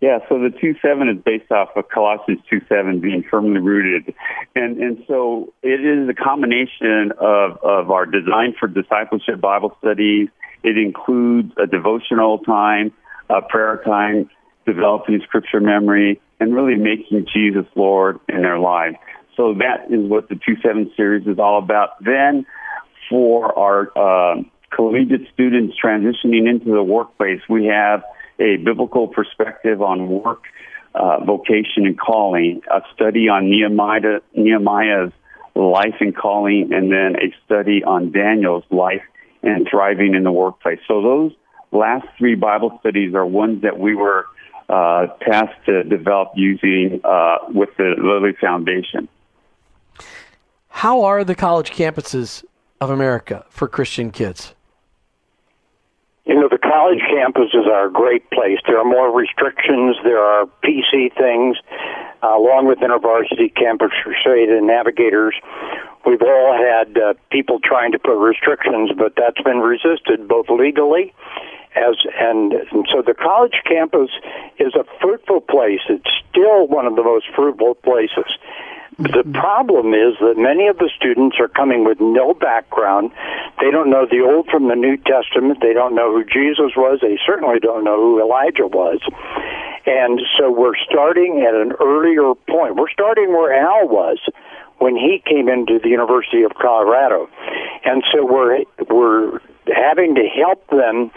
Yeah, 0.00 0.20
so 0.30 0.38
the 0.38 0.48
2 0.48 0.76
7 0.80 1.08
is 1.10 1.18
based 1.22 1.52
off 1.52 1.68
of 1.76 1.90
Colossians 1.90 2.40
2 2.48 2.62
7 2.68 3.00
being 3.00 3.22
firmly 3.30 3.60
rooted. 3.60 4.14
And, 4.56 4.78
and 4.78 5.04
so 5.06 5.52
it 5.62 5.84
is 5.84 6.08
a 6.08 6.14
combination 6.14 7.12
of, 7.18 7.58
of 7.62 7.90
our 7.90 8.06
design 8.06 8.54
for 8.58 8.66
discipleship 8.66 9.42
Bible 9.42 9.76
studies. 9.78 10.28
It 10.62 10.78
includes 10.78 11.52
a 11.58 11.66
devotional 11.66 12.38
time, 12.38 12.92
a 13.28 13.42
prayer 13.42 13.82
time, 13.84 14.30
developing 14.64 15.20
scripture 15.22 15.60
memory, 15.60 16.18
and 16.40 16.54
really 16.54 16.76
making 16.76 17.26
Jesus 17.32 17.66
Lord 17.76 18.18
in 18.28 18.42
their 18.42 18.58
lives. 18.58 18.96
So 19.36 19.54
that 19.54 19.92
is 19.92 20.08
what 20.08 20.28
the 20.28 20.34
2-7 20.34 20.96
series 20.96 21.26
is 21.26 21.38
all 21.38 21.58
about. 21.58 22.02
Then 22.02 22.46
for 23.08 23.56
our 23.58 23.90
uh, 23.96 24.42
collegiate 24.74 25.28
students 25.32 25.76
transitioning 25.82 26.48
into 26.48 26.72
the 26.72 26.82
workplace, 26.82 27.40
we 27.48 27.66
have 27.66 28.02
a 28.38 28.56
biblical 28.56 29.08
perspective 29.08 29.82
on 29.82 30.08
work, 30.08 30.44
uh, 30.94 31.24
vocation, 31.24 31.86
and 31.86 31.98
calling, 31.98 32.62
a 32.70 32.80
study 32.94 33.28
on 33.28 33.50
Nehemiah, 33.50 34.20
Nehemiah's 34.34 35.12
life 35.54 35.96
and 36.00 36.16
calling, 36.16 36.70
and 36.72 36.90
then 36.90 37.16
a 37.16 37.34
study 37.44 37.84
on 37.84 38.12
Daniel's 38.12 38.64
life 38.70 39.02
and 39.42 39.66
thriving 39.70 40.14
in 40.14 40.22
the 40.22 40.32
workplace. 40.32 40.80
So 40.88 41.02
those 41.02 41.32
last 41.72 42.06
three 42.18 42.34
Bible 42.34 42.78
studies 42.80 43.14
are 43.14 43.26
ones 43.26 43.62
that 43.62 43.78
we 43.78 43.94
were 43.94 44.26
uh, 44.70 45.08
tasked 45.20 45.66
to 45.66 45.82
develop 45.84 46.30
using 46.36 47.00
uh, 47.04 47.38
with 47.48 47.70
the 47.76 47.94
Lilly 47.98 48.34
Foundation. 48.40 49.08
How 50.68 51.02
are 51.02 51.24
the 51.24 51.34
college 51.34 51.72
campuses 51.72 52.44
of 52.80 52.90
America 52.90 53.44
for 53.50 53.68
Christian 53.68 54.10
kids? 54.10 54.54
You 56.24 56.36
know, 56.36 56.48
the 56.48 56.58
college 56.58 57.00
campuses 57.10 57.66
are 57.66 57.88
a 57.88 57.92
great 57.92 58.30
place. 58.30 58.58
There 58.66 58.78
are 58.78 58.84
more 58.84 59.12
restrictions. 59.12 59.96
There 60.04 60.20
are 60.20 60.46
PC 60.62 61.12
things, 61.16 61.56
uh, 62.22 62.28
along 62.28 62.68
with 62.68 62.78
InterVarsity 62.78 63.54
Campus 63.54 63.90
Crusade 64.02 64.50
and 64.50 64.66
Navigators. 64.66 65.34
We've 66.06 66.22
all 66.22 66.56
had 66.56 66.96
uh, 66.96 67.14
people 67.32 67.58
trying 67.64 67.92
to 67.92 67.98
put 67.98 68.16
restrictions, 68.16 68.92
but 68.96 69.14
that's 69.16 69.40
been 69.42 69.58
resisted 69.58 70.28
both 70.28 70.46
legally 70.48 71.12
as 71.76 71.96
and, 72.18 72.52
and 72.52 72.86
so 72.92 73.02
the 73.02 73.14
college 73.14 73.54
campus 73.66 74.10
is 74.58 74.74
a 74.74 74.84
fruitful 75.00 75.40
place. 75.40 75.80
It's 75.88 76.10
still 76.30 76.66
one 76.66 76.86
of 76.86 76.96
the 76.96 77.02
most 77.02 77.26
fruitful 77.34 77.76
places. 77.76 78.26
The 78.98 79.24
mm-hmm. 79.24 79.32
problem 79.32 79.94
is 79.94 80.18
that 80.20 80.36
many 80.36 80.66
of 80.66 80.76
the 80.76 80.90
students 80.94 81.36
are 81.40 81.48
coming 81.48 81.84
with 81.84 82.00
no 82.00 82.34
background. 82.34 83.12
They 83.60 83.70
don't 83.70 83.88
know 83.88 84.04
the 84.04 84.20
Old 84.20 84.48
from 84.48 84.68
the 84.68 84.74
New 84.74 84.98
Testament. 84.98 85.60
They 85.62 85.72
don't 85.72 85.94
know 85.94 86.12
who 86.12 86.24
Jesus 86.24 86.76
was. 86.76 86.98
They 87.00 87.18
certainly 87.24 87.60
don't 87.60 87.84
know 87.84 87.96
who 87.96 88.20
Elijah 88.20 88.66
was. 88.66 89.00
And 89.86 90.20
so 90.38 90.52
we're 90.52 90.76
starting 90.84 91.46
at 91.48 91.54
an 91.54 91.72
earlier 91.80 92.34
point. 92.48 92.76
We're 92.76 92.90
starting 92.90 93.30
where 93.30 93.54
Al 93.54 93.88
was 93.88 94.18
when 94.78 94.96
he 94.96 95.22
came 95.24 95.48
into 95.48 95.78
the 95.78 95.88
University 95.88 96.42
of 96.42 96.52
Colorado. 96.60 97.30
And 97.84 98.04
so 98.12 98.26
we're 98.26 98.64
we're 98.90 99.40
having 99.74 100.14
to 100.14 100.26
help 100.26 100.66
them 100.68 101.10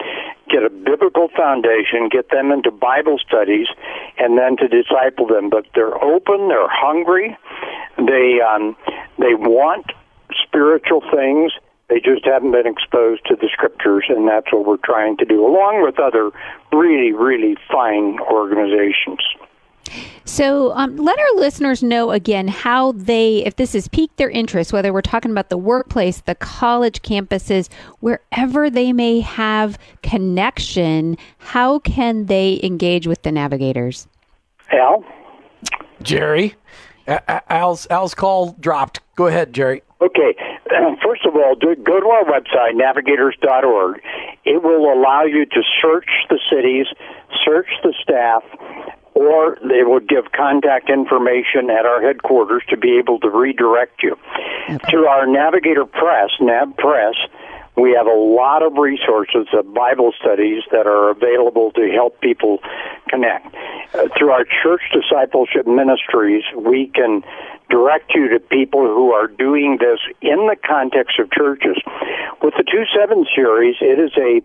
get 0.50 0.62
a 0.62 0.70
biblical 0.70 1.28
foundation, 1.36 2.08
get 2.10 2.30
them 2.30 2.52
into 2.52 2.70
Bible 2.70 3.18
studies, 3.18 3.66
and 4.18 4.38
then 4.38 4.56
to 4.56 4.68
disciple 4.68 5.26
them. 5.26 5.50
But 5.50 5.66
they're 5.74 6.02
open, 6.02 6.48
they're 6.48 6.68
hungry, 6.68 7.36
they 7.96 8.40
um, 8.40 8.76
they 9.18 9.34
want 9.34 9.86
spiritual 10.46 11.02
things. 11.12 11.52
They 11.88 12.00
just 12.00 12.24
haven't 12.24 12.52
been 12.52 12.66
exposed 12.66 13.26
to 13.26 13.36
the 13.36 13.48
scriptures, 13.52 14.06
and 14.08 14.26
that's 14.26 14.50
what 14.50 14.64
we're 14.64 14.78
trying 14.78 15.18
to 15.18 15.24
do, 15.24 15.46
along 15.46 15.82
with 15.82 16.00
other 16.00 16.30
really, 16.72 17.12
really 17.12 17.56
fine 17.70 18.18
organizations. 18.20 19.20
So 20.24 20.72
um, 20.72 20.96
let 20.96 21.18
our 21.18 21.34
listeners 21.36 21.82
know 21.82 22.10
again 22.10 22.48
how 22.48 22.92
they, 22.92 23.44
if 23.44 23.56
this 23.56 23.74
has 23.74 23.88
piqued 23.88 24.16
their 24.16 24.30
interest, 24.30 24.72
whether 24.72 24.92
we're 24.92 25.02
talking 25.02 25.30
about 25.30 25.50
the 25.50 25.58
workplace, 25.58 26.22
the 26.22 26.34
college 26.34 27.02
campuses, 27.02 27.68
wherever 28.00 28.70
they 28.70 28.92
may 28.92 29.20
have 29.20 29.78
connection, 30.02 31.16
how 31.38 31.78
can 31.80 32.26
they 32.26 32.60
engage 32.62 33.06
with 33.06 33.22
the 33.22 33.32
navigators? 33.32 34.08
Al? 34.72 35.04
Jerry, 36.02 36.54
Al's, 37.06 37.86
Al's 37.90 38.14
call 38.14 38.56
dropped. 38.58 39.00
Go 39.16 39.26
ahead, 39.26 39.52
Jerry. 39.52 39.82
Okay. 40.00 40.34
First 41.04 41.26
of 41.26 41.34
all, 41.36 41.54
do, 41.54 41.74
go 41.76 42.00
to 42.00 42.06
our 42.06 42.24
website, 42.24 42.74
navigators.org. 42.74 44.00
It 44.44 44.62
will 44.62 44.92
allow 44.92 45.22
you 45.22 45.46
to 45.46 45.62
search 45.82 46.08
the 46.28 46.38
cities, 46.50 46.86
search 47.44 47.68
the 47.82 47.94
staff, 48.02 48.42
or 49.14 49.56
they 49.62 49.82
would 49.82 50.08
give 50.08 50.32
contact 50.32 50.90
information 50.90 51.70
at 51.70 51.86
our 51.86 52.02
headquarters 52.02 52.62
to 52.68 52.76
be 52.76 52.98
able 52.98 53.20
to 53.20 53.30
redirect 53.30 54.02
you. 54.02 54.16
Okay. 54.68 54.78
To 54.90 55.06
our 55.06 55.26
Navigator 55.26 55.86
Press, 55.86 56.30
NavPress, 56.40 57.14
we 57.76 57.92
have 57.92 58.06
a 58.06 58.14
lot 58.14 58.62
of 58.62 58.74
resources 58.74 59.46
of 59.52 59.72
Bible 59.74 60.12
studies 60.20 60.62
that 60.70 60.86
are 60.86 61.10
available 61.10 61.72
to 61.72 61.90
help 61.92 62.20
people 62.20 62.58
connect. 63.08 63.54
Uh, 63.94 64.08
through 64.16 64.30
our 64.30 64.44
church 64.44 64.82
discipleship 64.92 65.66
ministries, 65.66 66.44
we 66.56 66.88
can 66.94 67.22
direct 67.70 68.12
you 68.14 68.28
to 68.28 68.38
people 68.38 68.82
who 68.82 69.12
are 69.12 69.26
doing 69.26 69.78
this 69.80 69.98
in 70.20 70.46
the 70.46 70.56
context 70.64 71.18
of 71.18 71.30
churches. 71.32 71.76
With 72.42 72.54
the 72.56 72.64
2 72.64 72.84
7 72.94 73.26
series, 73.34 73.76
it 73.80 73.98
is 73.98 74.12
a 74.18 74.40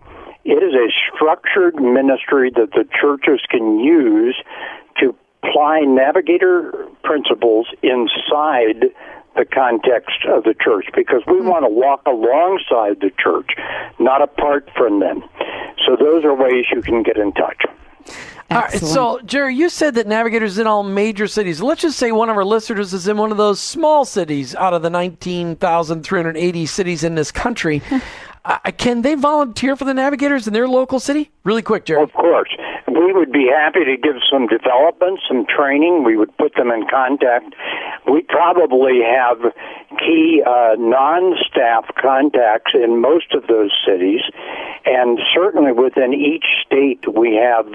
it 0.45 0.63
is 0.63 0.73
a 0.73 0.87
structured 1.13 1.75
ministry 1.75 2.51
that 2.55 2.71
the 2.71 2.85
churches 2.99 3.41
can 3.49 3.79
use 3.79 4.35
to 4.99 5.15
apply 5.43 5.81
navigator 5.81 6.87
principles 7.03 7.67
inside 7.83 8.91
the 9.35 9.45
context 9.45 10.25
of 10.27 10.43
the 10.43 10.53
church 10.59 10.85
because 10.95 11.21
we 11.27 11.33
mm-hmm. 11.33 11.47
want 11.47 11.65
to 11.65 11.69
walk 11.69 12.01
alongside 12.05 12.99
the 12.99 13.11
church, 13.21 13.49
not 13.99 14.21
apart 14.21 14.69
from 14.75 14.99
them. 14.99 15.23
So 15.85 15.95
those 15.95 16.25
are 16.25 16.33
ways 16.33 16.65
you 16.71 16.81
can 16.81 17.03
get 17.03 17.17
in 17.17 17.31
touch. 17.33 17.61
All 18.51 18.61
right, 18.61 18.71
so 18.71 19.19
Jerry, 19.25 19.53
you 19.53 19.69
said 19.69 19.93
that 19.95 20.07
Navigators 20.07 20.57
in 20.57 20.65
all 20.65 20.81
major 20.81 21.27
cities. 21.27 21.61
Let's 21.61 21.83
just 21.83 21.99
say 21.99 22.11
one 22.11 22.29
of 22.29 22.37
our 22.37 22.43
listeners 22.43 22.93
is 22.93 23.07
in 23.07 23.15
one 23.15 23.31
of 23.31 23.37
those 23.37 23.59
small 23.59 24.05
cities 24.05 24.55
out 24.55 24.73
of 24.73 24.81
the 24.81 24.89
19,380 24.89 26.65
cities 26.65 27.03
in 27.03 27.13
this 27.13 27.31
country. 27.31 27.83
Uh, 28.45 28.57
can 28.77 29.01
they 29.01 29.15
volunteer 29.15 29.75
for 29.75 29.85
the 29.85 29.93
Navigators 29.93 30.47
in 30.47 30.53
their 30.53 30.67
local 30.67 30.99
city? 30.99 31.29
Really 31.43 31.61
quick, 31.61 31.85
Jerry. 31.85 32.01
Of 32.01 32.13
course. 32.13 32.49
We 32.87 33.13
would 33.13 33.31
be 33.31 33.47
happy 33.47 33.85
to 33.85 33.97
give 33.97 34.15
some 34.31 34.47
development, 34.47 35.19
some 35.27 35.45
training. 35.45 36.03
We 36.03 36.17
would 36.17 36.35
put 36.37 36.55
them 36.55 36.71
in 36.71 36.87
contact. 36.87 37.53
We 38.11 38.21
probably 38.21 39.01
have 39.03 39.53
key 39.99 40.41
uh, 40.45 40.75
non 40.77 41.35
staff 41.47 41.85
contacts 42.01 42.71
in 42.73 43.01
most 43.01 43.33
of 43.33 43.47
those 43.47 43.71
cities. 43.85 44.21
And 44.85 45.19
certainly 45.33 45.71
within 45.71 46.13
each 46.13 46.45
state, 46.65 47.05
we 47.13 47.35
have 47.35 47.67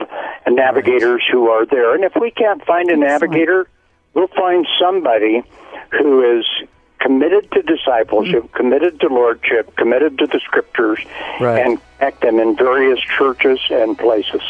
navigators 0.49 1.23
who 1.31 1.49
are 1.49 1.67
there. 1.67 1.95
And 1.95 2.05
if 2.05 2.15
we 2.21 2.31
can't 2.31 2.65
find 2.65 2.91
a 2.91 2.97
navigator, 2.97 3.69
we'll 4.15 4.29
find 4.29 4.67
somebody 4.81 5.43
who 5.91 6.39
is 6.39 6.47
committed 7.05 7.51
to 7.53 7.63
discipleship, 7.63 8.45
mm-hmm. 8.45 8.57
committed 8.57 8.99
to 8.99 9.09
lordship, 9.09 9.77
committed 9.77 10.19
to 10.19 10.27
the 10.27 10.41
scriptures, 10.41 10.99
right. 11.39 11.65
and 11.65 11.79
connect 11.99 12.23
them 12.23 12.41
in 12.41 12.57
various 12.57 12.99
churches 12.99 13.61
and 13.71 13.99
places. 13.99 14.41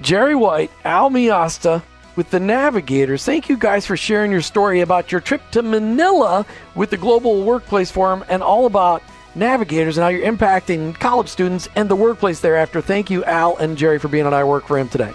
Jerry 0.00 0.34
White, 0.34 0.70
Al 0.84 1.10
Miasta 1.10 1.82
with 2.16 2.30
the 2.30 2.40
Navigators. 2.40 3.26
Thank 3.26 3.50
you 3.50 3.58
guys 3.58 3.84
for 3.84 3.96
sharing 3.96 4.32
your 4.32 4.40
story 4.40 4.80
about 4.80 5.12
your 5.12 5.20
trip 5.20 5.42
to 5.50 5.62
Manila 5.62 6.46
with 6.74 6.88
the 6.88 6.96
Global 6.96 7.44
Workplace 7.44 7.90
Forum 7.90 8.24
and 8.30 8.42
all 8.42 8.64
about 8.64 9.02
Navigators 9.34 9.98
and 9.98 10.02
how 10.02 10.08
you're 10.08 10.26
impacting 10.26 10.98
college 10.98 11.28
students 11.28 11.68
and 11.76 11.90
the 11.90 11.96
workplace 11.96 12.40
thereafter. 12.40 12.80
Thank 12.80 13.10
you, 13.10 13.22
Al 13.24 13.58
and 13.58 13.76
Jerry, 13.76 13.98
for 13.98 14.08
being 14.08 14.24
on 14.24 14.32
I 14.32 14.44
Work 14.44 14.66
for 14.66 14.78
Him 14.78 14.88
today. 14.88 15.12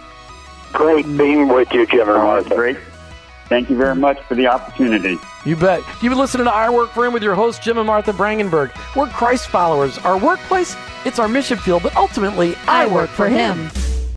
Great 0.74 1.05
being 1.18 1.47
with 1.47 1.74
you, 1.74 1.88
Jim 1.88 2.07
and 2.07 2.18
Martha. 2.20 2.55
Great 2.55 2.78
Thank 3.52 3.70
you 3.70 3.76
very 3.76 3.95
much 3.95 4.18
for 4.30 4.36
the 4.36 4.47
opportunity. 4.47 5.18
You 5.43 5.58
bet. 5.58 5.84
You've 6.02 6.12
been 6.12 6.18
listening 6.18 6.45
to 6.45 6.54
I 6.54 6.70
Work 6.70 6.91
for 6.91 7.06
Him 7.06 7.12
with 7.12 7.22
your 7.22 7.36
hosts, 7.36 7.62
Jim 7.62 7.78
and 7.78 7.86
Martha 7.86 8.14
Brangenberg. 8.14 8.72
We're 8.95 9.08
Christ 9.08 9.49
followers. 9.49 9.97
Our 9.97 10.18
workplace, 10.18 10.78
it's 11.04 11.20
our 11.20 11.28
mission 11.28 11.58
field, 11.58 11.84
but 11.84 11.93
ultimately, 11.97 12.56
I, 12.66 12.84
I 12.84 12.86
work, 12.86 12.93
work 12.93 13.10
for 13.10 13.28
him. 13.28 13.68
him. 13.68 13.91